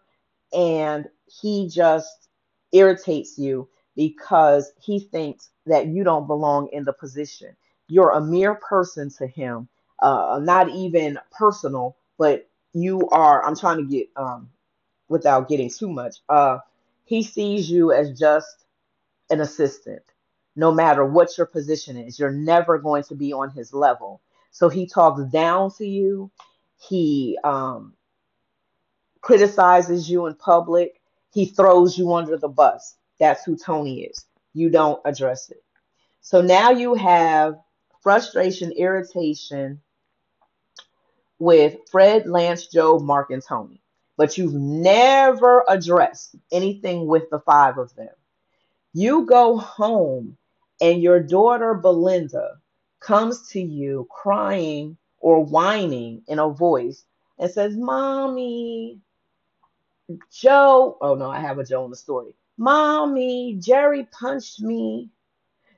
and 0.52 1.08
he 1.26 1.68
just 1.68 2.28
irritates 2.72 3.38
you 3.38 3.68
because 3.94 4.72
he 4.80 5.00
thinks 5.00 5.50
that 5.66 5.86
you 5.86 6.04
don't 6.04 6.26
belong 6.26 6.68
in 6.72 6.84
the 6.84 6.92
position. 6.92 7.56
You're 7.88 8.10
a 8.10 8.20
mere 8.20 8.54
person 8.56 9.10
to 9.18 9.26
him, 9.26 9.68
uh, 10.00 10.40
not 10.42 10.68
even 10.70 11.18
personal, 11.32 11.96
but 12.18 12.48
you 12.72 13.08
are. 13.10 13.44
I'm 13.44 13.56
trying 13.56 13.78
to 13.78 13.84
get 13.84 14.08
um, 14.16 14.50
without 15.08 15.48
getting 15.48 15.70
too 15.70 15.88
much. 15.88 16.16
Uh, 16.28 16.58
he 17.04 17.22
sees 17.22 17.70
you 17.70 17.92
as 17.92 18.18
just 18.18 18.66
an 19.30 19.40
assistant, 19.40 20.02
no 20.56 20.72
matter 20.72 21.04
what 21.04 21.36
your 21.36 21.46
position 21.46 21.96
is. 21.96 22.18
You're 22.18 22.30
never 22.30 22.78
going 22.78 23.04
to 23.04 23.14
be 23.14 23.32
on 23.32 23.50
his 23.50 23.72
level. 23.72 24.20
So 24.50 24.68
he 24.68 24.86
talks 24.86 25.22
down 25.30 25.72
to 25.78 25.86
you. 25.86 26.30
He 26.88 27.38
um, 27.44 27.94
criticizes 29.26 30.08
you 30.08 30.26
in 30.26 30.34
public, 30.36 31.00
he 31.32 31.46
throws 31.46 31.98
you 31.98 32.14
under 32.14 32.36
the 32.36 32.46
bus. 32.46 32.94
That's 33.18 33.42
who 33.42 33.56
Tony 33.56 34.02
is. 34.04 34.24
You 34.54 34.70
don't 34.70 35.00
address 35.04 35.50
it. 35.50 35.64
So 36.20 36.42
now 36.42 36.70
you 36.70 36.94
have 36.94 37.58
frustration, 38.04 38.70
irritation 38.70 39.80
with 41.40 41.76
Fred, 41.90 42.28
Lance, 42.28 42.68
Joe, 42.68 43.00
Mark, 43.00 43.30
and 43.30 43.42
Tony. 43.42 43.82
But 44.16 44.38
you've 44.38 44.54
never 44.54 45.64
addressed 45.68 46.36
anything 46.52 47.08
with 47.08 47.28
the 47.28 47.40
five 47.40 47.78
of 47.78 47.92
them. 47.96 48.14
You 48.92 49.26
go 49.26 49.56
home 49.56 50.36
and 50.80 51.02
your 51.02 51.18
daughter 51.18 51.74
Belinda 51.74 52.58
comes 53.00 53.48
to 53.48 53.60
you 53.60 54.06
crying 54.08 54.96
or 55.18 55.44
whining 55.44 56.22
in 56.28 56.38
a 56.38 56.48
voice 56.48 57.04
and 57.40 57.50
says, 57.50 57.76
Mommy, 57.76 59.00
Joe, 60.32 60.98
oh 61.00 61.14
no, 61.14 61.30
I 61.30 61.40
have 61.40 61.58
a 61.58 61.64
Joe 61.64 61.84
in 61.84 61.90
the 61.90 61.96
story. 61.96 62.34
Mommy, 62.58 63.56
Jerry 63.60 64.08
punched 64.12 64.60
me. 64.60 65.10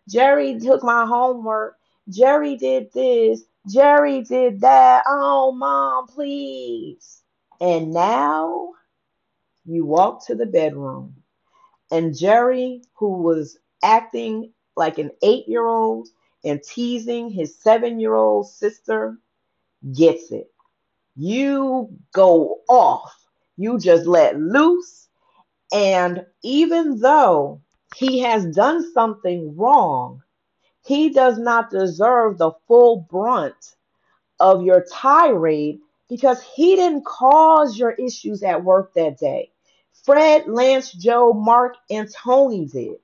Jerry 0.08 0.58
took 0.58 0.82
my 0.82 1.06
homework. 1.06 1.76
Jerry 2.08 2.56
did 2.56 2.92
this. 2.92 3.42
Jerry 3.68 4.22
did 4.22 4.60
that. 4.62 5.04
Oh, 5.06 5.52
mom, 5.52 6.06
please. 6.06 7.22
And 7.60 7.92
now 7.92 8.70
you 9.64 9.84
walk 9.84 10.26
to 10.26 10.34
the 10.34 10.46
bedroom, 10.46 11.16
and 11.90 12.16
Jerry, 12.16 12.82
who 12.94 13.22
was 13.22 13.58
acting 13.82 14.52
like 14.76 14.98
an 14.98 15.10
eight 15.22 15.48
year 15.48 15.66
old 15.66 16.08
and 16.44 16.62
teasing 16.62 17.30
his 17.30 17.58
seven 17.60 18.00
year 18.00 18.14
old 18.14 18.48
sister, 18.48 19.18
gets 19.94 20.30
it. 20.30 20.50
You 21.16 21.90
go 22.12 22.60
off 22.68 23.14
you 23.58 23.78
just 23.78 24.06
let 24.06 24.40
loose. 24.40 25.08
And 25.72 26.24
even 26.42 27.00
though 27.00 27.60
he 27.96 28.20
has 28.20 28.46
done 28.46 28.90
something 28.92 29.56
wrong, 29.56 30.22
he 30.86 31.10
does 31.10 31.38
not 31.38 31.70
deserve 31.70 32.38
the 32.38 32.52
full 32.66 33.06
brunt 33.10 33.76
of 34.40 34.62
your 34.62 34.84
tirade 34.90 35.80
because 36.08 36.42
he 36.42 36.76
didn't 36.76 37.04
cause 37.04 37.78
your 37.78 37.92
issues 37.92 38.42
at 38.42 38.64
work 38.64 38.94
that 38.94 39.18
day. 39.18 39.50
Fred, 40.04 40.46
Lance, 40.48 40.92
Joe, 40.92 41.32
Mark, 41.34 41.76
and 41.90 42.08
Tony 42.12 42.66
did. 42.66 42.96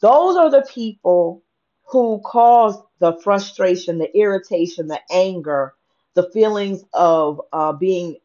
Those 0.00 0.36
are 0.36 0.50
the 0.50 0.66
people 0.70 1.42
who 1.86 2.20
caused 2.24 2.80
the 3.00 3.18
frustration, 3.22 3.98
the 3.98 4.14
irritation, 4.16 4.88
the 4.88 5.00
anger, 5.10 5.74
the 6.14 6.30
feelings 6.32 6.84
of 6.92 7.40
uh, 7.52 7.72
being 7.72 8.16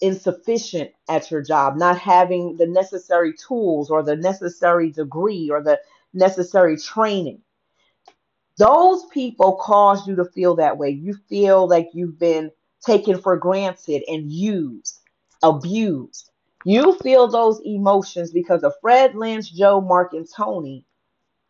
insufficient 0.00 0.90
at 1.08 1.30
your 1.30 1.42
job, 1.42 1.76
not 1.76 1.98
having 1.98 2.56
the 2.56 2.66
necessary 2.66 3.34
tools 3.34 3.90
or 3.90 4.02
the 4.02 4.16
necessary 4.16 4.90
degree 4.90 5.50
or 5.50 5.62
the 5.62 5.80
necessary 6.12 6.76
training. 6.76 7.40
Those 8.56 9.04
people 9.06 9.56
cause 9.56 10.06
you 10.06 10.16
to 10.16 10.24
feel 10.24 10.56
that 10.56 10.76
way. 10.76 10.90
You 10.90 11.14
feel 11.28 11.68
like 11.68 11.90
you've 11.94 12.18
been 12.18 12.50
taken 12.84 13.20
for 13.20 13.36
granted 13.36 14.02
and 14.08 14.30
used, 14.30 15.00
abused. 15.42 16.30
You 16.64 16.96
feel 16.98 17.26
those 17.26 17.60
emotions 17.64 18.32
because 18.32 18.62
of 18.62 18.74
Fred, 18.80 19.14
Lance, 19.14 19.48
Joe, 19.48 19.80
Mark, 19.80 20.12
and 20.12 20.28
Tony. 20.30 20.84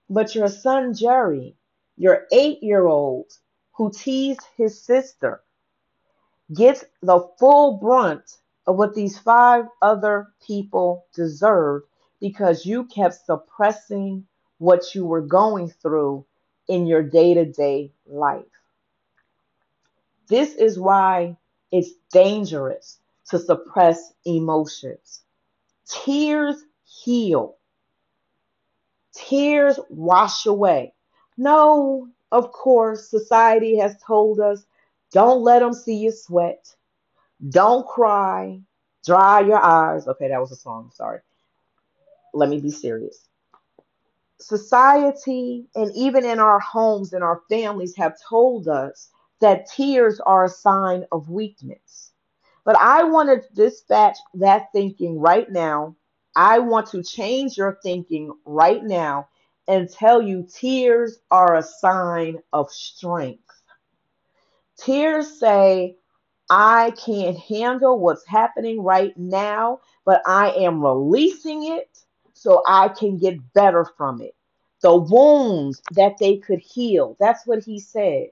But 0.09 0.34
your 0.34 0.48
son, 0.48 0.94
Jerry, 0.94 1.57
your 1.96 2.26
eight 2.32 2.62
year 2.62 2.86
old 2.86 3.26
who 3.72 3.90
teased 3.92 4.42
his 4.57 4.80
sister, 4.80 5.42
gets 6.55 6.84
the 7.03 7.20
full 7.38 7.78
brunt 7.78 8.38
of 8.71 8.77
what 8.77 8.95
these 8.95 9.18
five 9.18 9.64
other 9.83 10.29
people 10.47 11.05
deserved 11.12 11.87
because 12.21 12.64
you 12.64 12.85
kept 12.85 13.16
suppressing 13.27 14.25
what 14.59 14.95
you 14.95 15.05
were 15.05 15.23
going 15.23 15.68
through 15.68 16.25
in 16.68 16.87
your 16.87 17.03
day 17.03 17.35
to 17.35 17.45
day 17.45 17.91
life. 18.07 18.45
This 20.29 20.55
is 20.55 20.79
why 20.79 21.37
it's 21.73 21.91
dangerous 22.12 23.01
to 23.31 23.41
suppress 23.41 24.12
emotions. 24.25 25.23
Tears 25.89 26.62
heal, 26.85 27.57
tears 29.12 29.81
wash 29.89 30.47
away. 30.47 30.95
No, 31.37 32.09
of 32.31 32.53
course, 32.53 33.11
society 33.11 33.79
has 33.79 33.97
told 34.07 34.39
us 34.39 34.64
Don't 35.11 35.43
let 35.43 35.59
them 35.59 35.73
see 35.73 35.97
you 35.97 36.12
sweat. 36.12 36.73
Don't 37.49 37.86
cry. 37.86 38.61
Dry 39.05 39.41
your 39.41 39.62
eyes. 39.62 40.07
Okay, 40.07 40.28
that 40.28 40.41
was 40.41 40.53
a 40.53 40.57
song. 40.57 40.91
Sorry. 40.95 41.20
Let 42.34 42.49
me 42.49 42.61
be 42.61 42.70
serious. 42.70 43.28
Society 44.38 45.66
and 45.74 45.91
even 45.95 46.24
in 46.24 46.38
our 46.38 46.61
homes 46.61 47.12
and 47.12 47.24
our 47.24 47.43
families 47.49 47.97
have 47.97 48.14
told 48.28 48.68
us 48.68 49.11
that 49.41 49.66
tears 49.70 50.20
are 50.20 50.45
a 50.45 50.49
sign 50.49 51.07
of 51.12 51.30
weakness. 51.30 52.12
But 52.64 52.76
I 52.78 53.05
want 53.05 53.28
to 53.30 53.55
dispatch 53.55 54.18
that 54.34 54.68
thinking 54.72 55.18
right 55.18 55.51
now. 55.51 55.97
I 56.36 56.59
want 56.59 56.86
to 56.88 57.03
change 57.03 57.57
your 57.57 57.78
thinking 57.82 58.32
right 58.45 58.82
now 58.84 59.28
and 59.66 59.91
tell 59.91 60.20
you 60.22 60.47
tears 60.53 61.18
are 61.30 61.57
a 61.57 61.62
sign 61.62 62.38
of 62.53 62.70
strength. 62.70 63.62
Tears 64.78 65.38
say, 65.38 65.97
I 66.51 66.92
can't 66.92 67.38
handle 67.38 67.98
what's 68.01 68.26
happening 68.26 68.82
right 68.82 69.16
now, 69.16 69.80
but 70.05 70.22
I 70.26 70.51
am 70.53 70.84
releasing 70.84 71.72
it 71.72 71.98
so 72.34 72.62
I 72.66 72.88
can 72.88 73.18
get 73.18 73.55
better 73.55 73.86
from 73.96 74.20
it. 74.20 74.34
The 74.82 74.96
wounds 74.96 75.82
that 75.92 76.18
they 76.18 76.38
could 76.38 76.61
heal. 76.61 77.16
That's 77.20 77.46
what 77.46 77.64
he 77.64 77.80
said 77.80 78.28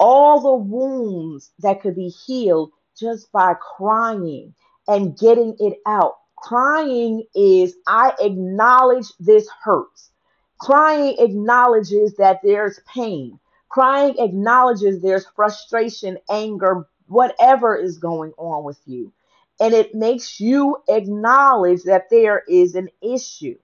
all 0.00 0.40
the 0.40 0.54
wounds 0.54 1.52
that 1.60 1.80
could 1.80 1.94
be 1.94 2.08
healed 2.08 2.72
just 2.98 3.30
by 3.32 3.54
crying 3.54 4.54
and 4.88 5.16
getting 5.18 5.56
it 5.60 5.78
out. 5.86 6.14
Crying 6.36 7.24
is, 7.36 7.76
I 7.86 8.12
acknowledge 8.20 9.06
this 9.20 9.48
hurts. 9.62 10.10
Crying 10.58 11.16
acknowledges 11.20 12.16
that 12.16 12.40
there's 12.42 12.80
pain. 12.92 13.38
Crying 13.68 14.16
acknowledges 14.18 15.00
there's 15.00 15.26
frustration, 15.36 16.18
anger, 16.30 16.88
whatever 17.06 17.76
is 17.76 17.98
going 17.98 18.32
on 18.38 18.64
with 18.64 18.80
you. 18.86 19.12
And 19.60 19.74
it 19.74 19.94
makes 19.94 20.40
you 20.40 20.78
acknowledge 20.88 21.82
that 21.84 22.10
there 22.10 22.42
is 22.48 22.74
an 22.74 22.88
issue. 23.00 23.58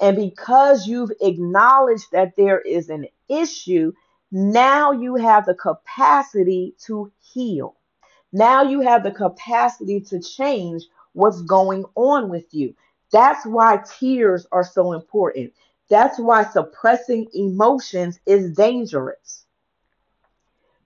And 0.00 0.16
because 0.16 0.86
you've 0.86 1.12
acknowledged 1.20 2.12
that 2.12 2.34
there 2.36 2.60
is 2.60 2.90
an 2.90 3.06
issue, 3.28 3.92
now 4.30 4.92
you 4.92 5.16
have 5.16 5.46
the 5.46 5.54
capacity 5.54 6.74
to 6.86 7.12
heal. 7.20 7.76
Now 8.32 8.62
you 8.62 8.80
have 8.80 9.02
the 9.02 9.10
capacity 9.12 10.00
to 10.02 10.20
change 10.20 10.84
what's 11.12 11.42
going 11.42 11.84
on 11.94 12.30
with 12.30 12.52
you. 12.52 12.74
That's 13.12 13.44
why 13.44 13.82
tears 13.98 14.46
are 14.52 14.64
so 14.64 14.92
important. 14.92 15.52
That's 15.90 16.18
why 16.18 16.44
suppressing 16.44 17.28
emotions 17.34 18.18
is 18.26 18.52
dangerous. 18.52 19.41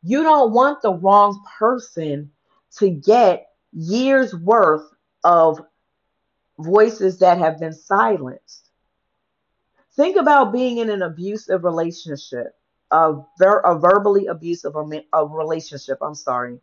You 0.07 0.23
don't 0.23 0.53
want 0.53 0.83
the 0.83 0.93
wrong 0.93 1.43
person 1.59 2.31
to 2.77 2.89
get 2.89 3.49
years 3.73 4.33
worth 4.33 4.89
of 5.25 5.61
voices 6.61 7.19
that 7.19 7.39
have 7.39 7.59
been 7.59 7.73
silenced. 7.73 8.71
Think 9.97 10.17
about 10.17 10.53
being 10.53 10.79
in 10.79 10.91
an 10.91 11.03
abusive 11.03 11.65
relationship 11.65 12.57
a, 12.93 13.15
ver- 13.37 13.63
a 13.65 13.77
verbally 13.81 14.27
abusive 14.27 14.77
a 14.77 15.27
relationship, 15.27 15.99
I'm 16.01 16.15
sorry, 16.15 16.61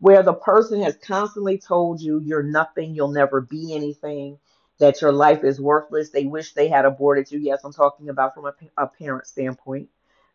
where 0.00 0.24
the 0.24 0.32
person 0.34 0.82
has 0.82 0.96
constantly 0.96 1.58
told 1.58 2.00
you 2.00 2.18
you're 2.18 2.42
nothing, 2.42 2.92
you'll 2.92 3.12
never 3.12 3.40
be 3.40 3.72
anything, 3.72 4.36
that 4.80 5.00
your 5.00 5.12
life 5.12 5.44
is 5.44 5.60
worthless. 5.60 6.10
They 6.10 6.24
wish 6.24 6.54
they 6.54 6.66
had 6.66 6.86
aborted 6.86 7.30
you. 7.30 7.38
Yes, 7.38 7.60
I'm 7.62 7.72
talking 7.72 8.08
about 8.08 8.34
from 8.34 8.46
a, 8.46 8.54
a 8.76 8.88
parent 8.88 9.28
standpoint. 9.28 9.88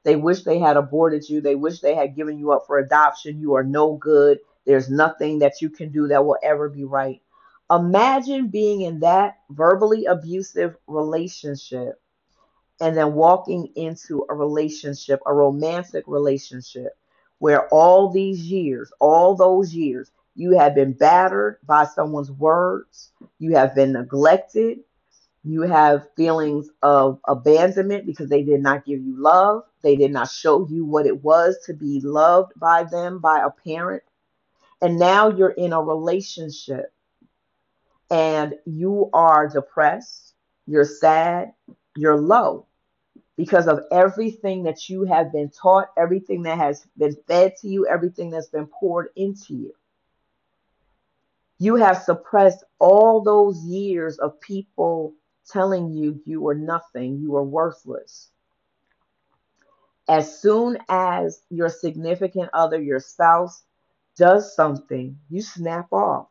They 0.06 0.16
wish 0.16 0.44
they 0.44 0.60
had 0.60 0.78
aborted 0.78 1.28
you. 1.30 1.42
They 1.42 1.56
wish 1.56 1.82
they 1.82 1.96
had 1.96 2.16
given 2.16 2.40
you 2.40 2.54
up 2.54 2.66
for 2.68 2.80
adoption. 2.80 3.42
You 3.42 3.56
are 3.56 3.64
no 3.64 3.98
good. 3.98 4.40
There's 4.66 4.90
nothing 4.90 5.40
that 5.40 5.62
you 5.62 5.70
can 5.70 5.92
do 5.92 6.08
that 6.10 6.26
will 6.26 6.38
ever 6.44 6.70
be 6.70 6.86
right. 6.86 7.22
Imagine 7.72 8.50
being 8.50 8.82
in 8.82 9.02
that 9.02 9.40
verbally 9.50 10.06
abusive 10.06 10.78
relationship 10.88 12.02
and 12.80 12.96
then 12.96 13.14
walking 13.14 13.70
into 13.76 14.26
a 14.30 14.36
relationship, 14.36 15.20
a 15.26 15.34
romantic 15.34 16.04
relationship, 16.08 16.98
where 17.40 17.68
all 17.70 18.12
these 18.12 18.42
years, 18.44 18.92
all 19.00 19.36
those 19.36 19.74
years, 19.74 20.12
you 20.36 20.58
have 20.58 20.76
been 20.76 20.94
battered 20.94 21.58
by 21.66 21.86
someone's 21.86 22.32
words, 22.32 23.12
you 23.40 23.56
have 23.56 23.74
been 23.74 23.94
neglected, 23.94 24.80
you 25.44 25.62
have 25.62 26.08
feelings 26.16 26.70
of 26.82 27.20
abandonment 27.28 28.06
because 28.06 28.30
they 28.30 28.44
did 28.44 28.62
not 28.62 28.86
give 28.86 29.00
you 29.02 29.16
love, 29.22 29.64
they 29.86 29.96
did 29.96 30.12
not 30.12 30.32
show 30.32 30.68
you 30.68 30.84
what 30.84 31.06
it 31.06 31.24
was 31.24 31.60
to 31.68 31.74
be 31.74 32.02
loved 32.02 32.54
by 32.60 32.84
them, 32.84 33.20
by 33.20 33.46
a 33.46 33.52
parent. 33.52 34.02
And 34.82 34.98
now 34.98 35.30
you're 35.30 35.52
in 35.52 35.74
a 35.74 35.82
relationship 35.82 36.92
and 38.10 38.56
you 38.66 39.12
are 39.14 39.48
depressed, 39.48 40.34
you're 40.66 40.86
sad, 40.86 41.54
you're 41.96 42.20
low 42.20 42.66
because 43.38 43.68
of 43.68 43.82
everything 43.92 44.64
that 44.64 44.90
you 44.90 45.04
have 45.04 45.32
been 45.32 45.52
taught, 45.52 45.90
everything 45.96 46.42
that 46.44 46.58
has 46.58 46.88
been 46.98 47.16
fed 47.28 47.54
to 47.62 47.68
you, 47.68 47.86
everything 47.86 48.32
that's 48.32 48.50
been 48.50 48.66
poured 48.68 49.10
into 49.16 49.54
you. 49.54 49.76
You 51.60 51.76
have 51.76 52.02
suppressed 52.02 52.64
all 52.80 53.22
those 53.22 53.64
years 53.64 54.18
of 54.18 54.42
people 54.42 55.14
telling 55.48 55.92
you 55.92 56.20
you 56.26 56.42
were 56.42 56.56
nothing, 56.56 57.20
you 57.20 57.32
were 57.32 57.44
worthless. 57.44 58.32
As 60.08 60.40
soon 60.40 60.78
as 60.88 61.42
your 61.50 61.70
significant 61.70 62.50
other, 62.54 62.82
your 62.82 63.00
spouse, 63.00 63.64
does 64.18 64.56
something, 64.56 65.18
you 65.30 65.42
snap 65.42 65.92
off. 65.92 66.28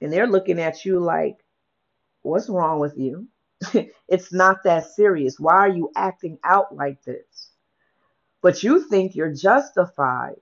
And 0.00 0.12
they're 0.12 0.26
looking 0.26 0.60
at 0.60 0.84
you 0.84 1.00
like, 1.00 1.36
what's 2.22 2.48
wrong 2.48 2.80
with 2.80 2.96
you? 2.96 3.28
it's 4.08 4.32
not 4.32 4.62
that 4.64 4.86
serious. 4.86 5.40
Why 5.40 5.54
are 5.54 5.68
you 5.68 5.90
acting 5.96 6.38
out 6.44 6.74
like 6.74 7.02
this? 7.04 7.50
But 8.42 8.62
you 8.62 8.88
think 8.88 9.14
you're 9.14 9.34
justified 9.34 10.36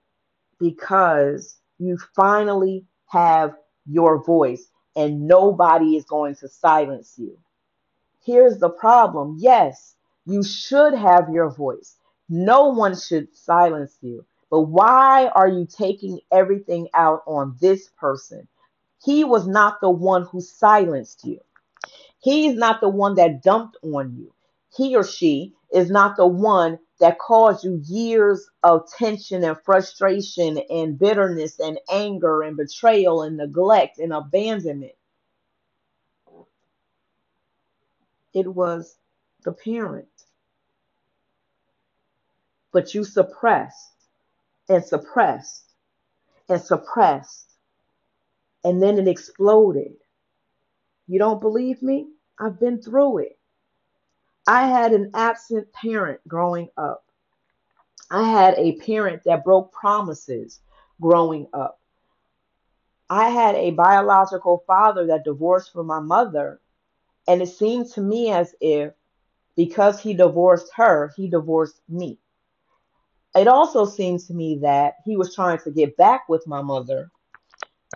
because 0.58 1.56
you 1.78 1.98
finally 2.14 2.86
have 3.08 3.54
your 3.86 4.24
voice 4.24 4.68
and 4.96 5.26
nobody 5.26 5.96
is 5.96 6.04
going 6.04 6.34
to 6.36 6.48
silence 6.48 7.14
you. 7.16 7.38
Here's 8.24 8.58
the 8.58 8.70
problem 8.70 9.36
yes, 9.38 9.94
you 10.24 10.42
should 10.42 10.94
have 10.94 11.30
your 11.32 11.50
voice. 11.50 11.96
No 12.32 12.68
one 12.70 12.96
should 12.98 13.36
silence 13.36 13.98
you. 14.02 14.26
But 14.50 14.62
why 14.62 15.28
are 15.28 15.48
you 15.48 15.66
taking 15.66 16.20
everything 16.32 16.88
out 16.94 17.22
on 17.28 17.56
this 17.60 17.90
person? 17.98 18.48
He 19.04 19.24
was 19.24 19.48
not 19.48 19.82
the 19.82 19.90
one 19.90 20.24
who 20.24 20.42
silenced 20.42 21.26
you. 21.26 21.40
He's 22.20 22.56
not 22.56 22.80
the 22.82 22.90
one 22.90 23.16
that 23.16 23.42
dumped 23.42 23.78
on 23.82 24.16
you. 24.16 24.34
He 24.76 24.96
or 24.96 25.04
she 25.04 25.54
is 25.72 25.90
not 25.90 26.16
the 26.16 26.26
one 26.28 26.80
that 27.00 27.18
caused 27.20 27.64
you 27.64 27.82
years 27.86 28.48
of 28.64 28.90
tension 28.92 29.44
and 29.44 29.58
frustration 29.64 30.58
and 30.70 30.98
bitterness 30.98 31.60
and 31.60 31.80
anger 31.90 32.42
and 32.42 32.56
betrayal 32.56 33.22
and 33.22 33.38
neglect 33.38 33.98
and 34.00 34.12
abandonment. 34.12 34.94
It 38.34 38.48
was 38.48 38.98
the 39.44 39.52
parent. 39.52 40.08
But 42.72 42.94
you 42.94 43.04
suppressed 43.04 43.92
and 44.68 44.84
suppressed 44.84 45.74
and 46.48 46.60
suppressed, 46.60 47.52
and 48.64 48.82
then 48.82 48.98
it 48.98 49.08
exploded 49.08 49.94
you 51.06 51.18
don't 51.18 51.40
believe 51.40 51.82
me? 51.82 52.08
I've 52.38 52.58
been 52.58 52.80
through 52.80 53.18
it. 53.18 53.38
I 54.46 54.66
had 54.66 54.92
an 54.92 55.10
absent 55.14 55.72
parent 55.72 56.26
growing 56.26 56.70
up. 56.76 57.04
I 58.10 58.28
had 58.28 58.54
a 58.54 58.76
parent 58.76 59.24
that 59.24 59.44
broke 59.44 59.72
promises 59.72 60.60
growing 61.00 61.48
up. 61.52 61.80
I 63.10 63.28
had 63.28 63.56
a 63.56 63.72
biological 63.72 64.64
father 64.66 65.06
that 65.08 65.24
divorced 65.24 65.72
from 65.72 65.86
my 65.86 66.00
mother, 66.00 66.60
and 67.28 67.42
it 67.42 67.48
seemed 67.48 67.90
to 67.92 68.00
me 68.00 68.30
as 68.32 68.54
if 68.60 68.94
because 69.54 70.00
he 70.00 70.14
divorced 70.14 70.72
her, 70.76 71.12
he 71.16 71.28
divorced 71.28 71.80
me. 71.88 72.18
It 73.34 73.48
also 73.48 73.86
seemed 73.86 74.20
to 74.20 74.34
me 74.34 74.58
that 74.62 74.96
he 75.04 75.16
was 75.16 75.34
trying 75.34 75.58
to 75.60 75.70
get 75.70 75.96
back 75.96 76.28
with 76.28 76.46
my 76.46 76.62
mother 76.62 77.10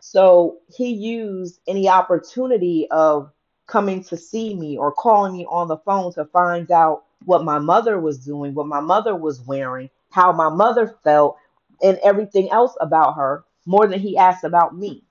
so 0.01 0.59
he 0.69 0.91
used 0.91 1.61
any 1.67 1.89
opportunity 1.89 2.87
of 2.91 3.33
coming 3.67 4.05
to 4.05 4.17
see 4.17 4.55
me 4.55 4.77
or 4.77 4.93
calling 4.93 5.33
me 5.33 5.47
on 5.49 5.69
the 5.69 5.79
phone 5.79 6.13
to 6.15 6.25
find 6.27 6.71
out 6.71 7.05
what 7.25 7.45
my 7.45 7.59
mother 7.59 7.99
was 7.99 8.25
doing, 8.25 8.55
what 8.55 8.67
my 8.67 8.81
mother 8.81 9.17
was 9.17 9.41
wearing, 9.43 9.91
how 10.11 10.33
my 10.33 10.49
mother 10.49 10.97
felt, 11.03 11.37
and 11.83 11.99
everything 12.05 12.51
else 12.51 12.77
about 12.81 13.15
her 13.17 13.45
more 13.67 13.87
than 13.87 14.01
he 14.01 14.17
asked 14.17 14.45
about 14.45 14.77
me. 14.77 15.03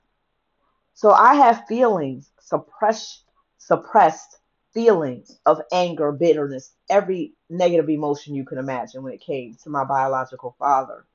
So 0.94 1.12
I 1.12 1.36
have 1.36 1.68
feelings, 1.68 2.32
suppressed, 2.40 3.24
suppressed 3.58 4.40
feelings 4.76 5.40
of 5.48 5.62
anger, 5.72 6.12
bitterness, 6.12 6.74
every 6.90 7.34
negative 7.50 7.90
emotion 7.90 8.36
you 8.36 8.46
can 8.46 8.60
imagine 8.60 9.02
when 9.02 9.14
it 9.14 9.22
came 9.22 9.56
to 9.64 9.70
my 9.72 9.86
biological 9.86 10.56
father. 10.60 11.06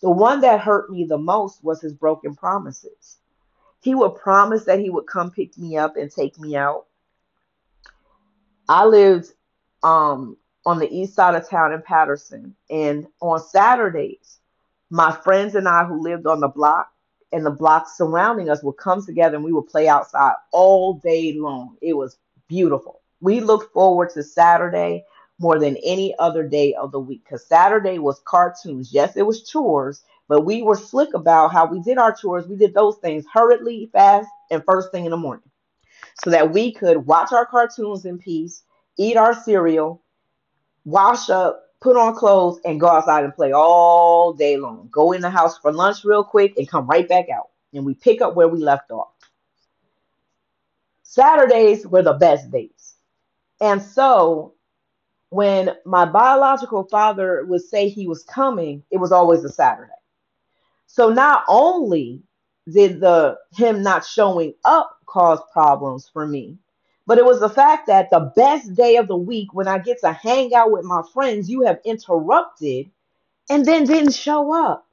The 0.00 0.10
one 0.10 0.40
that 0.40 0.60
hurt 0.60 0.90
me 0.90 1.04
the 1.04 1.18
most 1.18 1.62
was 1.62 1.80
his 1.80 1.92
broken 1.92 2.34
promises. 2.34 3.18
He 3.80 3.94
would 3.94 4.16
promise 4.16 4.64
that 4.64 4.80
he 4.80 4.90
would 4.90 5.06
come 5.06 5.30
pick 5.30 5.56
me 5.58 5.76
up 5.76 5.96
and 5.96 6.10
take 6.10 6.40
me 6.40 6.56
out. 6.56 6.86
I 8.68 8.86
lived 8.86 9.30
um, 9.82 10.38
on 10.64 10.78
the 10.78 10.90
east 10.90 11.14
side 11.14 11.34
of 11.34 11.48
town 11.48 11.72
in 11.72 11.82
Patterson, 11.82 12.56
and 12.70 13.06
on 13.20 13.40
Saturdays, 13.40 14.38
my 14.88 15.12
friends 15.12 15.54
and 15.54 15.68
I 15.68 15.84
who 15.84 16.02
lived 16.02 16.26
on 16.26 16.40
the 16.40 16.48
block 16.48 16.88
and 17.32 17.44
the 17.44 17.50
blocks 17.50 17.96
surrounding 17.96 18.48
us 18.48 18.62
would 18.62 18.76
come 18.76 19.04
together 19.04 19.36
and 19.36 19.44
we 19.44 19.52
would 19.52 19.66
play 19.66 19.88
outside 19.88 20.34
all 20.52 20.94
day 20.94 21.34
long. 21.34 21.76
It 21.82 21.94
was 21.94 22.16
beautiful. 22.48 23.01
We 23.22 23.40
looked 23.40 23.72
forward 23.72 24.10
to 24.10 24.22
Saturday 24.22 25.04
more 25.38 25.58
than 25.58 25.76
any 25.78 26.14
other 26.18 26.46
day 26.46 26.74
of 26.74 26.92
the 26.92 27.00
week 27.00 27.24
because 27.24 27.46
Saturday 27.46 27.98
was 27.98 28.20
cartoons. 28.26 28.92
Yes, 28.92 29.16
it 29.16 29.26
was 29.26 29.48
chores, 29.48 30.02
but 30.28 30.44
we 30.44 30.62
were 30.62 30.76
slick 30.76 31.14
about 31.14 31.52
how 31.52 31.66
we 31.66 31.80
did 31.80 31.98
our 31.98 32.12
chores. 32.12 32.48
We 32.48 32.56
did 32.56 32.74
those 32.74 32.98
things 32.98 33.24
hurriedly, 33.32 33.88
fast, 33.92 34.28
and 34.50 34.64
first 34.64 34.90
thing 34.92 35.04
in 35.04 35.12
the 35.12 35.16
morning 35.16 35.48
so 36.22 36.30
that 36.30 36.52
we 36.52 36.72
could 36.72 37.06
watch 37.06 37.32
our 37.32 37.46
cartoons 37.46 38.04
in 38.04 38.18
peace, 38.18 38.64
eat 38.98 39.16
our 39.16 39.34
cereal, 39.34 40.02
wash 40.84 41.30
up, 41.30 41.62
put 41.80 41.96
on 41.96 42.14
clothes, 42.14 42.60
and 42.64 42.80
go 42.80 42.88
outside 42.88 43.24
and 43.24 43.34
play 43.34 43.52
all 43.52 44.32
day 44.32 44.56
long. 44.56 44.88
Go 44.90 45.12
in 45.12 45.20
the 45.20 45.30
house 45.30 45.58
for 45.58 45.72
lunch 45.72 46.04
real 46.04 46.24
quick 46.24 46.54
and 46.56 46.68
come 46.68 46.86
right 46.88 47.08
back 47.08 47.28
out. 47.30 47.50
And 47.72 47.86
we 47.86 47.94
pick 47.94 48.20
up 48.20 48.34
where 48.34 48.48
we 48.48 48.58
left 48.58 48.90
off. 48.90 49.12
Saturdays 51.02 51.86
were 51.86 52.02
the 52.02 52.14
best 52.14 52.50
days. 52.50 52.91
And 53.62 53.82
so 53.82 54.54
when 55.30 55.70
my 55.86 56.04
biological 56.04 56.84
father 56.90 57.46
would 57.46 57.62
say 57.62 57.88
he 57.88 58.08
was 58.08 58.24
coming, 58.24 58.82
it 58.90 58.98
was 58.98 59.12
always 59.12 59.44
a 59.44 59.48
Saturday. 59.48 59.92
So 60.88 61.10
not 61.10 61.44
only 61.48 62.22
did 62.70 63.00
the 63.00 63.38
him 63.54 63.82
not 63.82 64.04
showing 64.04 64.54
up 64.64 64.98
cause 65.06 65.40
problems 65.52 66.10
for 66.12 66.26
me, 66.26 66.58
but 67.06 67.18
it 67.18 67.24
was 67.24 67.40
the 67.40 67.48
fact 67.48 67.86
that 67.86 68.10
the 68.10 68.32
best 68.36 68.74
day 68.74 68.96
of 68.96 69.08
the 69.08 69.16
week 69.16 69.54
when 69.54 69.68
I 69.68 69.78
get 69.78 70.00
to 70.00 70.12
hang 70.12 70.54
out 70.54 70.72
with 70.72 70.84
my 70.84 71.02
friends, 71.14 71.48
you 71.48 71.62
have 71.62 71.80
interrupted 71.84 72.90
and 73.48 73.64
then 73.64 73.84
didn't 73.86 74.14
show 74.14 74.52
up. 74.54 74.86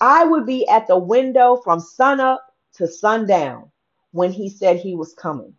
I 0.00 0.24
would 0.24 0.46
be 0.46 0.68
at 0.68 0.86
the 0.86 0.98
window 0.98 1.56
from 1.64 1.80
sunup 1.80 2.40
to 2.74 2.86
sundown 2.86 3.70
when 4.12 4.32
he 4.32 4.50
said 4.50 4.76
he 4.76 4.94
was 4.94 5.14
coming. 5.14 5.54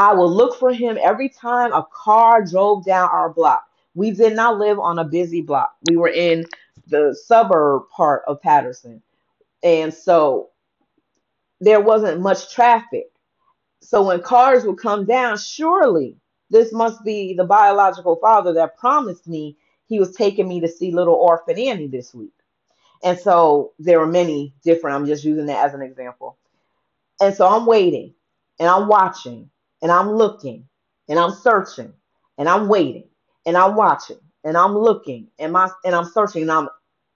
I 0.00 0.14
would 0.14 0.30
look 0.30 0.58
for 0.58 0.72
him 0.72 0.98
every 0.98 1.28
time 1.28 1.74
a 1.74 1.86
car 1.92 2.42
drove 2.42 2.86
down 2.86 3.10
our 3.12 3.28
block. 3.28 3.66
We 3.94 4.12
did 4.12 4.34
not 4.34 4.56
live 4.56 4.78
on 4.78 4.98
a 4.98 5.04
busy 5.04 5.42
block. 5.42 5.76
We 5.90 5.98
were 5.98 6.08
in 6.08 6.46
the 6.86 7.14
suburb 7.26 7.82
part 7.94 8.22
of 8.26 8.40
Patterson. 8.40 9.02
And 9.62 9.92
so 9.92 10.48
there 11.60 11.82
wasn't 11.82 12.22
much 12.22 12.50
traffic. 12.54 13.10
So 13.82 14.02
when 14.02 14.22
cars 14.22 14.64
would 14.64 14.78
come 14.78 15.04
down, 15.04 15.36
surely 15.36 16.16
this 16.48 16.72
must 16.72 17.04
be 17.04 17.34
the 17.34 17.44
biological 17.44 18.16
father 18.16 18.54
that 18.54 18.78
promised 18.78 19.28
me 19.28 19.58
he 19.84 20.00
was 20.00 20.16
taking 20.16 20.48
me 20.48 20.60
to 20.60 20.68
see 20.68 20.92
little 20.92 21.12
orphan 21.12 21.58
Annie 21.58 21.88
this 21.88 22.14
week. 22.14 22.32
And 23.04 23.18
so 23.18 23.74
there 23.78 24.00
were 24.00 24.06
many 24.06 24.54
different, 24.64 24.96
I'm 24.96 25.06
just 25.06 25.24
using 25.24 25.44
that 25.46 25.66
as 25.66 25.74
an 25.74 25.82
example. 25.82 26.38
And 27.20 27.34
so 27.34 27.46
I'm 27.46 27.66
waiting 27.66 28.14
and 28.58 28.66
I'm 28.66 28.88
watching 28.88 29.50
and 29.82 29.90
I'm 29.90 30.10
looking 30.10 30.68
and 31.08 31.18
I'm 31.18 31.32
searching 31.32 31.92
and 32.38 32.48
I'm 32.48 32.68
waiting 32.68 33.08
and 33.46 33.56
I'm 33.56 33.76
watching 33.76 34.18
and 34.44 34.56
I'm 34.56 34.76
looking 34.76 35.28
and 35.38 35.52
my 35.52 35.70
and 35.84 35.94
I'm 35.94 36.06
searching 36.06 36.42
and 36.42 36.52
I'm 36.52 36.68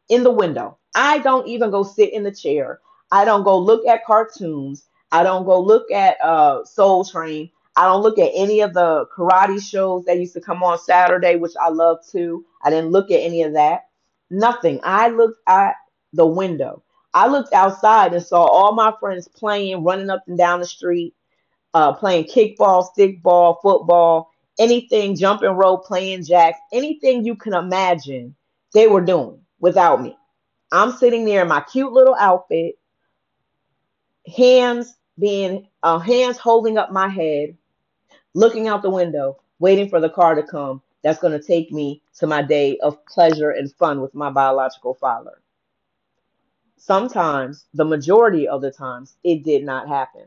in 0.08 0.22
the 0.22 0.30
window. 0.30 0.78
I 0.94 1.18
don't 1.18 1.48
even 1.48 1.70
go 1.70 1.82
sit 1.82 2.12
in 2.12 2.22
the 2.22 2.32
chair. 2.34 2.80
I 3.10 3.24
don't 3.24 3.44
go 3.44 3.58
look 3.58 3.86
at 3.86 4.04
cartoons. 4.04 4.86
I 5.12 5.22
don't 5.22 5.44
go 5.44 5.60
look 5.60 5.90
at 5.90 6.20
uh, 6.20 6.64
Soul 6.64 7.04
Train. 7.04 7.50
I 7.76 7.86
don't 7.86 8.02
look 8.02 8.18
at 8.18 8.30
any 8.34 8.60
of 8.60 8.72
the 8.72 9.06
karate 9.16 9.60
shows 9.60 10.04
that 10.04 10.18
used 10.18 10.34
to 10.34 10.40
come 10.40 10.62
on 10.62 10.78
Saturday, 10.78 11.36
which 11.36 11.54
I 11.60 11.68
love 11.70 11.98
too. 12.06 12.44
I 12.62 12.70
didn't 12.70 12.90
look 12.90 13.10
at 13.10 13.20
any 13.20 13.42
of 13.42 13.52
that. 13.54 13.88
Nothing. 14.30 14.80
I 14.84 15.08
looked 15.08 15.40
at 15.48 15.74
the 16.12 16.26
window. 16.26 16.82
I 17.12 17.26
looked 17.28 17.52
outside 17.52 18.12
and 18.12 18.22
saw 18.24 18.44
all 18.44 18.72
my 18.72 18.92
friends 18.98 19.28
playing, 19.28 19.84
running 19.84 20.10
up 20.10 20.24
and 20.26 20.38
down 20.38 20.60
the 20.60 20.66
street, 20.66 21.14
uh, 21.74 21.92
playing 21.92 22.24
kickball, 22.24 22.86
stickball, 22.96 23.60
football, 23.60 24.30
anything, 24.58 25.16
jumping 25.16 25.50
rope, 25.50 25.84
playing 25.84 26.24
jacks, 26.24 26.58
anything 26.72 27.24
you 27.24 27.34
can 27.34 27.54
imagine, 27.54 28.34
they 28.72 28.86
were 28.86 29.00
doing 29.00 29.40
without 29.58 30.00
me. 30.00 30.16
I'm 30.72 30.92
sitting 30.92 31.24
there 31.24 31.42
in 31.42 31.48
my 31.48 31.60
cute 31.60 31.92
little 31.92 32.14
outfit, 32.14 32.78
hands 34.36 34.94
being 35.18 35.68
uh, 35.82 35.98
hands 35.98 36.38
holding 36.38 36.78
up 36.78 36.90
my 36.90 37.08
head, 37.08 37.56
looking 38.34 38.68
out 38.68 38.82
the 38.82 38.90
window, 38.90 39.40
waiting 39.58 39.88
for 39.88 40.00
the 40.00 40.10
car 40.10 40.34
to 40.34 40.42
come. 40.42 40.82
That's 41.02 41.20
going 41.20 41.38
to 41.38 41.46
take 41.46 41.70
me 41.70 42.02
to 42.18 42.26
my 42.26 42.40
day 42.42 42.78
of 42.78 43.04
pleasure 43.06 43.50
and 43.50 43.70
fun 43.74 44.00
with 44.00 44.14
my 44.14 44.30
biological 44.30 44.94
father. 44.94 45.42
Sometimes, 46.78 47.66
the 47.74 47.84
majority 47.84 48.48
of 48.48 48.62
the 48.62 48.70
times, 48.70 49.16
it 49.22 49.44
did 49.44 49.64
not 49.64 49.86
happen. 49.88 50.24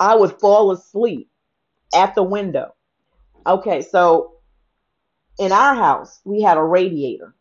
I 0.00 0.14
would 0.16 0.38
fall 0.40 0.70
asleep 0.72 1.30
at 1.94 2.14
the 2.14 2.22
window. 2.22 2.74
Okay, 3.46 3.82
so 3.82 4.34
in 5.38 5.52
our 5.52 5.74
house, 5.74 6.20
we 6.24 6.40
had 6.40 6.56
a 6.56 6.62
radiator, 6.62 7.34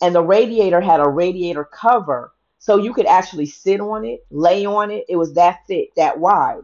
and 0.00 0.14
the 0.14 0.22
radiator 0.22 0.80
had 0.80 1.00
a 1.00 1.08
radiator 1.08 1.64
cover 1.64 2.32
so 2.58 2.76
you 2.76 2.92
could 2.92 3.06
actually 3.06 3.46
sit 3.46 3.80
on 3.80 4.04
it, 4.04 4.20
lay 4.30 4.66
on 4.66 4.90
it. 4.90 5.04
It 5.08 5.16
was 5.16 5.34
that 5.34 5.60
thick, 5.66 5.94
that 5.96 6.18
wide. 6.18 6.62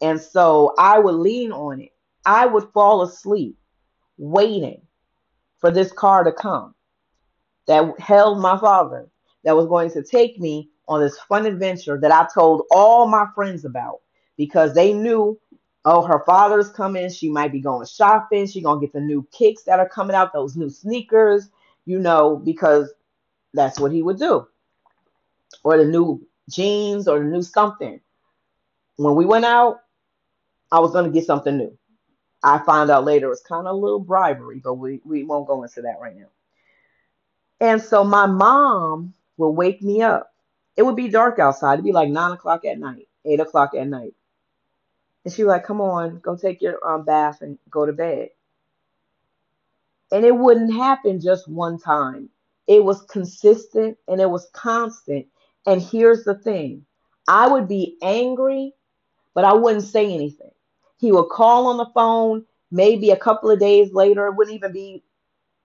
And 0.00 0.20
so 0.20 0.74
I 0.78 0.98
would 0.98 1.14
lean 1.14 1.52
on 1.52 1.80
it. 1.80 1.92
I 2.24 2.46
would 2.46 2.68
fall 2.72 3.02
asleep 3.02 3.56
waiting 4.16 4.80
for 5.58 5.70
this 5.70 5.92
car 5.92 6.24
to 6.24 6.32
come 6.32 6.74
that 7.66 7.98
held 8.00 8.40
my 8.40 8.58
father, 8.58 9.08
that 9.44 9.56
was 9.56 9.66
going 9.66 9.90
to 9.90 10.02
take 10.02 10.40
me 10.40 10.70
on 10.88 11.00
this 11.00 11.18
fun 11.20 11.46
adventure 11.46 11.98
that 12.00 12.10
I 12.10 12.26
told 12.32 12.62
all 12.70 13.06
my 13.06 13.26
friends 13.34 13.64
about 13.64 14.00
because 14.38 14.74
they 14.74 14.94
knew, 14.94 15.38
oh, 15.84 16.02
her 16.06 16.22
father's 16.24 16.70
coming. 16.70 17.10
She 17.10 17.28
might 17.28 17.52
be 17.52 17.60
going 17.60 17.86
shopping. 17.86 18.46
She's 18.46 18.62
going 18.62 18.80
to 18.80 18.86
get 18.86 18.94
the 18.94 19.00
new 19.00 19.28
kicks 19.30 19.64
that 19.64 19.78
are 19.78 19.88
coming 19.88 20.16
out, 20.16 20.32
those 20.32 20.56
new 20.56 20.70
sneakers, 20.70 21.50
you 21.84 21.98
know, 21.98 22.36
because 22.36 22.90
that's 23.52 23.78
what 23.78 23.92
he 23.92 24.00
would 24.00 24.18
do 24.18 24.46
or 25.64 25.76
the 25.76 25.84
new 25.84 26.26
jeans 26.50 27.08
or 27.08 27.18
the 27.18 27.24
new 27.24 27.42
something. 27.42 28.00
When 28.96 29.14
we 29.14 29.24
went 29.24 29.44
out, 29.44 29.80
I 30.72 30.80
was 30.80 30.92
going 30.92 31.04
to 31.04 31.10
get 31.10 31.26
something 31.26 31.56
new. 31.56 31.76
I 32.42 32.58
found 32.58 32.90
out 32.90 33.04
later 33.04 33.26
it 33.26 33.30
was 33.30 33.42
kind 33.42 33.66
of 33.66 33.74
a 33.74 33.78
little 33.78 34.00
bribery, 34.00 34.60
but 34.62 34.74
we, 34.74 35.00
we 35.04 35.24
won't 35.24 35.48
go 35.48 35.62
into 35.62 35.82
that 35.82 35.98
right 36.00 36.16
now. 36.16 36.28
And 37.60 37.82
so 37.82 38.04
my 38.04 38.26
mom 38.26 39.14
will 39.36 39.54
wake 39.54 39.82
me 39.82 40.02
up. 40.02 40.32
It 40.76 40.82
would 40.82 40.96
be 40.96 41.08
dark 41.08 41.38
outside. 41.38 41.74
It'd 41.74 41.84
be 41.84 41.92
like 41.92 42.08
nine 42.08 42.32
o'clock 42.32 42.64
at 42.64 42.78
night, 42.78 43.08
eight 43.24 43.40
o'clock 43.40 43.74
at 43.74 43.88
night. 43.88 44.14
And 45.28 45.34
she 45.34 45.44
was 45.44 45.50
like, 45.50 45.64
come 45.64 45.82
on, 45.82 46.20
go 46.20 46.36
take 46.36 46.62
your 46.62 46.82
um, 46.88 47.04
bath 47.04 47.42
and 47.42 47.58
go 47.68 47.84
to 47.84 47.92
bed. 47.92 48.30
And 50.10 50.24
it 50.24 50.34
wouldn't 50.34 50.72
happen 50.72 51.20
just 51.20 51.46
one 51.46 51.78
time. 51.78 52.30
It 52.66 52.82
was 52.82 53.02
consistent 53.02 53.98
and 54.08 54.22
it 54.22 54.30
was 54.30 54.48
constant. 54.54 55.26
And 55.66 55.82
here's 55.82 56.24
the 56.24 56.36
thing 56.36 56.86
I 57.28 57.46
would 57.46 57.68
be 57.68 57.98
angry, 58.00 58.72
but 59.34 59.44
I 59.44 59.52
wouldn't 59.52 59.84
say 59.84 60.14
anything. 60.14 60.52
He 60.96 61.12
would 61.12 61.28
call 61.28 61.66
on 61.66 61.76
the 61.76 61.90
phone 61.92 62.46
maybe 62.70 63.10
a 63.10 63.16
couple 63.18 63.50
of 63.50 63.60
days 63.60 63.92
later. 63.92 64.28
It 64.28 64.34
wouldn't 64.34 64.56
even 64.56 64.72
be 64.72 65.04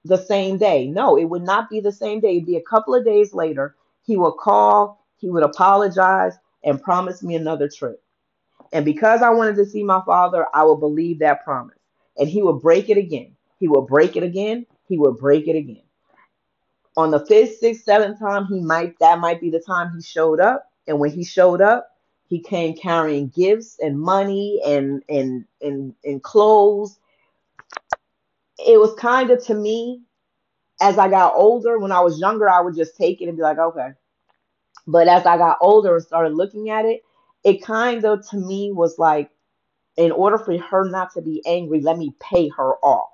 the 0.03 0.17
same 0.17 0.57
day. 0.57 0.87
No, 0.87 1.17
it 1.17 1.23
would 1.23 1.43
not 1.43 1.69
be 1.69 1.79
the 1.79 1.93
same 1.93 2.19
day. 2.19 2.35
It'd 2.35 2.45
be 2.45 2.57
a 2.57 2.61
couple 2.61 2.95
of 2.95 3.05
days 3.05 3.33
later. 3.33 3.77
He 4.01 4.17
would 4.17 4.33
call, 4.33 5.07
he 5.15 5.29
would 5.29 5.43
apologize, 5.43 6.33
and 6.65 6.83
promise 6.83 7.23
me 7.23 7.35
another 7.35 7.69
trip. 7.69 8.02
And 8.71 8.85
because 8.85 9.21
I 9.21 9.29
wanted 9.29 9.55
to 9.57 9.65
see 9.65 9.83
my 9.83 10.01
father, 10.05 10.47
I 10.53 10.63
will 10.63 10.77
believe 10.77 11.19
that 11.19 11.43
promise. 11.43 11.77
And 12.17 12.27
he 12.27 12.41
will 12.41 12.59
break 12.59 12.89
it 12.89 12.97
again. 12.97 13.35
He 13.59 13.67
will 13.67 13.81
break 13.81 14.15
it 14.15 14.23
again. 14.23 14.65
He 14.87 14.97
will 14.97 15.13
break 15.13 15.47
it 15.47 15.55
again 15.55 15.83
on 16.95 17.11
the 17.11 17.25
fifth, 17.25 17.57
sixth, 17.57 17.83
seventh 17.83 18.19
time, 18.19 18.45
he 18.45 18.59
might 18.59 18.97
that 18.99 19.19
might 19.19 19.41
be 19.41 19.49
the 19.49 19.59
time 19.59 19.91
he 19.95 20.01
showed 20.01 20.39
up. 20.39 20.69
And 20.87 20.99
when 20.99 21.11
he 21.11 21.23
showed 21.23 21.61
up, 21.61 21.89
he 22.27 22.39
came 22.39 22.75
carrying 22.75 23.29
gifts 23.29 23.77
and 23.79 23.99
money 23.99 24.61
and 24.65 25.03
and 25.09 25.45
and, 25.61 25.95
and 26.03 26.21
clothes. 26.21 26.99
It 28.59 28.79
was 28.79 28.93
kind 28.95 29.31
of 29.31 29.43
to 29.45 29.55
me, 29.55 30.01
as 30.81 30.97
I 30.97 31.09
got 31.09 31.33
older, 31.35 31.79
when 31.79 31.91
I 31.91 32.01
was 32.01 32.19
younger, 32.19 32.49
I 32.49 32.61
would 32.61 32.75
just 32.75 32.95
take 32.95 33.21
it 33.21 33.27
and 33.27 33.37
be 33.37 33.43
like, 33.43 33.57
okay. 33.57 33.89
But 34.85 35.07
as 35.07 35.25
I 35.25 35.37
got 35.37 35.57
older 35.61 35.95
and 35.95 36.05
started 36.05 36.35
looking 36.35 36.69
at 36.69 36.85
it, 36.85 37.01
it 37.43 37.63
kind 37.63 38.05
of 38.05 38.27
to 38.29 38.37
me 38.37 38.71
was 38.71 38.97
like, 38.97 39.29
in 39.97 40.11
order 40.11 40.37
for 40.37 40.57
her 40.57 40.89
not 40.89 41.13
to 41.13 41.21
be 41.21 41.41
angry, 41.45 41.81
let 41.81 41.97
me 41.97 42.15
pay 42.19 42.49
her 42.49 42.75
off, 42.77 43.11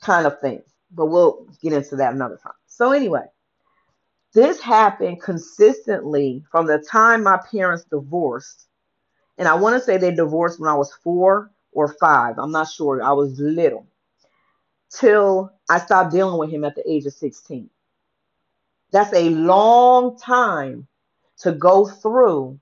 kind 0.00 0.26
of 0.26 0.40
thing. 0.40 0.62
but 0.90 1.06
we'll 1.06 1.46
get 1.60 1.72
into 1.72 1.96
that 1.96 2.14
another 2.14 2.36
time. 2.36 2.52
So, 2.66 2.92
anyway, 2.92 3.26
this 4.32 4.60
happened 4.60 5.20
consistently 5.20 6.44
from 6.50 6.66
the 6.66 6.78
time 6.78 7.22
my 7.22 7.38
parents 7.50 7.84
divorced. 7.84 8.66
And 9.38 9.48
I 9.48 9.54
want 9.54 9.74
to 9.74 9.80
say 9.80 9.96
they 9.96 10.14
divorced 10.14 10.60
when 10.60 10.70
I 10.70 10.74
was 10.74 10.92
four 11.02 11.50
or 11.72 11.94
five. 12.00 12.38
I'm 12.38 12.52
not 12.52 12.70
sure. 12.70 13.02
I 13.02 13.12
was 13.12 13.38
little. 13.38 13.86
Till 14.90 15.52
I 15.68 15.78
stopped 15.78 16.12
dealing 16.12 16.38
with 16.38 16.50
him 16.50 16.64
at 16.64 16.74
the 16.74 16.90
age 16.90 17.06
of 17.06 17.12
16. 17.12 17.68
That's 18.92 19.12
a 19.12 19.30
long 19.30 20.16
time 20.16 20.86
to 21.38 21.52
go 21.52 21.86
through 21.86 22.58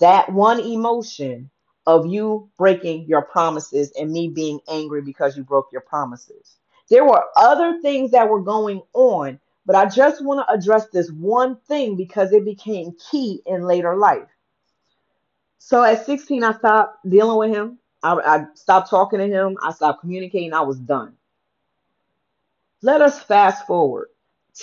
that 0.00 0.32
one 0.32 0.60
emotion 0.60 1.50
of 1.86 2.06
you 2.06 2.48
breaking 2.58 3.06
your 3.06 3.22
promises 3.22 3.92
and 3.98 4.10
me 4.10 4.28
being 4.28 4.60
angry 4.68 5.02
because 5.02 5.36
you 5.36 5.44
broke 5.44 5.68
your 5.72 5.80
promises. 5.82 6.56
There 6.88 7.04
were 7.04 7.24
other 7.36 7.80
things 7.80 8.10
that 8.12 8.28
were 8.28 8.40
going 8.42 8.82
on, 8.92 9.40
but 9.66 9.76
I 9.76 9.86
just 9.86 10.24
want 10.24 10.46
to 10.46 10.52
address 10.52 10.88
this 10.88 11.10
one 11.10 11.56
thing 11.68 11.96
because 11.96 12.32
it 12.32 12.44
became 12.44 12.96
key 13.10 13.42
in 13.46 13.62
later 13.62 13.96
life. 13.96 14.28
So 15.58 15.82
at 15.82 16.04
16, 16.04 16.42
I 16.42 16.52
stopped 16.52 17.08
dealing 17.08 17.38
with 17.38 17.56
him. 17.56 17.78
I, 18.02 18.14
I 18.14 18.44
stopped 18.54 18.90
talking 18.90 19.20
to 19.20 19.28
him. 19.28 19.56
I 19.62 19.72
stopped 19.72 20.00
communicating. 20.00 20.52
I 20.52 20.60
was 20.60 20.78
done. 20.78 21.14
Let 22.82 23.00
us 23.00 23.22
fast 23.22 23.66
forward 23.66 24.08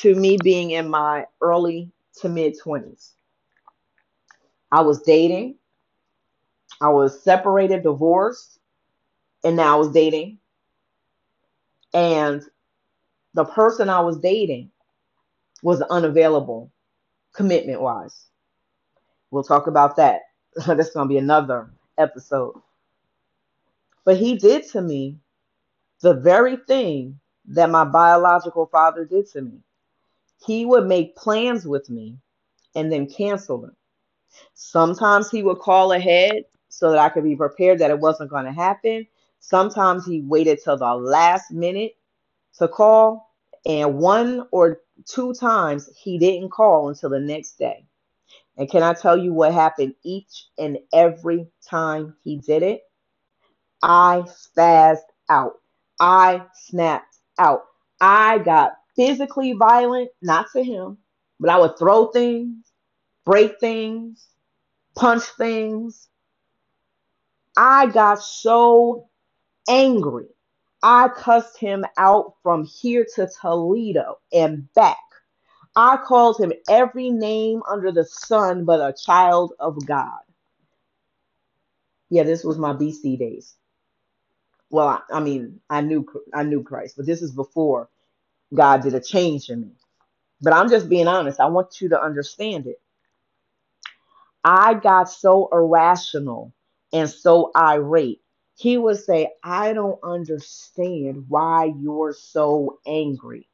to 0.02 0.14
me 0.14 0.38
being 0.44 0.72
in 0.72 0.90
my 0.90 1.26
early 1.42 1.90
to 2.18 2.30
mid 2.30 2.58
20s. 2.60 3.12
I 4.72 4.82
was 4.82 5.02
dating. 5.02 5.56
I 6.82 6.90
was 6.90 7.22
separated, 7.24 7.84
divorced, 7.84 8.60
and 9.44 9.56
now 9.56 9.76
I 9.76 9.80
was 9.80 9.92
dating. 9.92 10.38
And 11.94 12.44
the 13.34 13.46
person 13.46 13.90
I 13.90 14.00
was 14.02 14.20
dating 14.20 14.72
was 15.64 15.82
unavailable 15.82 16.72
commitment 17.34 17.82
wise. 17.82 18.26
We'll 19.32 19.44
talk 19.44 19.68
about 19.68 19.96
that. 19.98 20.22
That's 20.68 20.92
going 20.92 21.08
to 21.08 21.14
be 21.14 21.18
another 21.18 21.72
episode. 21.98 22.62
But 24.06 24.18
he 24.18 24.36
did 24.38 24.68
to 24.70 24.82
me 24.82 25.18
the 26.02 26.14
very 26.14 26.58
thing 26.68 27.20
that 27.46 27.70
my 27.70 27.84
biological 27.84 28.68
father 28.68 29.06
did 29.06 29.30
to 29.32 29.42
me. 29.42 29.60
He 30.46 30.66
would 30.66 30.88
make 30.88 31.16
plans 31.16 31.68
with 31.68 31.90
me 31.90 32.18
and 32.76 32.92
then 32.92 33.10
cancel 33.10 33.58
them. 33.58 33.76
Sometimes 34.54 35.30
he 35.30 35.44
would 35.44 35.60
call 35.60 35.92
ahead 35.92 36.44
so 36.70 36.92
that 36.92 37.00
I 37.00 37.10
could 37.10 37.24
be 37.24 37.36
prepared 37.36 37.80
that 37.80 37.92
it 37.92 38.00
wasn't 38.00 38.30
going 38.30 38.46
to 38.46 38.52
happen. 38.52 39.08
Sometimes 39.40 40.06
he 40.06 40.22
waited 40.22 40.60
till 40.64 40.78
the 40.78 40.96
last 40.96 41.52
minute 41.52 41.94
to 42.58 42.68
call, 42.68 43.34
and 43.66 43.96
one 43.98 44.48
or 44.52 44.82
two 45.06 45.34
times 45.34 45.90
he 45.98 46.18
didn't 46.18 46.52
call 46.52 46.90
until 46.90 47.10
the 47.10 47.20
next 47.20 47.58
day. 47.58 47.86
And 48.58 48.70
can 48.70 48.84
I 48.84 48.94
tell 48.94 49.18
you 49.18 49.34
what 49.34 49.54
happened 49.54 49.96
each 50.04 50.48
and 50.58 50.78
every 50.94 51.48
time 51.68 52.16
he 52.24 52.38
did 52.38 52.64
it? 52.64 52.82
I 53.82 54.24
spazzed 54.28 54.98
out. 55.30 55.54
I 56.00 56.44
snapped 56.54 57.18
out. 57.38 57.64
I 58.02 58.40
got 58.40 58.74
physically 58.96 59.54
violent, 59.54 60.10
not 60.22 60.48
to 60.54 60.64
him, 60.64 60.98
but 61.40 61.50
I 61.50 61.58
would 61.58 61.78
throw 61.78 62.08
things, 62.08 62.69
break 63.26 63.60
things, 63.60 64.28
punch 64.96 65.24
things. 65.38 66.10
I 67.58 67.88
got 67.88 68.22
so 68.24 69.10
angry. 69.70 70.28
I 70.84 71.10
cussed 71.10 71.60
him 71.60 71.86
out 71.98 72.36
from 72.44 72.66
here 72.66 73.06
to 73.16 73.30
Toledo 73.42 74.20
and 74.34 74.74
back. 74.76 74.98
I 75.76 75.98
called 75.98 76.40
him 76.40 76.54
every 76.70 77.10
name 77.12 77.64
under 77.70 77.92
the 77.92 78.06
sun 78.06 78.66
but 78.66 78.82
a 78.82 78.94
child 78.94 79.54
of 79.60 79.86
God. 79.86 80.20
Yeah, 82.10 82.24
this 82.24 82.44
was 82.44 82.58
my 82.58 82.74
BC 82.74 83.20
days. 83.20 83.56
Well, 84.72 84.88
I, 84.88 85.02
I 85.12 85.20
mean, 85.22 85.62
I 85.70 85.82
knew 85.82 86.06
I 86.34 86.44
knew 86.44 86.64
Christ, 86.64 86.96
but 86.98 87.06
this 87.06 87.22
is 87.22 87.32
before 87.32 87.90
God 88.54 88.84
did 88.84 88.96
a 88.96 89.02
change 89.02 89.50
in 89.50 89.62
me. 89.62 89.72
But 90.42 90.54
I'm 90.54 90.70
just 90.70 90.90
being 90.90 91.08
honest. 91.08 91.40
I 91.40 91.48
want 91.48 91.82
you 91.82 91.90
to 91.90 92.02
understand 92.02 92.68
it. 92.68 92.82
I 94.44 94.74
got 94.76 95.10
so 95.10 95.50
irrational 95.52 96.54
and 96.94 97.10
so 97.10 97.52
irate. 97.56 98.22
He 98.56 98.78
would 98.78 98.98
say, 99.00 99.32
I 99.44 99.74
don't 99.74 100.00
understand 100.04 101.26
why 101.30 101.74
you're 101.80 102.14
so 102.14 102.80
angry. 102.86 103.48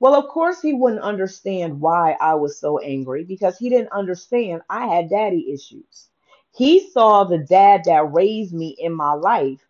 Well, 0.00 0.14
of 0.14 0.28
course, 0.28 0.60
he 0.60 0.74
wouldn't 0.74 1.02
understand 1.02 1.80
why 1.80 2.16
I 2.20 2.34
was 2.34 2.60
so 2.60 2.78
angry 2.78 3.24
because 3.24 3.58
he 3.58 3.70
didn't 3.70 3.92
understand 3.92 4.62
I 4.70 4.86
had 4.86 5.10
daddy 5.10 5.52
issues. 5.52 6.08
He 6.56 6.90
saw 6.90 7.24
the 7.24 7.38
dad 7.38 7.82
that 7.86 8.12
raised 8.12 8.54
me 8.54 8.76
in 8.78 8.92
my 8.92 9.14
life, 9.14 9.60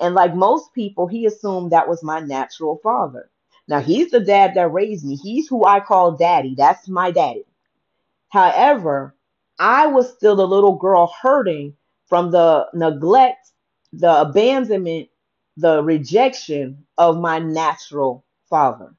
and 0.00 0.14
like 0.14 0.34
most 0.34 0.72
people, 0.74 1.06
he 1.06 1.26
assumed 1.26 1.72
that 1.72 1.88
was 1.88 2.02
my 2.02 2.20
natural 2.20 2.78
father. 2.82 3.30
Now, 3.68 3.80
he's 3.80 4.10
the 4.10 4.20
dad 4.20 4.54
that 4.54 4.72
raised 4.72 5.04
me, 5.04 5.16
he's 5.16 5.48
who 5.48 5.64
I 5.64 5.80
call 5.80 6.12
daddy. 6.12 6.54
That's 6.56 6.88
my 6.88 7.10
daddy. 7.10 7.44
However, 8.30 9.14
I 9.58 9.86
was 9.88 10.12
still 10.12 10.36
the 10.36 10.46
little 10.48 10.76
girl 10.76 11.12
hurting 11.22 11.74
from 12.08 12.30
the 12.30 12.68
neglect, 12.74 13.52
the 13.92 14.22
abandonment, 14.22 15.08
the 15.56 15.82
rejection 15.82 16.86
of 16.98 17.18
my 17.20 17.38
natural 17.38 18.24
father. 18.50 18.94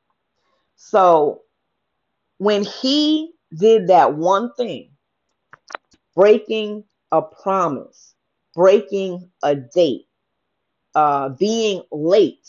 So 0.76 1.44
when 2.40 2.64
he 2.66 3.34
did 3.58 3.88
that 3.88 4.16
one 4.16 4.54
thing, 4.56 4.92
breaking 6.16 6.84
a 7.12 7.22
promise, 7.22 8.16
breaking 8.56 9.30
a 9.44 9.56
date, 9.56 10.08
uh, 10.96 11.30
being 11.30 11.84
late, 11.92 12.48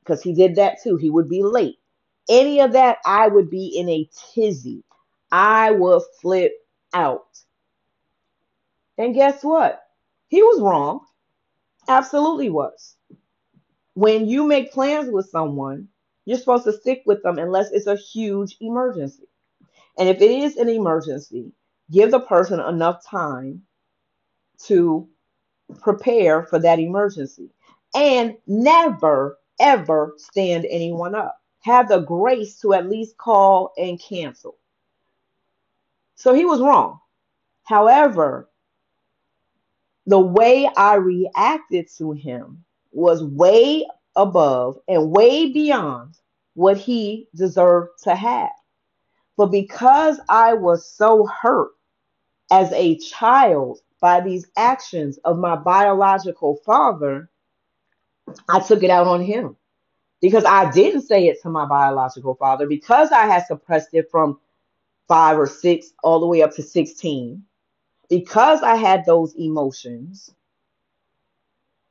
because 0.00 0.22
he 0.22 0.34
did 0.34 0.56
that 0.56 0.78
too, 0.82 0.96
he 0.96 1.10
would 1.10 1.28
be 1.28 1.42
late. 1.42 1.78
Any 2.28 2.60
of 2.60 2.72
that, 2.72 2.98
I 3.06 3.28
would 3.28 3.50
be 3.50 3.66
in 3.78 3.88
a 3.88 4.08
tizzy. 4.34 4.84
I 5.32 5.72
would 5.72 6.02
flip 6.20 6.52
out. 6.94 7.38
And 8.98 9.14
guess 9.14 9.42
what? 9.42 9.82
He 10.28 10.42
was 10.42 10.60
wrong. 10.60 11.00
Absolutely 11.88 12.50
was. 12.50 12.96
When 13.94 14.26
you 14.26 14.46
make 14.46 14.72
plans 14.72 15.10
with 15.10 15.28
someone, 15.30 15.88
you're 16.24 16.38
supposed 16.38 16.64
to 16.64 16.72
stick 16.72 17.02
with 17.06 17.22
them 17.22 17.38
unless 17.38 17.70
it's 17.72 17.86
a 17.86 17.96
huge 17.96 18.56
emergency. 18.60 19.28
And 19.98 20.08
if 20.08 20.20
it 20.20 20.30
is 20.30 20.56
an 20.56 20.68
emergency, 20.68 21.52
give 21.90 22.10
the 22.10 22.20
person 22.20 22.60
enough 22.60 23.04
time 23.04 23.62
to 24.64 25.08
prepare 25.80 26.44
for 26.44 26.58
that 26.60 26.78
emergency. 26.78 27.50
And 27.94 28.36
never, 28.46 29.38
ever 29.60 30.14
stand 30.16 30.66
anyone 30.70 31.14
up. 31.14 31.38
Have 31.60 31.88
the 31.88 32.00
grace 32.00 32.58
to 32.60 32.74
at 32.74 32.88
least 32.88 33.18
call 33.18 33.72
and 33.76 34.00
cancel. 34.00 34.56
So 36.22 36.32
he 36.32 36.44
was 36.44 36.60
wrong. 36.60 37.00
However, 37.64 38.48
the 40.06 40.20
way 40.20 40.70
I 40.76 40.94
reacted 40.94 41.88
to 41.98 42.12
him 42.12 42.64
was 42.92 43.24
way 43.24 43.88
above 44.14 44.78
and 44.86 45.10
way 45.10 45.50
beyond 45.50 46.14
what 46.54 46.76
he 46.76 47.26
deserved 47.34 48.04
to 48.04 48.14
have. 48.14 48.52
But 49.36 49.46
because 49.46 50.20
I 50.28 50.54
was 50.54 50.88
so 50.88 51.26
hurt 51.26 51.72
as 52.52 52.70
a 52.70 52.98
child 52.98 53.80
by 54.00 54.20
these 54.20 54.46
actions 54.56 55.18
of 55.24 55.38
my 55.38 55.56
biological 55.56 56.54
father, 56.64 57.30
I 58.48 58.60
took 58.60 58.84
it 58.84 58.90
out 58.90 59.08
on 59.08 59.22
him. 59.22 59.56
Because 60.20 60.44
I 60.44 60.70
didn't 60.70 61.02
say 61.02 61.26
it 61.26 61.42
to 61.42 61.48
my 61.48 61.66
biological 61.66 62.36
father, 62.36 62.68
because 62.68 63.10
I 63.10 63.26
had 63.26 63.44
suppressed 63.44 63.92
it 63.92 64.08
from 64.08 64.38
five 65.12 65.38
or 65.38 65.46
six 65.46 65.92
all 66.02 66.20
the 66.20 66.26
way 66.26 66.40
up 66.40 66.54
to 66.54 66.62
16, 66.62 67.42
because 68.08 68.62
I 68.62 68.76
had 68.76 69.04
those 69.04 69.34
emotions 69.34 70.34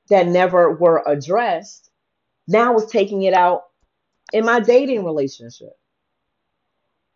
that 0.09 0.25
never 0.27 0.73
were 0.73 1.03
addressed, 1.05 1.91
now 2.47 2.71
I 2.71 2.73
was 2.73 2.87
taking 2.87 3.21
it 3.21 3.35
out 3.35 3.65
in 4.33 4.43
my 4.43 4.59
dating 4.59 5.05
relationship. 5.05 5.77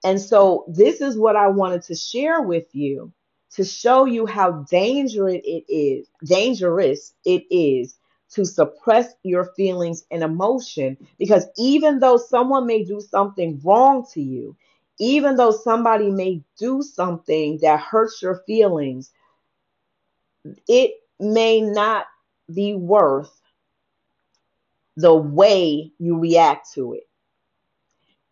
And 0.03 0.21
so 0.21 0.65
this 0.67 1.01
is 1.01 1.17
what 1.17 1.35
I 1.35 1.47
wanted 1.47 1.81
to 1.85 1.95
share 1.95 2.43
with 2.43 2.67
you 2.75 3.11
to 3.55 3.63
show 3.63 4.05
you 4.05 4.27
how 4.27 4.63
dangerous 4.69 5.41
it 5.43 5.65
is, 5.67 6.07
dangerous 6.23 7.15
it 7.25 7.45
is 7.49 7.97
to 8.29 8.45
suppress 8.45 9.15
your 9.23 9.45
feelings 9.57 10.05
and 10.11 10.21
emotion 10.21 10.97
because 11.17 11.47
even 11.57 11.97
though 11.97 12.17
someone 12.17 12.67
may 12.67 12.83
do 12.83 13.01
something 13.01 13.59
wrong 13.63 14.05
to 14.13 14.21
you, 14.21 14.55
even 14.99 15.35
though 15.35 15.51
somebody 15.51 16.09
may 16.09 16.41
do 16.57 16.81
something 16.81 17.59
that 17.61 17.79
hurts 17.79 18.21
your 18.21 18.41
feelings, 18.47 19.11
it 20.67 20.91
may 21.19 21.61
not 21.61 22.05
be 22.53 22.75
worth 22.75 23.31
the 24.97 25.13
way 25.13 25.91
you 25.99 26.19
react 26.19 26.73
to 26.73 26.93
it. 26.93 27.07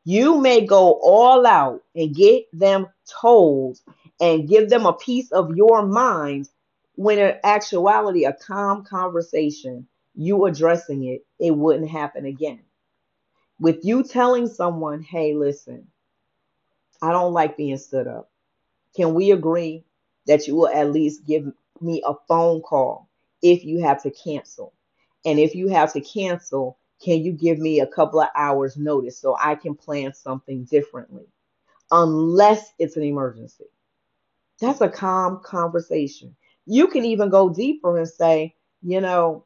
You 0.05 0.39
may 0.39 0.65
go 0.65 0.99
all 1.01 1.45
out 1.45 1.83
and 1.95 2.15
get 2.15 2.45
them 2.53 2.87
told 3.21 3.79
and 4.19 4.47
give 4.47 4.69
them 4.69 4.85
a 4.85 4.93
piece 4.93 5.31
of 5.31 5.55
your 5.55 5.85
mind 5.85 6.49
when 6.95 7.17
in 7.17 7.35
actuality, 7.43 8.25
a 8.25 8.33
calm 8.33 8.83
conversation, 8.83 9.87
you 10.15 10.45
addressing 10.45 11.05
it, 11.05 11.25
it 11.39 11.51
wouldn't 11.51 11.89
happen 11.89 12.25
again. 12.25 12.61
With 13.59 13.83
you 13.83 14.03
telling 14.03 14.47
someone, 14.47 15.01
hey, 15.01 15.33
listen, 15.33 15.87
I 17.03 17.11
don't 17.11 17.33
like 17.33 17.57
being 17.57 17.77
stood 17.77 18.07
up. 18.07 18.31
Can 18.95 19.13
we 19.13 19.31
agree 19.31 19.83
that 20.27 20.47
you 20.47 20.55
will 20.55 20.69
at 20.69 20.91
least 20.91 21.25
give 21.27 21.51
me 21.81 22.01
a 22.05 22.13
phone 22.27 22.61
call 22.61 23.09
if 23.41 23.65
you 23.65 23.81
have 23.81 24.01
to 24.03 24.11
cancel? 24.11 24.73
And 25.25 25.39
if 25.39 25.53
you 25.53 25.67
have 25.67 25.93
to 25.93 26.01
cancel, 26.01 26.77
can 27.03 27.23
you 27.23 27.33
give 27.33 27.59
me 27.59 27.81
a 27.81 27.87
couple 27.87 28.21
of 28.21 28.29
hours 28.35 28.77
notice 28.77 29.19
so 29.19 29.35
I 29.39 29.55
can 29.55 29.75
plan 29.75 30.13
something 30.13 30.63
differently? 30.63 31.25
Unless 31.91 32.73
it's 32.79 32.95
an 32.97 33.03
emergency. 33.03 33.65
That's 34.61 34.81
a 34.81 34.89
calm 34.89 35.41
conversation. 35.43 36.35
You 36.65 36.87
can 36.87 37.03
even 37.05 37.29
go 37.29 37.49
deeper 37.49 37.97
and 37.97 38.07
say, 38.07 38.55
you 38.81 39.01
know, 39.01 39.45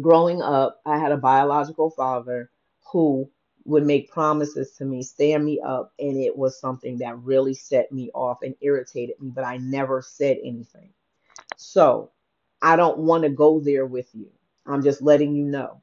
growing 0.00 0.42
up, 0.42 0.80
I 0.84 0.98
had 0.98 1.12
a 1.12 1.16
biological 1.16 1.90
father 1.90 2.50
who 2.92 3.30
would 3.66 3.84
make 3.84 4.10
promises 4.10 4.72
to 4.72 4.84
me, 4.84 5.02
stand 5.02 5.44
me 5.44 5.60
up, 5.60 5.92
and 5.98 6.16
it 6.16 6.36
was 6.36 6.58
something 6.58 6.98
that 6.98 7.18
really 7.18 7.54
set 7.54 7.90
me 7.90 8.10
off 8.14 8.38
and 8.42 8.54
irritated 8.60 9.20
me, 9.20 9.30
but 9.30 9.44
I 9.44 9.56
never 9.56 10.00
said 10.02 10.38
anything. 10.42 10.90
So 11.56 12.12
I 12.62 12.76
don't 12.76 12.98
want 12.98 13.24
to 13.24 13.28
go 13.28 13.60
there 13.60 13.86
with 13.86 14.08
you. 14.14 14.30
I'm 14.66 14.82
just 14.82 15.02
letting 15.02 15.34
you 15.34 15.44
know. 15.44 15.82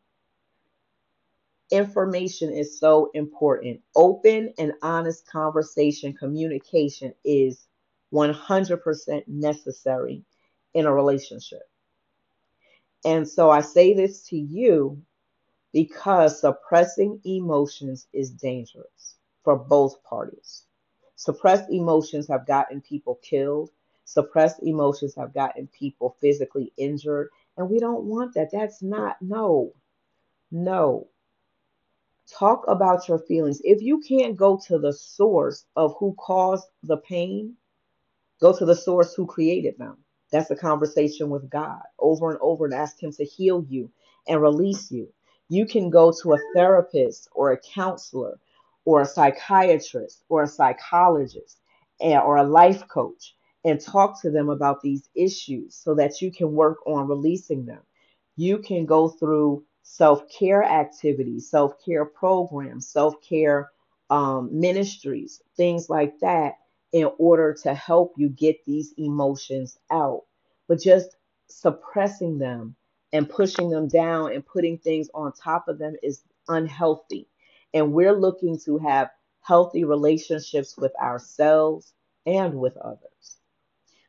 Information 1.71 2.51
is 2.51 2.79
so 2.79 3.09
important. 3.13 3.81
Open 3.95 4.53
and 4.57 4.73
honest 4.81 5.27
conversation, 5.27 6.13
communication 6.13 7.13
is 7.25 7.67
100% 8.13 9.27
necessary 9.27 10.23
in 10.73 10.85
a 10.85 10.93
relationship. 10.93 11.63
And 13.03 13.27
so 13.27 13.49
I 13.49 13.61
say 13.61 13.93
this 13.93 14.21
to 14.29 14.37
you 14.37 15.01
because 15.73 16.39
suppressing 16.39 17.19
emotions 17.25 18.07
is 18.13 18.31
dangerous 18.31 19.17
for 19.43 19.57
both 19.57 20.03
parties. 20.03 20.65
Suppressed 21.17 21.71
emotions 21.71 22.27
have 22.29 22.47
gotten 22.47 22.81
people 22.81 23.19
killed. 23.23 23.71
Suppressed 24.05 24.63
emotions 24.63 25.15
have 25.15 25.33
gotten 25.33 25.67
people 25.67 26.17
physically 26.21 26.73
injured. 26.77 27.29
And 27.57 27.69
we 27.69 27.79
don't 27.79 28.05
want 28.05 28.35
that. 28.35 28.51
That's 28.51 28.83
not, 28.83 29.17
no, 29.21 29.73
no. 30.51 31.07
Talk 32.29 32.65
about 32.67 33.07
your 33.09 33.19
feelings. 33.19 33.61
If 33.63 33.81
you 33.81 33.99
can't 33.99 34.37
go 34.37 34.59
to 34.67 34.79
the 34.79 34.93
source 34.93 35.65
of 35.75 35.95
who 35.99 36.15
caused 36.19 36.67
the 36.83 36.97
pain, 36.97 37.55
go 38.41 38.57
to 38.57 38.65
the 38.65 38.75
source 38.75 39.13
who 39.13 39.25
created 39.27 39.77
them. 39.77 39.97
That's 40.31 40.51
a 40.51 40.55
conversation 40.55 41.29
with 41.29 41.49
God 41.49 41.81
over 41.99 42.31
and 42.31 42.39
over 42.41 42.65
and 42.65 42.73
ask 42.73 43.01
Him 43.01 43.11
to 43.13 43.25
heal 43.25 43.65
you 43.69 43.91
and 44.27 44.41
release 44.41 44.91
you. 44.91 45.13
You 45.53 45.67
can 45.67 45.91
go 45.91 46.11
to 46.23 46.33
a 46.33 46.39
therapist 46.55 47.29
or 47.33 47.51
a 47.51 47.59
counselor 47.59 48.39
or 48.85 49.01
a 49.01 49.05
psychiatrist 49.05 50.23
or 50.29 50.43
a 50.43 50.47
psychologist 50.47 51.59
or 51.99 52.37
a 52.37 52.43
life 52.43 52.87
coach 52.87 53.35
and 53.63 53.79
talk 53.79 54.21
to 54.21 54.31
them 54.31 54.49
about 54.49 54.81
these 54.81 55.09
issues 55.15 55.75
so 55.75 55.95
that 55.95 56.21
you 56.21 56.31
can 56.31 56.53
work 56.53 56.79
on 56.87 57.07
releasing 57.07 57.65
them. 57.65 57.81
You 58.35 58.57
can 58.59 58.85
go 58.87 59.09
through 59.09 59.63
self 59.83 60.27
care 60.29 60.63
activities, 60.63 61.49
self 61.51 61.73
care 61.85 62.05
programs, 62.05 62.87
self 62.87 63.15
care 63.21 63.71
um, 64.09 64.49
ministries, 64.59 65.41
things 65.55 65.89
like 65.89 66.19
that, 66.21 66.53
in 66.93 67.09
order 67.19 67.53
to 67.63 67.75
help 67.75 68.13
you 68.17 68.29
get 68.29 68.65
these 68.65 68.93
emotions 68.97 69.77
out. 69.91 70.23
But 70.67 70.81
just 70.81 71.15
suppressing 71.47 72.39
them 72.39 72.75
and 73.13 73.29
pushing 73.29 73.69
them 73.69 73.87
down 73.87 74.33
and 74.33 74.45
putting 74.45 74.77
things 74.79 75.09
on 75.13 75.31
top 75.31 75.69
of 75.69 75.77
them 75.77 75.95
is 76.03 76.23
unhealthy. 76.49 77.27
And 77.73 77.93
we're 77.93 78.19
looking 78.19 78.59
to 78.65 78.79
have 78.79 79.11
healthy 79.41 79.85
relationships 79.85 80.77
with 80.77 80.93
ourselves 80.95 81.93
and 82.25 82.59
with 82.59 82.75
others. 82.77 83.37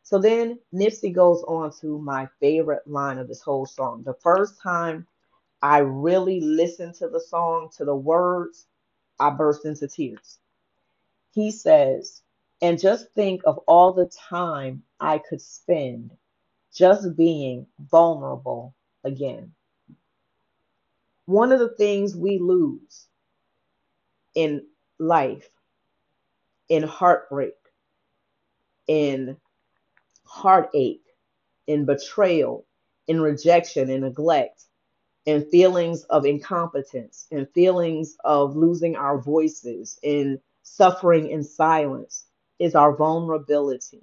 So 0.03 0.19
then 0.19 0.59
Nipsey 0.75 1.13
goes 1.13 1.43
on 1.45 1.73
to 1.81 1.99
my 1.99 2.29
favorite 2.41 2.87
line 2.87 3.19
of 3.19 3.29
this 3.29 3.43
whole 3.43 3.67
song. 3.67 4.03
The 4.05 4.15
first 4.15 4.61
time 4.61 5.07
I 5.63 5.79
really 5.79 6.41
listened 6.41 6.95
to 6.97 7.09
the 7.09 7.21
song, 7.21 7.71
to 7.77 7.85
the 7.85 7.97
words, 7.97 8.67
I 9.21 9.31
burst 9.31 9.65
into 9.67 9.89
tears. 9.89 10.39
He 11.33 11.51
says, 11.51 12.23
and 12.63 12.81
just 12.81 13.11
think 13.15 13.43
of 13.45 13.59
all 13.67 13.93
the 13.93 14.07
time 14.07 14.83
I 15.01 15.19
could 15.19 15.41
spend 15.41 16.11
just 16.73 17.17
being 17.17 17.67
vulnerable 17.79 18.75
again. 19.05 19.53
One 21.27 21.53
of 21.53 21.61
the 21.61 21.75
things 21.77 22.17
we 22.17 22.39
lose 22.39 23.07
in 24.35 24.67
life, 24.99 25.49
in 26.69 26.83
heartbreak, 26.83 27.55
in 28.87 29.37
heartache, 30.25 31.05
in 31.67 31.85
betrayal, 31.85 32.67
in 33.07 33.21
rejection, 33.21 33.91
in 33.91 34.03
neglect, 34.03 34.65
in 35.27 35.49
feelings 35.51 36.05
of 36.05 36.27
incompetence, 36.27 37.27
in 37.31 37.47
feelings 37.47 38.17
of 38.25 38.57
losing 38.57 38.97
our 38.97 39.19
voices, 39.19 39.99
in 40.03 40.41
suffering 40.63 41.31
in 41.31 41.43
silence, 41.43 42.27
is 42.59 42.75
our 42.75 42.95
vulnerability. 42.97 44.03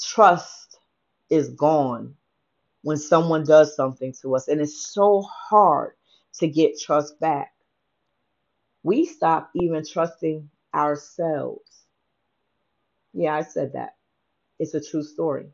Trust 0.00 0.78
is 1.30 1.50
gone 1.50 2.14
when 2.82 2.98
someone 2.98 3.44
does 3.44 3.76
something 3.76 4.14
to 4.22 4.36
us, 4.36 4.48
and 4.48 4.60
it's 4.60 4.86
so 4.92 5.22
hard 5.22 5.94
to 6.40 6.48
get 6.48 6.80
trust 6.80 7.20
back. 7.20 7.52
We 8.84 9.06
stop 9.06 9.50
even 9.56 9.84
trusting 9.86 10.50
ourselves. 10.74 11.84
Yeah, 13.14 13.34
I 13.36 13.42
said 13.42 13.74
that. 13.74 13.96
It's 14.58 14.74
a 14.74 14.80
true 14.82 15.04
story. 15.04 15.46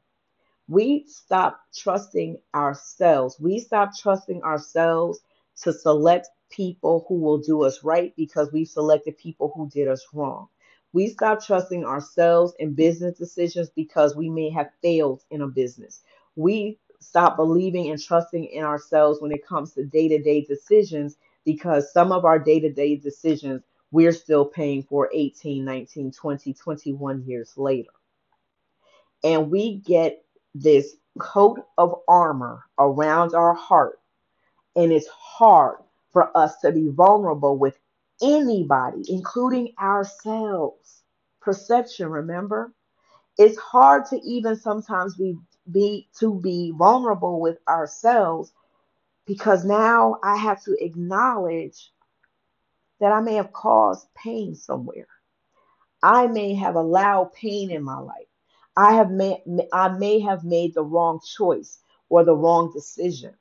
We 0.68 1.04
stop 1.08 1.60
trusting 1.76 2.38
ourselves. 2.54 3.38
We 3.40 3.58
stop 3.60 3.90
trusting 3.98 4.42
ourselves 4.42 5.20
to 5.62 5.74
select 5.74 6.28
people 6.50 7.04
who 7.08 7.16
will 7.20 7.38
do 7.38 7.64
us 7.64 7.84
right 7.84 8.14
because 8.16 8.50
we've 8.52 8.68
selected 8.68 9.18
people 9.18 9.52
who 9.54 9.68
did 9.70 9.88
us 9.88 10.06
wrong. 10.14 10.48
We 10.94 11.08
stop 11.08 11.44
trusting 11.44 11.84
ourselves 11.84 12.54
in 12.60 12.74
business 12.74 13.18
decisions 13.18 13.70
because 13.76 14.16
we 14.16 14.30
may 14.30 14.50
have 14.50 14.70
failed 14.82 15.22
in 15.30 15.42
a 15.42 15.48
business. 15.48 16.02
We 16.36 16.78
stop 17.01 17.36
believing 17.36 17.90
and 17.90 18.03
trusting 18.03 18.44
in 18.44 18.64
ourselves 18.64 19.20
when 19.20 19.32
it 19.32 19.46
comes 19.46 19.72
to 19.74 19.84
day 19.84 20.09
to 20.09 20.20
day 20.22 20.42
decisions 20.42 21.16
because 21.44 21.92
some 21.92 22.12
of 22.12 22.24
our 22.24 22.38
day 22.38 22.61
to 22.61 22.72
day 22.72 22.96
decisions 22.96 23.62
we're 23.90 24.12
still 24.12 24.44
paying 24.44 24.82
for 24.82 25.09
18, 25.14 25.64
19, 25.64 26.12
20, 26.12 26.53
21 26.53 27.24
years 27.24 27.53
later. 27.57 27.90
And 29.24 29.51
we 29.51 29.76
get 29.76 30.24
this 30.55 30.96
coat 31.18 31.61
of 31.78 31.94
armor 32.07 32.64
around 32.78 33.34
our 33.34 33.55
heart, 33.55 34.01
and 34.76 34.92
it's 34.92 35.09
hard 35.09 35.78
for 36.12 36.36
us 36.36 36.59
to 36.59 36.72
be 36.72 36.88
vulnerable 36.88 37.57
with 37.57 37.78
anybody, 38.22 39.05
including 39.09 39.72
ourselves. 39.80 41.03
Perception, 41.40 42.09
remember? 42.09 42.72
It's 43.38 43.59
hard 43.59 44.05
to 44.07 44.20
even 44.22 44.57
sometimes 44.57 45.16
be 45.16 45.36
be 45.70 46.08
to 46.18 46.40
be 46.40 46.72
vulnerable 46.76 47.40
with 47.40 47.58
ourselves 47.68 48.52
because 49.26 49.64
now 49.64 50.16
I 50.22 50.36
have 50.36 50.62
to 50.64 50.76
acknowledge 50.84 51.92
that 53.00 53.12
I 53.12 53.20
may 53.20 53.34
have 53.34 53.52
caused 53.52 54.08
pain 54.14 54.54
somewhere. 54.54 55.08
I 56.02 56.26
may 56.26 56.54
have 56.54 56.76
allowed 56.76 57.32
pain 57.34 57.70
in 57.70 57.82
my 57.82 57.98
life. 57.98 58.26
I 58.76 58.94
have 58.94 59.10
made, 59.10 59.42
I 59.72 59.88
may 59.88 60.20
have 60.20 60.44
made 60.44 60.74
the 60.74 60.84
wrong 60.84 61.20
choice 61.36 61.80
or 62.08 62.24
the 62.24 62.36
wrong 62.36 62.72
decision. 62.72 63.34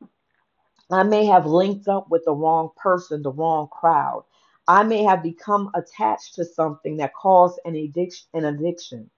I 0.89 1.03
may 1.03 1.25
have 1.25 1.45
linked 1.45 1.88
up 1.88 2.09
with 2.09 2.23
the 2.25 2.34
wrong 2.34 2.69
person, 2.78 3.21
the 3.21 3.32
wrong 3.32 3.67
crowd. 3.67 4.23
I 4.67 4.84
may 4.84 5.03
have 5.03 5.23
become 5.23 5.69
attached 5.75 6.36
to 6.36 6.45
something 6.45 6.97
that 6.97 7.13
caused 7.13 7.59
an 7.65 7.75
addiction, 7.75 8.28
an 8.34 8.45
addiction. 8.45 9.09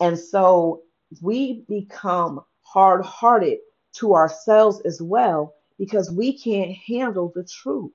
And 0.00 0.18
so 0.18 0.82
we 1.20 1.64
become 1.68 2.40
hard 2.62 3.04
hearted 3.04 3.58
to 3.94 4.14
ourselves 4.14 4.80
as 4.80 5.00
well 5.00 5.54
because 5.78 6.10
we 6.10 6.38
can't 6.38 6.72
handle 6.72 7.32
the 7.34 7.44
truth. 7.44 7.92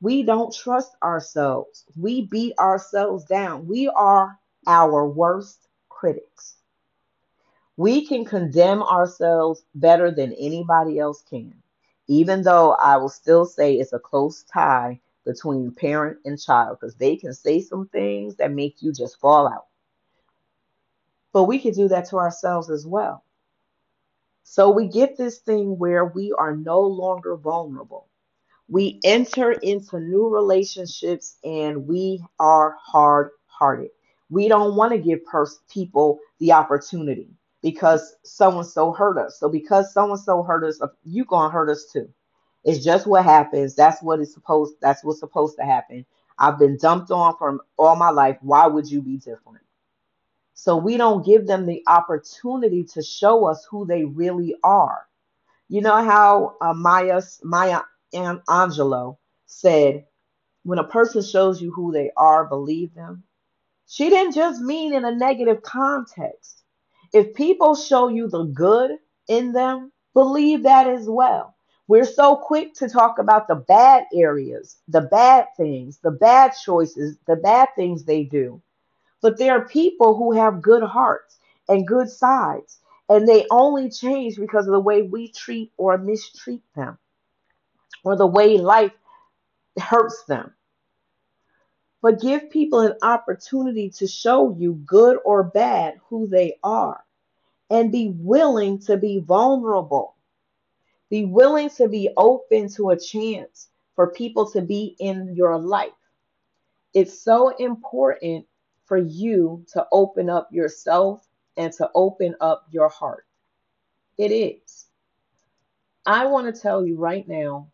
We 0.00 0.22
don't 0.22 0.54
trust 0.54 0.96
ourselves. 1.02 1.84
We 1.96 2.26
beat 2.26 2.58
ourselves 2.58 3.24
down. 3.24 3.66
We 3.66 3.88
are 3.88 4.38
our 4.66 5.08
worst 5.08 5.68
critics. 5.88 6.56
We 7.76 8.06
can 8.06 8.24
condemn 8.24 8.82
ourselves 8.82 9.64
better 9.74 10.10
than 10.10 10.32
anybody 10.34 10.98
else 10.98 11.22
can, 11.28 11.54
even 12.08 12.42
though 12.42 12.72
I 12.72 12.96
will 12.98 13.08
still 13.08 13.46
say 13.46 13.74
it's 13.74 13.92
a 13.92 13.98
close 13.98 14.44
tie 14.44 15.00
between 15.24 15.72
parent 15.72 16.18
and 16.24 16.40
child 16.40 16.78
because 16.80 16.96
they 16.96 17.16
can 17.16 17.32
say 17.32 17.60
some 17.60 17.88
things 17.88 18.36
that 18.36 18.52
make 18.52 18.82
you 18.82 18.92
just 18.92 19.18
fall 19.20 19.48
out. 19.48 19.66
But 21.32 21.44
we 21.44 21.58
can 21.58 21.72
do 21.74 21.88
that 21.88 22.08
to 22.10 22.18
ourselves 22.18 22.70
as 22.70 22.86
well. 22.86 23.24
So 24.44 24.70
we 24.70 24.88
get 24.88 25.16
this 25.16 25.38
thing 25.38 25.78
where 25.78 26.06
we 26.06 26.32
are 26.32 26.56
no 26.56 26.80
longer 26.80 27.36
vulnerable. 27.36 28.08
We 28.68 29.00
enter 29.04 29.52
into 29.52 30.00
new 30.00 30.28
relationships 30.28 31.36
and 31.44 31.86
we 31.86 32.24
are 32.40 32.76
hard 32.82 33.30
hearted. 33.46 33.90
We 34.30 34.48
don't 34.48 34.76
want 34.76 34.92
to 34.92 34.98
give 34.98 35.24
pers- 35.26 35.60
people 35.70 36.20
the 36.40 36.52
opportunity 36.52 37.28
because 37.62 38.16
so 38.24 38.58
and 38.58 38.66
so 38.66 38.92
hurt 38.92 39.18
us. 39.18 39.38
So 39.38 39.48
because 39.50 39.92
so 39.92 40.10
and 40.10 40.18
so 40.20 40.42
hurt 40.42 40.64
us, 40.64 40.80
you 41.04 41.24
gonna 41.26 41.50
hurt 41.52 41.68
us 41.70 41.86
too. 41.92 42.08
It's 42.64 42.82
just 42.84 43.06
what 43.06 43.24
happens. 43.24 43.74
That's 43.74 44.02
what 44.02 44.20
is 44.20 44.32
supposed. 44.32 44.74
That's 44.80 45.04
what's 45.04 45.20
supposed 45.20 45.56
to 45.58 45.64
happen. 45.64 46.06
I've 46.38 46.58
been 46.58 46.78
dumped 46.78 47.10
on 47.10 47.36
from 47.36 47.60
all 47.78 47.96
my 47.96 48.10
life. 48.10 48.38
Why 48.40 48.66
would 48.66 48.90
you 48.90 49.02
be 49.02 49.18
different? 49.18 49.62
So 50.62 50.76
we 50.76 50.96
don't 50.96 51.26
give 51.26 51.48
them 51.48 51.66
the 51.66 51.82
opportunity 51.88 52.84
to 52.94 53.02
show 53.02 53.46
us 53.46 53.66
who 53.68 53.84
they 53.84 54.04
really 54.04 54.54
are. 54.62 55.08
You 55.68 55.80
know 55.80 55.96
how 56.04 56.56
uh, 56.60 56.72
Maya 56.72 57.20
Maya 57.42 57.80
Angelou 58.14 59.16
said, 59.46 60.06
"When 60.64 60.78
a 60.78 60.84
person 60.84 61.22
shows 61.22 61.60
you 61.60 61.72
who 61.72 61.92
they 61.92 62.12
are, 62.16 62.44
believe 62.44 62.94
them." 62.94 63.24
She 63.88 64.08
didn't 64.08 64.34
just 64.34 64.60
mean 64.60 64.94
in 64.94 65.04
a 65.04 65.14
negative 65.16 65.62
context. 65.62 66.62
If 67.12 67.34
people 67.34 67.74
show 67.74 68.08
you 68.08 68.28
the 68.28 68.44
good 68.44 68.92
in 69.28 69.52
them, 69.52 69.92
believe 70.14 70.62
that 70.62 70.86
as 70.86 71.08
well. 71.08 71.56
We're 71.88 72.04
so 72.06 72.36
quick 72.36 72.74
to 72.74 72.88
talk 72.88 73.18
about 73.18 73.48
the 73.48 73.56
bad 73.56 74.04
areas, 74.14 74.78
the 74.88 75.02
bad 75.02 75.48
things, 75.56 75.98
the 76.04 76.12
bad 76.12 76.52
choices, 76.64 77.18
the 77.26 77.36
bad 77.36 77.70
things 77.76 78.04
they 78.04 78.24
do. 78.24 78.62
But 79.22 79.38
there 79.38 79.52
are 79.56 79.66
people 79.66 80.16
who 80.16 80.32
have 80.32 80.60
good 80.60 80.82
hearts 80.82 81.38
and 81.68 81.86
good 81.86 82.10
sides, 82.10 82.80
and 83.08 83.26
they 83.26 83.46
only 83.50 83.88
change 83.88 84.36
because 84.36 84.66
of 84.66 84.72
the 84.72 84.80
way 84.80 85.02
we 85.02 85.28
treat 85.28 85.72
or 85.78 85.96
mistreat 85.96 86.62
them 86.74 86.98
or 88.04 88.16
the 88.16 88.26
way 88.26 88.58
life 88.58 88.92
hurts 89.78 90.24
them. 90.24 90.52
But 92.02 92.20
give 92.20 92.50
people 92.50 92.80
an 92.80 92.94
opportunity 93.02 93.90
to 93.90 94.08
show 94.08 94.56
you, 94.58 94.74
good 94.84 95.18
or 95.24 95.44
bad, 95.44 96.00
who 96.08 96.26
they 96.26 96.58
are 96.64 97.04
and 97.70 97.92
be 97.92 98.12
willing 98.18 98.78
to 98.80 98.96
be 98.96 99.20
vulnerable. 99.20 100.16
Be 101.10 101.24
willing 101.24 101.70
to 101.70 101.88
be 101.88 102.10
open 102.16 102.68
to 102.74 102.90
a 102.90 102.98
chance 102.98 103.68
for 103.94 104.10
people 104.10 104.50
to 104.50 104.60
be 104.60 104.96
in 104.98 105.34
your 105.34 105.58
life. 105.58 105.90
It's 106.92 107.22
so 107.22 107.50
important 107.56 108.46
for 108.92 108.98
you 108.98 109.64
to 109.72 109.86
open 109.90 110.28
up 110.28 110.50
yourself 110.52 111.26
and 111.56 111.72
to 111.72 111.88
open 111.94 112.34
up 112.42 112.66
your 112.70 112.90
heart. 112.90 113.24
It 114.18 114.30
is. 114.30 114.84
I 116.04 116.26
want 116.26 116.54
to 116.54 116.60
tell 116.60 116.84
you 116.84 116.98
right 116.98 117.26
now 117.26 117.68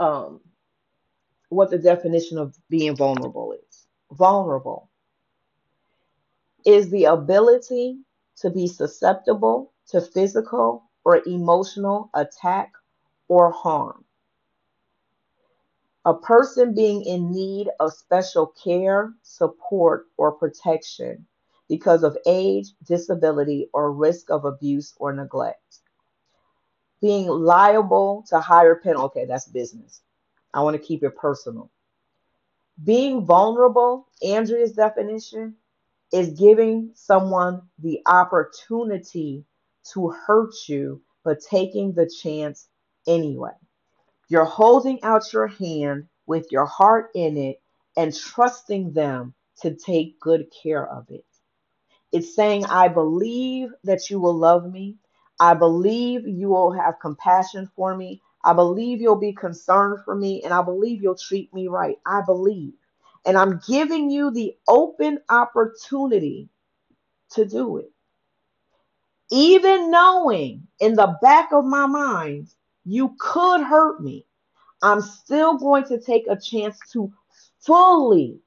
um, 0.00 0.40
what 1.50 1.70
the 1.70 1.78
definition 1.78 2.36
of 2.36 2.56
being 2.68 2.96
vulnerable 2.96 3.52
is. 3.52 3.86
Vulnerable 4.10 4.90
is 6.66 6.90
the 6.90 7.04
ability 7.04 7.96
to 8.38 8.50
be 8.50 8.66
susceptible 8.66 9.72
to 9.90 10.00
physical 10.00 10.90
or 11.04 11.22
emotional 11.28 12.10
attack 12.14 12.72
or 13.28 13.52
harm. 13.52 14.04
A 16.10 16.14
person 16.18 16.74
being 16.74 17.04
in 17.04 17.30
need 17.30 17.70
of 17.80 17.94
special 17.94 18.48
care, 18.48 19.14
support, 19.22 20.08
or 20.18 20.32
protection 20.32 21.28
because 21.68 22.02
of 22.02 22.18
age, 22.26 22.66
disability, 22.84 23.70
or 23.72 23.92
risk 23.92 24.28
of 24.32 24.44
abuse 24.44 24.92
or 24.98 25.14
neglect. 25.14 25.78
Being 27.00 27.28
liable 27.28 28.24
to 28.30 28.40
higher 28.40 28.76
penalty. 28.76 29.20
Okay, 29.20 29.26
that's 29.26 29.46
business. 29.46 30.02
I 30.52 30.62
want 30.62 30.74
to 30.76 30.82
keep 30.82 31.04
it 31.04 31.16
personal. 31.16 31.70
Being 32.84 33.24
vulnerable, 33.24 34.08
Andrea's 34.26 34.72
definition, 34.72 35.56
is 36.12 36.30
giving 36.40 36.90
someone 36.94 37.62
the 37.78 38.00
opportunity 38.06 39.46
to 39.94 40.10
hurt 40.10 40.54
you, 40.68 41.02
but 41.24 41.40
taking 41.40 41.94
the 41.94 42.10
chance 42.22 42.68
anyway. 43.06 43.52
You're 44.30 44.46
holding 44.46 45.02
out 45.02 45.32
your 45.32 45.48
hand 45.48 46.06
with 46.26 46.46
your 46.52 46.66
heart 46.66 47.10
in 47.16 47.36
it 47.36 47.60
and 47.96 48.16
trusting 48.16 48.92
them 48.92 49.34
to 49.60 49.74
take 49.74 50.20
good 50.20 50.46
care 50.62 50.88
of 50.88 51.10
it. 51.10 51.26
It's 52.12 52.34
saying, 52.34 52.64
I 52.66 52.88
believe 52.88 53.70
that 53.84 54.08
you 54.08 54.20
will 54.20 54.36
love 54.36 54.70
me. 54.70 54.96
I 55.40 55.54
believe 55.54 56.28
you 56.28 56.50
will 56.50 56.72
have 56.72 57.00
compassion 57.00 57.70
for 57.74 57.96
me. 57.96 58.22
I 58.44 58.52
believe 58.52 59.00
you'll 59.00 59.16
be 59.16 59.32
concerned 59.32 59.98
for 60.04 60.14
me. 60.14 60.42
And 60.44 60.54
I 60.54 60.62
believe 60.62 61.02
you'll 61.02 61.16
treat 61.16 61.52
me 61.52 61.68
right. 61.68 61.96
I 62.06 62.22
believe. 62.22 62.74
And 63.26 63.36
I'm 63.36 63.60
giving 63.66 64.10
you 64.10 64.30
the 64.30 64.56
open 64.68 65.18
opportunity 65.28 66.48
to 67.32 67.44
do 67.44 67.78
it. 67.78 67.90
Even 69.30 69.90
knowing 69.90 70.68
in 70.80 70.94
the 70.94 71.16
back 71.20 71.52
of 71.52 71.64
my 71.64 71.86
mind, 71.86 72.48
you 72.90 73.14
could 73.18 73.62
hurt 73.62 74.02
me, 74.02 74.26
I'm 74.82 75.00
still 75.00 75.56
going 75.58 75.84
to 75.84 76.00
take 76.00 76.26
a 76.28 76.40
chance 76.40 76.78
to 76.92 77.12
fully, 77.60 78.40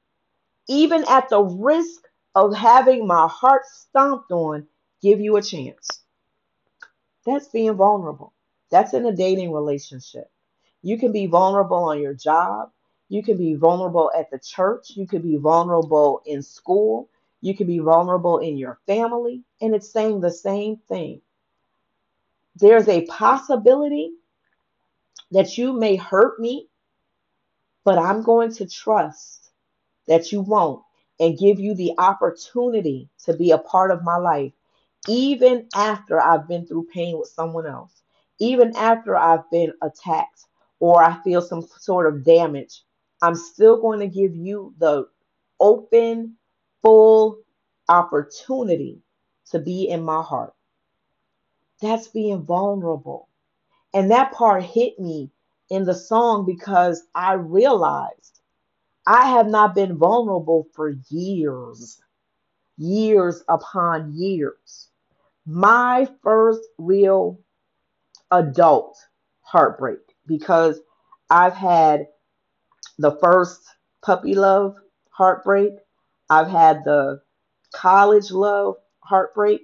even 0.67 1.05
at 1.07 1.29
the 1.29 1.41
risk 1.41 2.01
of 2.35 2.53
having 2.53 3.07
my 3.07 3.27
heart 3.27 3.65
stomped 3.65 4.31
on, 4.31 4.67
give 5.01 5.21
you 5.21 5.37
a 5.37 5.41
chance. 5.41 5.87
That's 7.25 7.47
being 7.47 7.75
vulnerable. 7.75 8.33
That's 8.69 8.93
in 8.93 9.05
a 9.05 9.15
dating 9.15 9.53
relationship. 9.53 10.29
You 10.81 10.97
can 10.97 11.13
be 11.13 11.27
vulnerable 11.27 11.85
on 11.85 12.01
your 12.01 12.13
job. 12.13 12.71
You 13.07 13.23
can 13.23 13.37
be 13.37 13.53
vulnerable 13.53 14.11
at 14.17 14.29
the 14.29 14.39
church. 14.39 14.91
You 14.95 15.07
can 15.07 15.21
be 15.21 15.37
vulnerable 15.37 16.21
in 16.25 16.41
school. 16.41 17.07
You 17.39 17.55
can 17.55 17.67
be 17.67 17.79
vulnerable 17.79 18.39
in 18.39 18.57
your 18.57 18.79
family. 18.87 19.43
And 19.61 19.73
it's 19.73 19.89
saying 19.89 20.19
the 20.19 20.31
same 20.31 20.77
thing. 20.89 21.21
There's 22.57 22.89
a 22.89 23.05
possibility 23.05 24.13
that 25.33 25.57
you 25.57 25.73
may 25.73 25.95
hurt 25.95 26.39
me, 26.39 26.67
but 27.83 27.97
I'm 27.97 28.23
going 28.23 28.53
to 28.55 28.67
trust 28.67 29.49
that 30.07 30.31
you 30.31 30.41
won't 30.41 30.83
and 31.19 31.37
give 31.37 31.59
you 31.59 31.75
the 31.75 31.93
opportunity 31.97 33.09
to 33.25 33.35
be 33.35 33.51
a 33.51 33.57
part 33.57 33.91
of 33.91 34.03
my 34.03 34.17
life, 34.17 34.53
even 35.07 35.67
after 35.75 36.21
I've 36.21 36.47
been 36.47 36.65
through 36.65 36.87
pain 36.93 37.17
with 37.17 37.29
someone 37.29 37.67
else, 37.67 37.91
even 38.39 38.75
after 38.75 39.15
I've 39.15 39.49
been 39.51 39.73
attacked 39.81 40.45
or 40.79 41.03
I 41.03 41.21
feel 41.23 41.41
some 41.41 41.61
sort 41.79 42.13
of 42.13 42.23
damage. 42.23 42.81
I'm 43.21 43.35
still 43.35 43.81
going 43.81 43.99
to 43.99 44.07
give 44.07 44.35
you 44.35 44.73
the 44.77 45.07
open, 45.59 46.35
full 46.81 47.39
opportunity 47.89 49.01
to 49.51 49.59
be 49.59 49.87
in 49.87 50.03
my 50.03 50.21
heart. 50.21 50.53
That's 51.81 52.07
being 52.07 52.43
vulnerable. 52.43 53.29
And 53.93 54.11
that 54.11 54.33
part 54.33 54.63
hit 54.63 54.99
me 54.99 55.31
in 55.69 55.85
the 55.85 55.93
song 55.93 56.45
because 56.45 57.03
I 57.15 57.33
realized 57.33 58.41
I 59.07 59.29
have 59.29 59.47
not 59.47 59.75
been 59.75 59.97
vulnerable 59.97 60.67
for 60.73 60.95
years, 61.09 62.01
years 62.77 63.43
upon 63.49 64.13
years. 64.15 64.89
My 65.45 66.07
first 66.23 66.61
real 66.77 67.39
adult 68.31 68.97
heartbreak 69.41 69.99
because 70.27 70.79
I've 71.29 71.55
had 71.55 72.07
the 72.97 73.17
first 73.21 73.61
puppy 74.03 74.35
love 74.35 74.75
heartbreak. 75.09 75.73
I've 76.29 76.49
had 76.49 76.83
the 76.85 77.21
college 77.75 78.31
love 78.31 78.75
heartbreak. 79.01 79.61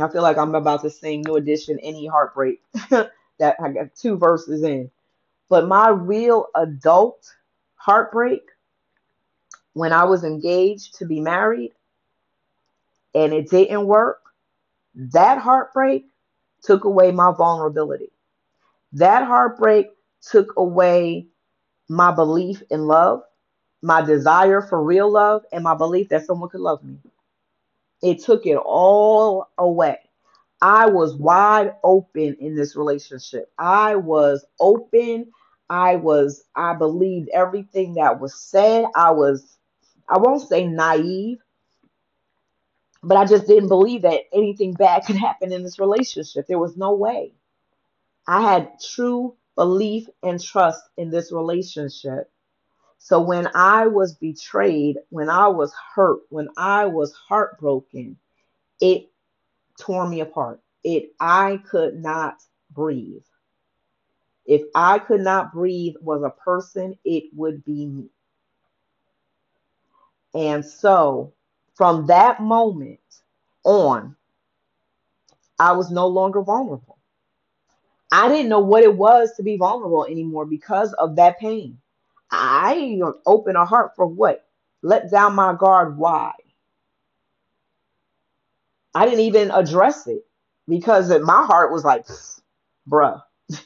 I 0.00 0.08
feel 0.08 0.22
like 0.22 0.38
I'm 0.38 0.54
about 0.54 0.82
to 0.82 0.90
sing 0.90 1.22
New 1.26 1.36
Edition, 1.36 1.78
Any 1.80 2.06
Heartbreak. 2.06 2.60
that 3.38 3.56
I 3.62 3.70
got 3.70 3.94
two 3.96 4.18
verses 4.18 4.62
in. 4.64 4.90
But 5.50 5.68
my 5.68 5.90
real 5.90 6.46
adult 6.56 7.26
heartbreak 7.76 8.42
when 9.74 9.92
I 9.92 10.04
was 10.04 10.24
engaged 10.24 10.96
to 10.98 11.06
be 11.06 11.20
married 11.20 11.72
and 13.14 13.32
it 13.32 13.50
didn't 13.50 13.86
work, 13.86 14.20
that 14.96 15.38
heartbreak 15.38 16.06
took 16.62 16.84
away 16.84 17.12
my 17.12 17.32
vulnerability. 17.32 18.10
That 18.92 19.26
heartbreak 19.26 19.88
took 20.22 20.54
away 20.56 21.28
my 21.88 22.12
belief 22.12 22.62
in 22.70 22.86
love, 22.86 23.22
my 23.82 24.02
desire 24.02 24.62
for 24.62 24.82
real 24.82 25.10
love, 25.10 25.44
and 25.52 25.64
my 25.64 25.74
belief 25.76 26.10
that 26.10 26.26
someone 26.26 26.50
could 26.50 26.60
love 26.60 26.84
me. 26.84 26.98
It 28.02 28.24
took 28.24 28.46
it 28.46 28.56
all 28.56 29.48
away. 29.58 29.98
I 30.64 30.86
was 30.86 31.14
wide 31.14 31.74
open 31.84 32.38
in 32.40 32.56
this 32.56 32.74
relationship. 32.74 33.52
I 33.58 33.96
was 33.96 34.46
open. 34.58 35.30
I 35.68 35.96
was, 35.96 36.46
I 36.56 36.72
believed 36.72 37.28
everything 37.34 37.94
that 37.94 38.18
was 38.18 38.34
said. 38.34 38.86
I 38.96 39.10
was, 39.10 39.58
I 40.08 40.16
won't 40.16 40.48
say 40.48 40.66
naive, 40.66 41.36
but 43.02 43.18
I 43.18 43.26
just 43.26 43.46
didn't 43.46 43.68
believe 43.68 44.02
that 44.02 44.22
anything 44.32 44.72
bad 44.72 45.04
could 45.06 45.16
happen 45.16 45.52
in 45.52 45.62
this 45.62 45.78
relationship. 45.78 46.46
There 46.46 46.58
was 46.58 46.78
no 46.78 46.94
way. 46.94 47.34
I 48.26 48.40
had 48.40 48.80
true 48.94 49.36
belief 49.56 50.08
and 50.22 50.42
trust 50.42 50.82
in 50.96 51.10
this 51.10 51.30
relationship. 51.30 52.32
So 52.96 53.20
when 53.20 53.50
I 53.54 53.88
was 53.88 54.14
betrayed, 54.14 54.96
when 55.10 55.28
I 55.28 55.48
was 55.48 55.74
hurt, 55.94 56.20
when 56.30 56.48
I 56.56 56.86
was 56.86 57.12
heartbroken, 57.12 58.16
it 58.80 59.10
tore 59.80 60.08
me 60.08 60.20
apart. 60.20 60.60
It 60.82 61.14
I 61.20 61.60
could 61.68 62.02
not 62.02 62.42
breathe. 62.72 63.22
If 64.46 64.62
I 64.74 64.98
could 64.98 65.22
not 65.22 65.52
breathe 65.52 65.94
was 66.00 66.22
a 66.22 66.30
person, 66.30 66.98
it 67.04 67.24
would 67.34 67.64
be 67.64 67.86
me. 67.86 68.10
And 70.34 70.64
so 70.64 71.32
from 71.74 72.06
that 72.06 72.40
moment 72.40 73.00
on, 73.64 74.16
I 75.58 75.72
was 75.72 75.90
no 75.90 76.06
longer 76.06 76.42
vulnerable. 76.42 76.98
I 78.12 78.28
didn't 78.28 78.48
know 78.48 78.60
what 78.60 78.82
it 78.82 78.94
was 78.94 79.32
to 79.36 79.42
be 79.42 79.56
vulnerable 79.56 80.04
anymore 80.06 80.46
because 80.46 80.92
of 80.94 81.16
that 81.16 81.38
pain. 81.38 81.78
I 82.30 83.00
open 83.26 83.56
a 83.56 83.64
heart 83.64 83.92
for 83.96 84.06
what? 84.06 84.46
Let 84.82 85.10
down 85.10 85.34
my 85.34 85.54
guard. 85.54 85.96
Why? 85.96 86.32
I 88.94 89.04
didn't 89.06 89.20
even 89.20 89.50
address 89.50 90.06
it 90.06 90.24
because 90.68 91.10
my 91.22 91.44
heart 91.46 91.72
was 91.72 91.84
like, 91.84 92.06
bruh, 92.88 93.22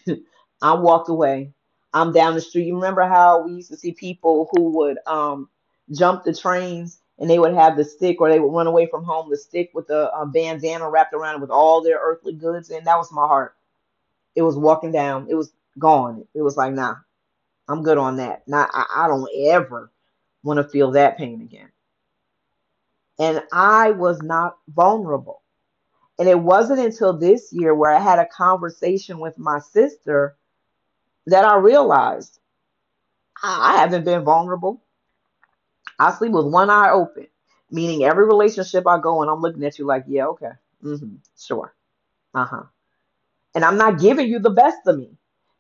I 0.62 0.74
walked 0.74 1.08
away. 1.08 1.52
I'm 1.92 2.12
down 2.12 2.34
the 2.34 2.40
street. 2.40 2.66
You 2.66 2.74
remember 2.74 3.02
how 3.02 3.42
we 3.44 3.52
used 3.54 3.70
to 3.70 3.76
see 3.76 3.92
people 3.92 4.48
who 4.52 4.70
would 4.78 4.98
um, 5.06 5.48
jump 5.92 6.24
the 6.24 6.34
trains 6.34 7.00
and 7.18 7.28
they 7.28 7.38
would 7.38 7.54
have 7.54 7.76
the 7.76 7.84
stick 7.84 8.20
or 8.20 8.28
they 8.28 8.40
would 8.40 8.52
run 8.54 8.66
away 8.66 8.86
from 8.86 9.04
home, 9.04 9.30
the 9.30 9.36
stick 9.36 9.70
with 9.74 9.86
the 9.88 10.10
uh, 10.12 10.24
bandana 10.26 10.88
wrapped 10.88 11.14
around 11.14 11.36
it 11.36 11.40
with 11.40 11.50
all 11.50 11.82
their 11.82 11.98
earthly 11.98 12.34
goods. 12.34 12.70
And 12.70 12.86
that 12.86 12.98
was 12.98 13.12
my 13.12 13.26
heart. 13.26 13.56
It 14.36 14.42
was 14.42 14.56
walking 14.56 14.92
down. 14.92 15.26
It 15.30 15.34
was 15.34 15.52
gone. 15.78 16.26
It 16.34 16.42
was 16.42 16.56
like, 16.56 16.74
nah, 16.74 16.96
I'm 17.68 17.82
good 17.82 17.98
on 17.98 18.16
that. 18.16 18.46
Not, 18.46 18.70
I, 18.72 19.04
I 19.04 19.08
don't 19.08 19.28
ever 19.48 19.90
want 20.42 20.58
to 20.58 20.68
feel 20.68 20.92
that 20.92 21.18
pain 21.18 21.40
again. 21.42 21.70
And 23.18 23.42
I 23.52 23.92
was 23.92 24.22
not 24.22 24.58
vulnerable. 24.68 25.42
And 26.18 26.28
it 26.28 26.38
wasn't 26.38 26.80
until 26.80 27.16
this 27.16 27.52
year 27.52 27.74
where 27.74 27.92
I 27.94 28.00
had 28.00 28.18
a 28.18 28.26
conversation 28.26 29.20
with 29.20 29.38
my 29.38 29.60
sister 29.60 30.36
that 31.26 31.44
I 31.44 31.56
realized 31.58 32.38
I 33.42 33.76
haven't 33.78 34.04
been 34.04 34.24
vulnerable. 34.24 34.82
I 35.98 36.12
sleep 36.12 36.32
with 36.32 36.46
one 36.46 36.70
eye 36.70 36.90
open, 36.90 37.26
meaning 37.70 38.04
every 38.04 38.26
relationship 38.26 38.86
I 38.86 39.00
go 39.00 39.22
in, 39.22 39.28
I'm 39.28 39.40
looking 39.40 39.64
at 39.64 39.78
you 39.78 39.86
like, 39.86 40.04
yeah, 40.08 40.26
okay, 40.28 40.52
mm-hmm, 40.84 41.16
sure, 41.38 41.74
uh 42.34 42.44
huh. 42.44 42.62
And 43.54 43.64
I'm 43.64 43.78
not 43.78 44.00
giving 44.00 44.28
you 44.28 44.38
the 44.38 44.50
best 44.50 44.86
of 44.86 44.98
me 44.98 45.10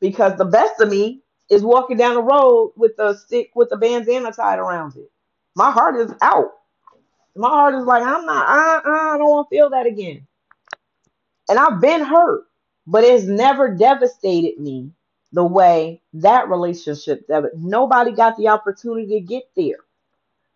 because 0.00 0.36
the 0.38 0.44
best 0.44 0.80
of 0.80 0.90
me 0.90 1.22
is 1.50 1.62
walking 1.62 1.96
down 1.96 2.14
the 2.14 2.22
road 2.22 2.72
with 2.76 2.98
a 2.98 3.16
stick 3.16 3.50
with 3.54 3.70
a 3.72 3.76
bandana 3.76 4.32
tied 4.32 4.58
around 4.58 4.96
it. 4.96 5.10
My 5.56 5.70
heart 5.70 5.96
is 5.96 6.12
out. 6.22 6.52
My 7.38 7.48
heart 7.48 7.74
is 7.76 7.84
like, 7.84 8.02
I'm 8.02 8.26
not, 8.26 8.48
I, 8.48 8.80
I 9.14 9.18
don't 9.18 9.30
want 9.30 9.48
to 9.48 9.56
feel 9.56 9.70
that 9.70 9.86
again. 9.86 10.26
And 11.48 11.56
I've 11.56 11.80
been 11.80 12.04
hurt, 12.04 12.44
but 12.84 13.04
it's 13.04 13.26
never 13.26 13.72
devastated 13.74 14.58
me 14.60 14.90
the 15.32 15.44
way 15.44 16.02
that 16.14 16.48
relationship 16.48 17.28
that 17.28 17.44
nobody 17.56 18.10
got 18.10 18.36
the 18.36 18.48
opportunity 18.48 19.20
to 19.20 19.20
get 19.20 19.44
there. 19.54 19.78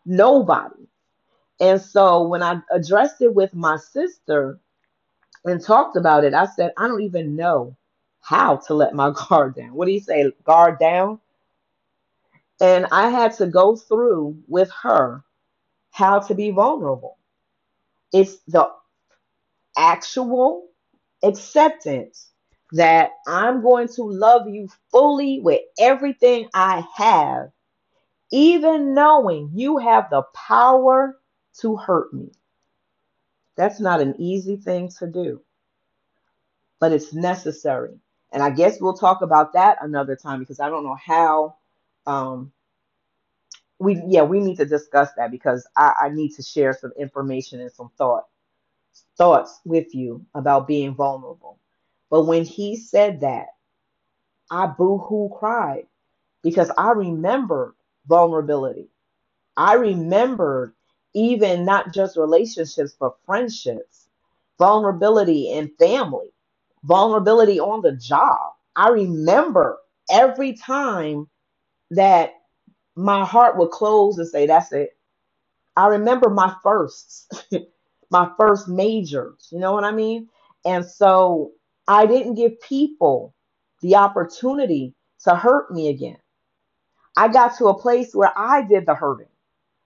Nobody. 0.05 0.89
And 1.61 1.81
so 1.81 2.27
when 2.27 2.43
I 2.43 2.61
addressed 2.73 3.23
it 3.23 3.33
with 3.33 3.55
my 3.55 3.77
sister 3.77 4.59
and 5.45 5.63
talked 5.63 5.97
about 5.97 6.25
it, 6.25 6.35
I 6.35 6.47
said, 6.47 6.73
I 6.77 6.89
don't 6.89 7.03
even 7.03 7.37
know 7.37 7.77
how 8.23 8.57
to 8.67 8.75
let 8.75 8.93
my 8.93 9.13
guard 9.29 9.55
down. 9.55 9.75
What 9.75 9.87
do 9.87 9.93
you 9.93 10.01
say? 10.01 10.33
Guard 10.43 10.81
down? 10.81 11.21
And 12.61 12.87
I 12.91 13.09
had 13.09 13.35
to 13.35 13.47
go 13.47 13.77
through 13.77 14.37
with 14.49 14.71
her 14.83 15.23
how 15.93 16.19
to 16.19 16.35
be 16.35 16.51
vulnerable. 16.51 17.19
It's 18.13 18.39
the 18.49 18.69
actual 19.77 20.69
acceptance 21.23 22.31
that 22.73 23.11
I'm 23.27 23.63
going 23.63 23.89
to 23.89 24.03
love 24.03 24.49
you 24.49 24.69
fully 24.91 25.41
with 25.41 25.61
everything 25.79 26.49
I 26.55 26.85
have, 26.97 27.51
even 28.33 28.95
knowing 28.95 29.51
you 29.55 29.79
have 29.79 30.09
the 30.11 30.23
power 30.35 31.19
to 31.61 31.77
hurt 31.77 32.13
me. 32.15 32.33
That's 33.57 33.79
not 33.79 34.01
an 34.01 34.15
easy 34.19 34.57
thing 34.57 34.89
to 34.99 35.07
do, 35.07 35.43
but 36.81 36.93
it's 36.93 37.13
necessary. 37.13 37.99
And 38.33 38.43
I 38.43 38.49
guess 38.49 38.81
we'll 38.81 38.97
talk 38.97 39.21
about 39.21 39.53
that 39.53 39.77
another 39.83 40.17
time 40.17 40.41
because 40.41 40.59
I 40.59 40.71
don't 40.71 40.85
know 40.85 40.97
how. 40.97 41.57
Um, 42.07 42.53
we 43.83 44.03
yeah 44.09 44.23
we 44.23 44.41
need 44.41 44.59
to 44.59 44.67
discuss 44.67 45.11
that 45.19 45.33
because 45.33 45.69
I, 45.77 45.95
I 46.05 46.11
need 46.11 46.31
to 46.37 46.43
share 46.45 46.75
some 46.75 46.93
information 46.99 47.61
and 47.61 47.73
some 47.73 47.91
thought 47.99 48.27
thoughts 49.19 49.61
with 49.65 49.95
you 49.95 50.25
about 50.35 50.69
being 50.69 50.95
vulnerable. 50.95 51.59
But 52.11 52.25
when 52.27 52.45
he 52.45 52.77
said 52.77 53.21
that, 53.23 53.49
I 54.51 54.67
boo-hoo 54.67 55.31
cried 55.39 55.87
because 56.43 56.71
I 56.79 56.93
remembered 56.93 57.75
vulnerability. 58.09 58.89
I 59.57 59.75
remembered 59.75 60.75
even 61.15 61.65
not 61.65 61.95
just 61.95 62.17
relationships, 62.19 62.97
but 62.99 63.17
friendships, 63.27 64.09
vulnerability 64.59 65.51
in 65.53 65.71
family, 65.79 66.29
vulnerability 66.85 67.61
on 67.61 67.83
the 67.83 67.93
job. 67.93 68.55
I 68.77 68.91
remember 68.91 69.79
every 70.11 70.55
time 70.55 71.29
that 71.93 72.35
my 72.97 73.25
heart 73.25 73.57
would 73.59 73.71
close 73.71 74.19
and 74.19 74.29
say, 74.29 74.47
That's 74.47 74.73
it. 74.73 74.97
I 75.77 75.89
remember 75.89 76.29
my 76.29 76.55
firsts, 76.63 77.29
my 78.11 78.31
first 78.39 78.69
majors, 78.69 79.49
you 79.51 79.59
know 79.59 79.73
what 79.73 79.85
I 79.85 79.93
mean? 79.93 80.29
And 80.65 80.85
so 80.85 81.53
I 81.89 82.07
didn't 82.07 82.35
give 82.35 82.61
people 82.61 83.35
the 83.81 83.97
opportunity 83.97 84.95
to 85.25 85.35
hurt 85.35 85.71
me 85.71 85.89
again. 85.89 86.19
I 87.17 87.29
got 87.29 87.57
to 87.59 87.67
a 87.67 87.79
place 87.79 88.15
where 88.15 88.33
I 88.37 88.63
did 88.63 88.87
the 88.87 88.95
hurting, 88.95 89.29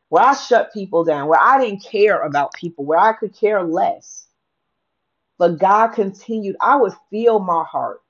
where 0.08 0.24
I 0.24 0.34
shut 0.34 0.72
people 0.72 1.04
down, 1.04 1.28
where 1.28 1.40
I 1.40 1.60
didn't 1.60 1.84
care 1.84 2.22
about 2.22 2.54
people, 2.54 2.84
where 2.84 2.98
I 2.98 3.12
could 3.12 3.34
care 3.34 3.62
less. 3.62 4.26
But 5.38 5.58
God 5.58 5.88
continued. 5.88 6.56
I 6.60 6.76
would 6.76 6.94
feel 7.10 7.38
my 7.40 7.64
heart. 7.64 8.02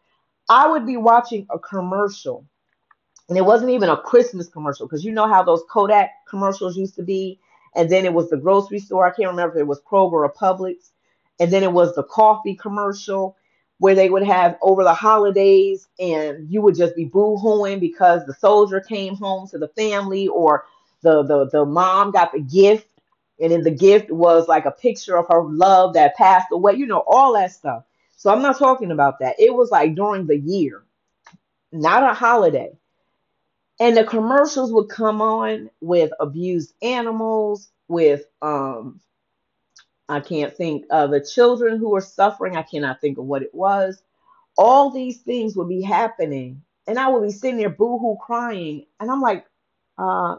I 0.49 0.69
would 0.69 0.87
be 0.87 0.97
watching 0.97 1.47
a 1.51 1.59
commercial, 1.59 2.47
and 3.29 3.37
it 3.37 3.45
wasn't 3.45 3.71
even 3.71 3.89
a 3.89 3.97
Christmas 3.97 4.49
commercial 4.49 4.87
because 4.87 5.05
you 5.05 5.13
know 5.13 5.29
how 5.29 5.43
those 5.43 5.63
Kodak 5.71 6.11
commercials 6.29 6.77
used 6.77 6.95
to 6.97 7.03
be. 7.03 7.41
And 7.75 7.91
then 7.91 8.05
it 8.05 8.15
was 8.15 8.31
the 8.31 8.37
grocery 8.37 8.79
store. 8.79 9.07
I 9.07 9.11
can't 9.11 9.31
remember 9.31 9.57
if 9.57 9.61
it 9.61 9.67
was 9.67 9.81
Kroger 9.83 10.13
or 10.13 10.33
Publix. 10.33 10.91
And 11.41 11.53
then 11.53 11.63
it 11.63 11.73
was 11.73 11.95
the 11.95 12.05
coffee 12.05 12.55
commercial 12.55 13.37
where 13.79 13.95
they 13.95 14.09
would 14.09 14.23
have 14.23 14.57
over 14.63 14.83
the 14.85 14.95
holidays 14.95 15.87
and 15.99 16.51
you 16.51 16.63
would 16.63 16.77
just 16.77 16.97
be 16.97 17.05
boo-hooing 17.05 17.79
because 17.79 18.25
the 18.25 18.33
soldier 18.35 18.81
came 18.81 19.15
home 19.17 19.47
to 19.49 19.59
the 19.59 19.69
family 19.69 20.29
or 20.29 20.65
the, 21.03 21.23
the, 21.25 21.49
the 21.51 21.65
mom 21.65 22.11
got 22.11 22.33
the 22.33 22.41
gift 22.41 22.89
and 23.39 23.53
then 23.53 23.63
the 23.63 23.71
gift 23.71 24.11
was 24.11 24.49
like 24.49 24.65
a 24.65 24.71
picture 24.71 25.19
of 25.19 25.27
her 25.29 25.43
love 25.43 25.93
that 25.93 26.17
passed 26.17 26.47
away, 26.53 26.75
you 26.75 26.87
know, 26.87 27.05
all 27.07 27.35
that 27.35 27.53
stuff. 27.53 27.85
So 28.17 28.33
I'm 28.33 28.41
not 28.41 28.59
talking 28.59 28.93
about 28.93 29.19
that. 29.19 29.37
It 29.39 29.53
was 29.55 29.71
like 29.71 29.95
during 29.95 30.27
the 30.27 30.39
year, 30.39 30.85
not 31.71 32.03
a 32.03 32.15
holiday. 32.15 32.71
And 33.81 33.97
the 33.97 34.05
commercials 34.05 34.73
would 34.73 34.89
come 34.89 35.23
on 35.23 35.71
with 35.81 36.13
abused 36.21 36.75
animals, 36.83 37.71
with 37.89 38.25
um 38.43 39.01
I 40.09 40.21
can't 40.21 40.57
think 40.57 40.87
of 40.91 41.11
the 41.11 41.21
children 41.21 41.79
who 41.79 41.91
were 41.91 42.03
suffering. 42.03 42.57
I 42.57 42.63
cannot 42.63 43.01
think 43.01 43.19
of 43.19 43.27
what 43.27 43.43
it 43.43 43.55
was. 43.55 44.03
All 44.59 44.91
these 44.91 45.23
things 45.23 45.57
would 45.57 45.69
be 45.69 45.83
happening. 45.83 46.63
And 46.87 46.99
I 46.99 47.09
would 47.09 47.25
be 47.25 47.33
sitting 47.33 47.59
there 47.59 47.71
boohoo 47.71 48.17
crying. 48.19 48.87
And 49.01 49.11
I'm 49.11 49.23
like, 49.23 49.47
uh, 49.99 50.37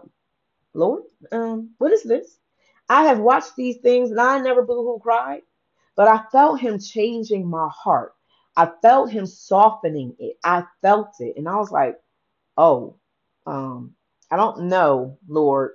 Lord, 0.74 1.04
um, 1.34 1.72
what 1.80 1.94
is 1.94 2.04
this? 2.04 2.40
I 2.90 3.06
have 3.06 3.20
watched 3.20 3.56
these 3.58 3.78
things 3.78 4.12
and 4.12 4.22
I 4.22 4.40
never 4.40 4.64
boohoo 4.64 5.00
cried, 5.00 5.44
but 5.98 6.08
I 6.08 6.24
felt 6.32 6.62
him 6.62 6.80
changing 6.80 7.48
my 7.50 7.70
heart. 7.74 8.16
I 8.58 8.72
felt 8.82 9.12
him 9.12 9.26
softening 9.28 10.16
it. 10.20 10.38
I 10.44 10.66
felt 10.82 11.16
it. 11.20 11.36
And 11.38 11.50
I 11.50 11.58
was 11.58 11.72
like, 11.72 12.00
oh, 12.58 12.98
um, 13.48 13.96
I 14.32 14.38
don't 14.38 14.66
know, 14.70 15.20
Lord. 15.30 15.74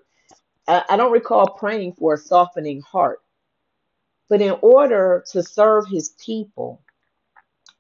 I, 0.69 0.85
I 0.91 0.97
don't 0.99 1.13
recall 1.13 1.49
praying 1.51 1.95
for 1.95 2.15
a 2.15 2.19
softening 2.19 2.83
heart. 2.83 3.21
But 4.31 4.43
in 4.43 4.57
order 4.63 5.25
to 5.33 5.43
serve 5.43 5.87
his 5.89 6.11
people, 6.25 6.83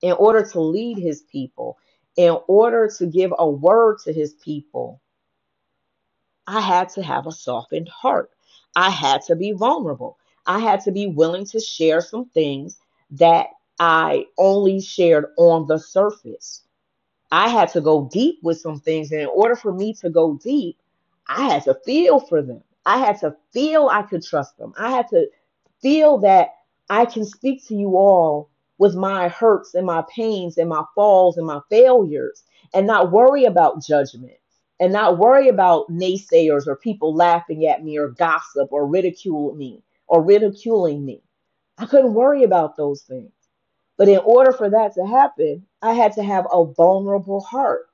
in 0.02 0.12
order 0.12 0.44
to 0.44 0.60
lead 0.60 0.98
his 0.98 1.23
people, 1.23 1.78
In 2.16 2.39
order 2.48 2.90
to 2.98 3.06
give 3.06 3.32
a 3.39 3.48
word 3.48 3.98
to 4.05 4.12
his 4.12 4.35
people, 4.35 5.01
I 6.48 6.60
had 6.60 6.90
to 6.90 7.02
have 7.05 7.27
a 7.28 7.32
softened 7.32 7.89
heart. 7.90 8.31
I 8.77 8.90
had 8.90 9.23
to 9.24 9.36
be 9.36 9.52
vulnerable. 9.52 10.19
I 10.47 10.60
had 10.60 10.82
to 10.82 10.93
be 10.93 11.09
willing 11.09 11.47
to 11.48 11.60
share 11.60 12.02
some 12.02 12.27
things 12.31 12.78
that 13.12 13.48
I 13.81 14.27
only 14.39 14.82
shared 14.82 15.27
on 15.39 15.69
the 15.69 15.78
surface. 15.78 16.64
I 17.33 17.49
had 17.49 17.71
to 17.71 17.81
go 17.81 18.11
deep 18.13 18.41
with 18.43 18.61
some 18.61 18.79
things. 18.79 19.11
And 19.11 19.23
in 19.23 19.27
order 19.27 19.57
for 19.57 19.73
me 19.73 19.95
to 19.95 20.11
go 20.11 20.35
deep, 20.35 20.79
I 21.27 21.49
had 21.49 21.65
to 21.65 21.75
feel 21.87 22.21
for 22.21 22.43
them. 22.43 22.63
I 22.85 22.99
had 22.99 23.19
to 23.21 23.35
feel 23.53 23.89
I 23.89 24.03
could 24.03 24.23
trust 24.23 24.59
them. 24.59 24.75
I 24.79 24.91
had 24.91 25.09
to 25.09 25.27
feel 25.81 26.19
that 26.19 26.51
I 26.91 27.07
can 27.07 27.25
speak 27.25 27.67
to 27.69 27.75
you 27.75 27.97
all 27.97 28.51
with 28.77 28.95
my 28.95 29.29
hurts 29.29 29.75
and 29.75 29.87
my 29.87 30.05
pains 30.15 30.59
and 30.59 30.69
my 30.69 30.85
falls 30.95 31.39
and 31.39 31.47
my 31.47 31.61
failures 31.71 32.45
and 32.75 32.87
not 32.87 33.11
worry 33.11 33.45
about 33.45 33.83
judgment 33.83 34.37
and 34.79 34.93
not 34.93 35.19
worry 35.19 35.49
about 35.49 35.91
naysayers 35.91 36.67
or 36.67 36.77
people 36.77 37.15
laughing 37.15 37.65
at 37.67 37.83
me 37.83 37.97
or 37.97 38.09
gossip 38.09 38.69
or 38.73 38.87
ridicule 38.87 39.55
me 39.55 39.83
or 40.07 40.23
ridiculing 40.23 41.03
me. 41.03 41.23
I 41.79 41.87
couldn't 41.87 42.13
worry 42.13 42.43
about 42.43 42.77
those 42.77 43.03
things. 43.03 43.33
But 43.97 44.09
in 44.09 44.19
order 44.19 44.53
for 44.53 44.69
that 44.69 44.95
to 44.95 45.07
happen, 45.07 45.65
I 45.83 45.95
had 45.95 46.15
to 46.15 46.25
have 46.25 46.47
a 46.53 46.65
vulnerable 46.67 47.41
heart. 47.43 47.89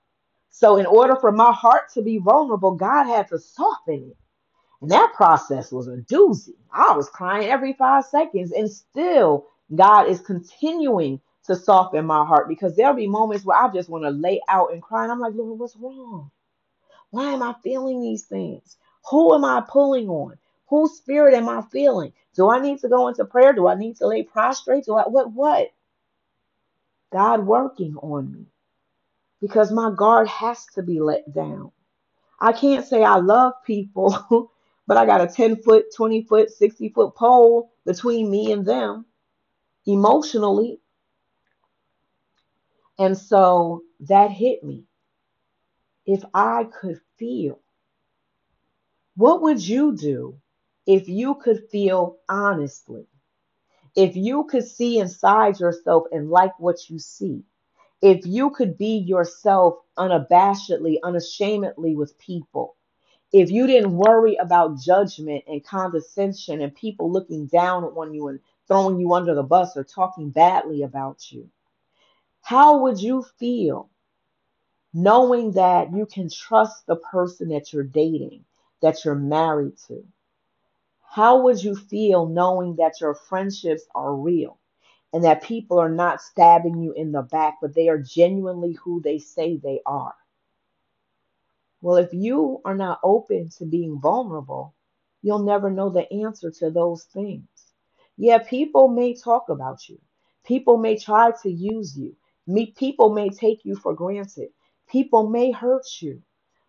So, 0.51 0.77
in 0.79 0.87
order 0.87 1.17
for 1.17 1.33
my 1.33 1.53
heart 1.53 1.93
to 1.95 2.03
be 2.03 2.19
vulnerable, 2.19 2.73
God 2.73 3.05
had 3.07 3.29
to 3.29 3.39
soften 3.39 4.11
it. 4.13 4.19
And 4.83 4.91
that 4.93 5.15
process 5.17 5.73
was 5.73 5.89
a 5.89 5.99
doozy. 5.99 6.57
I 6.73 6.95
was 6.97 7.09
crying 7.11 7.49
every 7.49 7.75
five 7.75 8.05
seconds, 8.07 8.53
and 8.53 8.71
still, 8.71 9.49
God 9.75 10.09
is 10.09 10.21
continuing 10.21 11.21
to 11.47 11.57
soften 11.57 12.07
my 12.07 12.25
heart 12.27 12.49
because 12.49 12.77
there'll 12.77 12.95
be 12.95 13.09
moments 13.09 13.45
where 13.45 13.59
I 13.59 13.73
just 13.73 13.89
want 13.91 14.05
to 14.05 14.11
lay 14.11 14.41
out 14.49 14.73
and 14.73 14.83
cry. 14.83 15.05
And 15.05 15.13
I'm 15.13 15.21
like, 15.21 15.35
Lord, 15.35 15.59
what's 15.59 15.77
wrong? 15.77 16.31
Why 17.11 17.33
am 17.33 17.43
I 17.43 17.55
feeling 17.65 18.03
these 18.03 18.25
things? 18.25 18.77
Who 19.11 19.35
am 19.35 19.45
I 19.45 19.63
pulling 19.69 20.09
on? 20.11 20.39
Whose 20.69 20.95
spirit 20.99 21.35
am 21.35 21.49
I 21.49 21.63
feeling? 21.73 22.13
Do 22.37 22.51
I 22.51 22.61
need 22.61 22.81
to 22.81 22.91
go 22.91 23.09
into 23.09 23.25
prayer? 23.25 23.55
Do 23.55 23.69
I 23.69 23.77
need 23.77 23.97
to 23.99 24.09
lay 24.09 24.25
prostrate? 24.25 24.85
Do 24.87 24.97
I 24.97 25.09
what 25.09 25.33
what? 25.33 25.71
God 27.13 27.47
working 27.47 27.97
on 27.97 28.33
me 28.33 28.47
because 29.41 29.73
my 29.73 29.93
guard 29.97 30.29
has 30.29 30.67
to 30.75 30.83
be 30.83 31.01
let 31.01 31.33
down. 31.33 31.73
I 32.41 32.53
can't 32.53 32.87
say 32.87 33.03
I 33.03 33.17
love 33.17 33.55
people, 33.65 34.53
but 34.87 34.97
I 34.97 35.07
got 35.07 35.21
a 35.21 35.27
10 35.27 35.63
foot, 35.63 35.87
20 35.95 36.23
foot, 36.25 36.51
60 36.51 36.89
foot 36.91 37.15
pole 37.15 37.73
between 37.85 38.31
me 38.31 38.53
and 38.53 38.65
them 38.65 39.07
emotionally. 39.87 40.81
And 42.99 43.17
so 43.17 43.83
that 44.01 44.31
hit 44.31 44.63
me. 44.65 44.85
If 46.07 46.25
I 46.35 46.65
could 46.65 47.01
feel, 47.19 47.61
what 49.17 49.43
would 49.43 49.67
you 49.67 49.95
do 49.97 50.39
if 50.87 51.09
you 51.09 51.35
could 51.37 51.69
feel 51.71 52.19
honestly? 52.29 53.07
If 53.99 54.17
you 54.17 54.45
could 54.47 54.67
see 54.67 55.01
inside 55.01 55.61
yourself 55.61 56.05
and 56.13 56.31
like 56.31 56.59
what 56.61 56.91
you 56.91 57.01
see? 57.01 57.45
if 58.03 58.27
you 58.27 58.51
could 58.51 58.79
be 58.79 58.99
yourself 58.99 59.77
unabashedly, 59.99 60.99
unashamedly 61.03 61.97
with 61.97 62.19
people, 62.19 62.77
if 63.33 63.51
you 63.51 63.67
didn't 63.67 63.93
worry 63.97 64.37
about 64.37 64.79
judgment 64.79 65.45
and 65.49 65.65
condescension 65.65 66.63
and 66.63 66.75
people 66.75 67.13
looking 67.13 67.47
down 67.47 67.85
on 67.85 68.15
you 68.15 68.29
and 68.29 68.41
throwing 68.69 68.99
you 68.99 69.13
under 69.13 69.35
the 69.35 69.43
bus 69.43 69.77
or 69.77 69.85
talking 69.85 70.31
badly 70.31 70.83
about 70.83 71.31
you, 71.33 71.51
how 72.43 72.79
would 72.83 73.01
you 73.01 73.25
feel 73.39 73.91
knowing 74.95 75.53
that 75.53 75.93
you 75.93 76.07
can 76.07 76.31
trust 76.31 76.87
the 76.87 76.97
person 76.97 77.49
that 77.51 77.73
you're 77.73 77.85
dating, 77.85 78.45
that 78.83 79.05
you're 79.05 79.15
married 79.15 79.77
to? 79.89 80.05
How 81.11 81.43
would 81.43 81.63
you 81.63 81.77
feel 81.77 82.27
knowing 82.27 82.77
that 82.77 83.01
your 83.01 83.15
friendships 83.15 83.85
are 83.95 84.15
real? 84.15 84.57
and 85.15 85.25
that 85.25 85.45
people 85.45 85.81
are 85.81 85.91
not 85.91 86.23
stabbing 86.23 86.81
you 86.83 86.95
in 86.95 87.13
the 87.13 87.23
back, 87.23 87.59
but 87.63 87.75
they 87.75 87.91
are 87.91 87.99
genuinely 87.99 88.75
who 88.75 89.03
they 89.03 89.19
say 89.19 89.59
they 89.59 89.83
are. 89.87 90.15
Well, 91.83 91.97
if 91.97 92.15
you 92.15 92.61
are 92.65 92.77
not 92.77 93.01
open 93.05 93.51
to 93.59 93.67
being 93.67 94.01
vulnerable, 94.01 94.75
you'll 95.23 95.45
never 95.45 95.71
know 95.71 95.91
the 95.91 96.13
answer 96.13 96.51
to 96.53 96.71
those 96.71 97.05
things. 97.05 97.49
Yeah, 98.19 98.39
people 98.39 98.89
may 98.89 99.15
talk 99.15 99.49
about 99.51 99.89
you. 99.89 100.01
People 100.45 100.79
may 100.79 100.99
try 100.99 101.33
to 101.43 101.51
use 101.51 101.97
you. 101.99 102.17
People 102.77 103.15
may 103.15 103.31
take 103.31 103.65
you 103.65 103.77
for 103.77 103.95
granted. 103.95 104.51
People 104.89 105.29
may 105.29 105.53
hurt 105.53 105.87
you. 106.01 106.23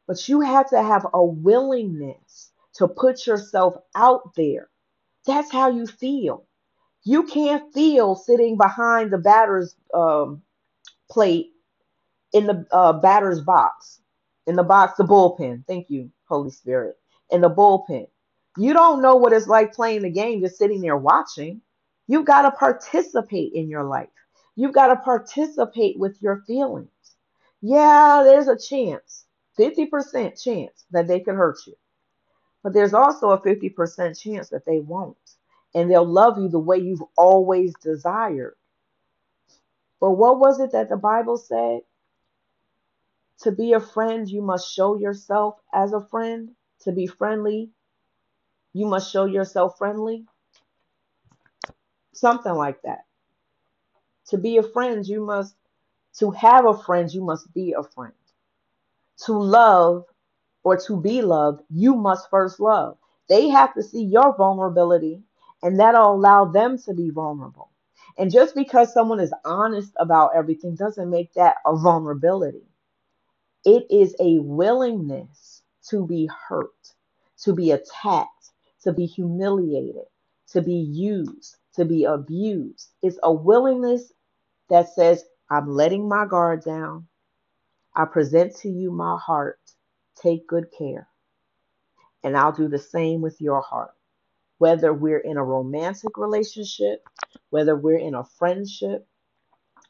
But 0.07 0.27
you 0.29 0.41
have 0.41 0.69
to 0.71 0.83
have 0.83 1.07
a 1.13 1.23
willingness 1.25 2.51
to 2.79 2.87
put 2.87 3.27
yourself 3.27 3.75
out 3.95 4.33
there. 4.35 4.69
That's 5.27 5.51
how 5.51 5.69
you 5.69 5.85
feel. 5.87 6.45
You 7.03 7.23
can't 7.23 7.73
feel 7.73 8.15
sitting 8.15 8.57
behind 8.57 9.11
the 9.11 9.19
batter's 9.19 9.75
um, 9.93 10.41
plate 11.11 11.51
in 12.33 12.47
the 12.47 12.65
uh, 12.71 12.93
batter's 12.93 13.41
box, 13.41 14.01
in 14.47 14.55
the 14.55 14.63
box, 14.63 14.97
the 14.97 15.03
bullpen. 15.03 15.65
Thank 15.67 15.89
you, 15.89 16.11
Holy 16.27 16.51
Spirit. 16.51 16.97
In 17.31 17.41
the 17.41 17.49
bullpen. 17.49 18.07
You 18.57 18.73
don't 18.73 19.01
know 19.01 19.15
what 19.15 19.33
it's 19.33 19.47
like 19.47 19.73
playing 19.73 20.03
the 20.03 20.09
game, 20.09 20.41
just 20.41 20.57
sitting 20.57 20.81
there 20.81 20.97
watching. 20.97 21.61
You've 22.07 22.25
got 22.25 22.43
to 22.43 22.51
participate 22.51 23.53
in 23.53 23.69
your 23.69 23.83
life. 23.83 24.09
You've 24.55 24.73
got 24.73 24.87
to 24.87 24.97
participate 24.97 25.99
with 25.99 26.17
your 26.21 26.43
feelings. 26.47 26.89
Yeah, 27.61 28.23
there's 28.25 28.47
a 28.47 28.57
chance, 28.57 29.25
50% 29.59 30.41
chance 30.41 30.85
that 30.91 31.07
they 31.07 31.19
could 31.19 31.35
hurt 31.35 31.59
you. 31.67 31.75
But 32.63 32.73
there's 32.73 32.93
also 32.93 33.29
a 33.29 33.41
50% 33.41 34.19
chance 34.19 34.49
that 34.49 34.65
they 34.65 34.79
won't. 34.79 35.17
And 35.73 35.89
they'll 35.89 36.05
love 36.05 36.37
you 36.37 36.49
the 36.49 36.59
way 36.59 36.77
you've 36.77 37.03
always 37.17 37.73
desired. 37.81 38.55
But 39.99 40.11
what 40.11 40.39
was 40.39 40.59
it 40.59 40.71
that 40.71 40.89
the 40.89 40.97
Bible 40.97 41.37
said? 41.37 41.81
To 43.41 43.51
be 43.51 43.73
a 43.73 43.79
friend, 43.79 44.27
you 44.27 44.41
must 44.41 44.73
show 44.73 44.97
yourself 44.97 45.55
as 45.73 45.93
a 45.93 46.01
friend. 46.01 46.51
To 46.81 46.91
be 46.91 47.07
friendly, 47.07 47.69
you 48.73 48.85
must 48.85 49.11
show 49.11 49.25
yourself 49.25 49.77
friendly. 49.77 50.25
Something 52.13 52.53
like 52.53 52.81
that. 52.81 53.05
To 54.29 54.37
be 54.37 54.57
a 54.57 54.63
friend, 54.63 55.05
you 55.05 55.25
must, 55.25 55.55
to 56.19 56.31
have 56.31 56.65
a 56.65 56.77
friend, 56.77 57.11
you 57.11 57.23
must 57.23 57.53
be 57.53 57.73
a 57.73 57.83
friend. 57.83 58.13
To 59.25 59.33
love 59.33 60.05
or 60.63 60.77
to 60.77 60.97
be 61.01 61.21
loved, 61.21 61.61
you 61.69 61.95
must 61.95 62.29
first 62.29 62.59
love. 62.59 62.97
They 63.29 63.49
have 63.49 63.73
to 63.75 63.83
see 63.83 64.03
your 64.03 64.35
vulnerability, 64.37 65.23
and 65.63 65.79
that'll 65.79 66.13
allow 66.15 66.45
them 66.45 66.77
to 66.79 66.93
be 66.93 67.09
vulnerable. 67.11 67.71
And 68.17 68.31
just 68.31 68.55
because 68.55 68.93
someone 68.93 69.19
is 69.19 69.33
honest 69.45 69.93
about 69.97 70.31
everything 70.35 70.75
doesn't 70.75 71.09
make 71.09 71.33
that 71.35 71.57
a 71.65 71.75
vulnerability. 71.77 72.67
It 73.65 73.87
is 73.91 74.15
a 74.19 74.39
willingness 74.39 75.63
to 75.89 76.07
be 76.07 76.29
hurt, 76.49 76.71
to 77.43 77.53
be 77.53 77.71
attacked, 77.71 78.51
to 78.83 78.93
be 78.93 79.05
humiliated, 79.05 80.05
to 80.53 80.61
be 80.63 80.75
used, 80.75 81.57
to 81.75 81.85
be 81.85 82.05
abused. 82.05 82.89
It's 83.03 83.19
a 83.23 83.31
willingness 83.33 84.11
that 84.69 84.89
says, 84.93 85.23
I'm 85.51 85.69
letting 85.69 86.09
my 86.09 86.25
guard 86.27 86.63
down. 86.65 87.07
I 87.95 88.05
present 88.05 88.55
to 88.57 88.69
you 88.69 88.91
my 88.91 89.17
heart. 89.17 89.58
Take 90.21 90.47
good 90.47 90.67
care. 90.77 91.07
And 92.23 92.37
I'll 92.37 92.51
do 92.51 92.67
the 92.67 92.79
same 92.79 93.21
with 93.21 93.39
your 93.41 93.61
heart. 93.61 93.93
Whether 94.57 94.93
we're 94.93 95.19
in 95.19 95.37
a 95.37 95.43
romantic 95.43 96.17
relationship, 96.17 97.07
whether 97.49 97.75
we're 97.75 97.99
in 97.99 98.15
a 98.15 98.25
friendship, 98.25 99.07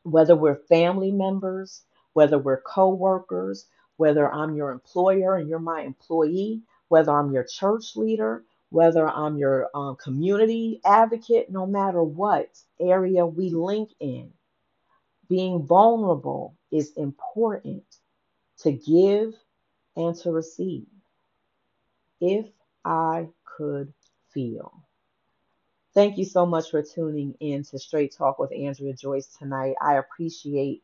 whether 0.04 0.36
we're 0.36 0.56
family 0.70 1.12
members, 1.12 1.84
whether 2.14 2.38
we're 2.38 2.62
co 2.62 2.90
workers, 2.90 3.68
whether 3.98 4.32
I'm 4.32 4.56
your 4.56 4.72
employer 4.72 5.36
and 5.36 5.50
you're 5.50 5.60
my 5.60 5.82
employee, 5.82 6.62
whether 6.90 7.12
I'm 7.12 7.32
your 7.32 7.44
church 7.46 7.96
leader, 7.96 8.44
whether 8.70 9.08
I'm 9.08 9.38
your 9.38 9.70
um, 9.76 9.98
community 9.98 10.82
advocate, 10.86 11.52
no 11.52 11.66
matter 11.66 12.04
what 12.04 12.50
area 12.80 13.26
we 13.26 13.50
link 13.50 13.90
in, 14.00 14.32
being 15.28 15.64
vulnerable 15.66 16.56
is 16.72 16.94
important 16.98 17.84
to 18.60 18.72
give 18.72 19.34
and 20.00 20.16
to 20.18 20.32
receive. 20.32 20.88
If 22.22 22.48
I 22.86 23.30
could 23.46 23.94
feel. 24.34 24.74
Thank 25.94 26.18
you 26.18 26.26
so 26.26 26.46
much 26.46 26.72
for 26.72 26.84
tuning 26.84 27.36
in 27.40 27.64
to 27.66 27.80
Straight 27.80 28.16
Talk 28.16 28.40
with 28.40 28.54
Andrea 28.54 28.94
Joyce 28.94 29.28
tonight. 29.40 29.76
I 29.82 29.96
appreciate 29.98 30.84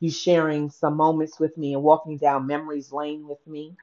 you 0.00 0.10
sharing 0.10 0.70
some 0.70 0.96
moments 0.96 1.40
with 1.40 1.56
me 1.58 1.74
and 1.74 1.82
walking 1.82 2.18
down 2.18 2.46
memories 2.46 2.92
lane 2.92 3.28
with 3.28 3.46
me. 3.46 3.76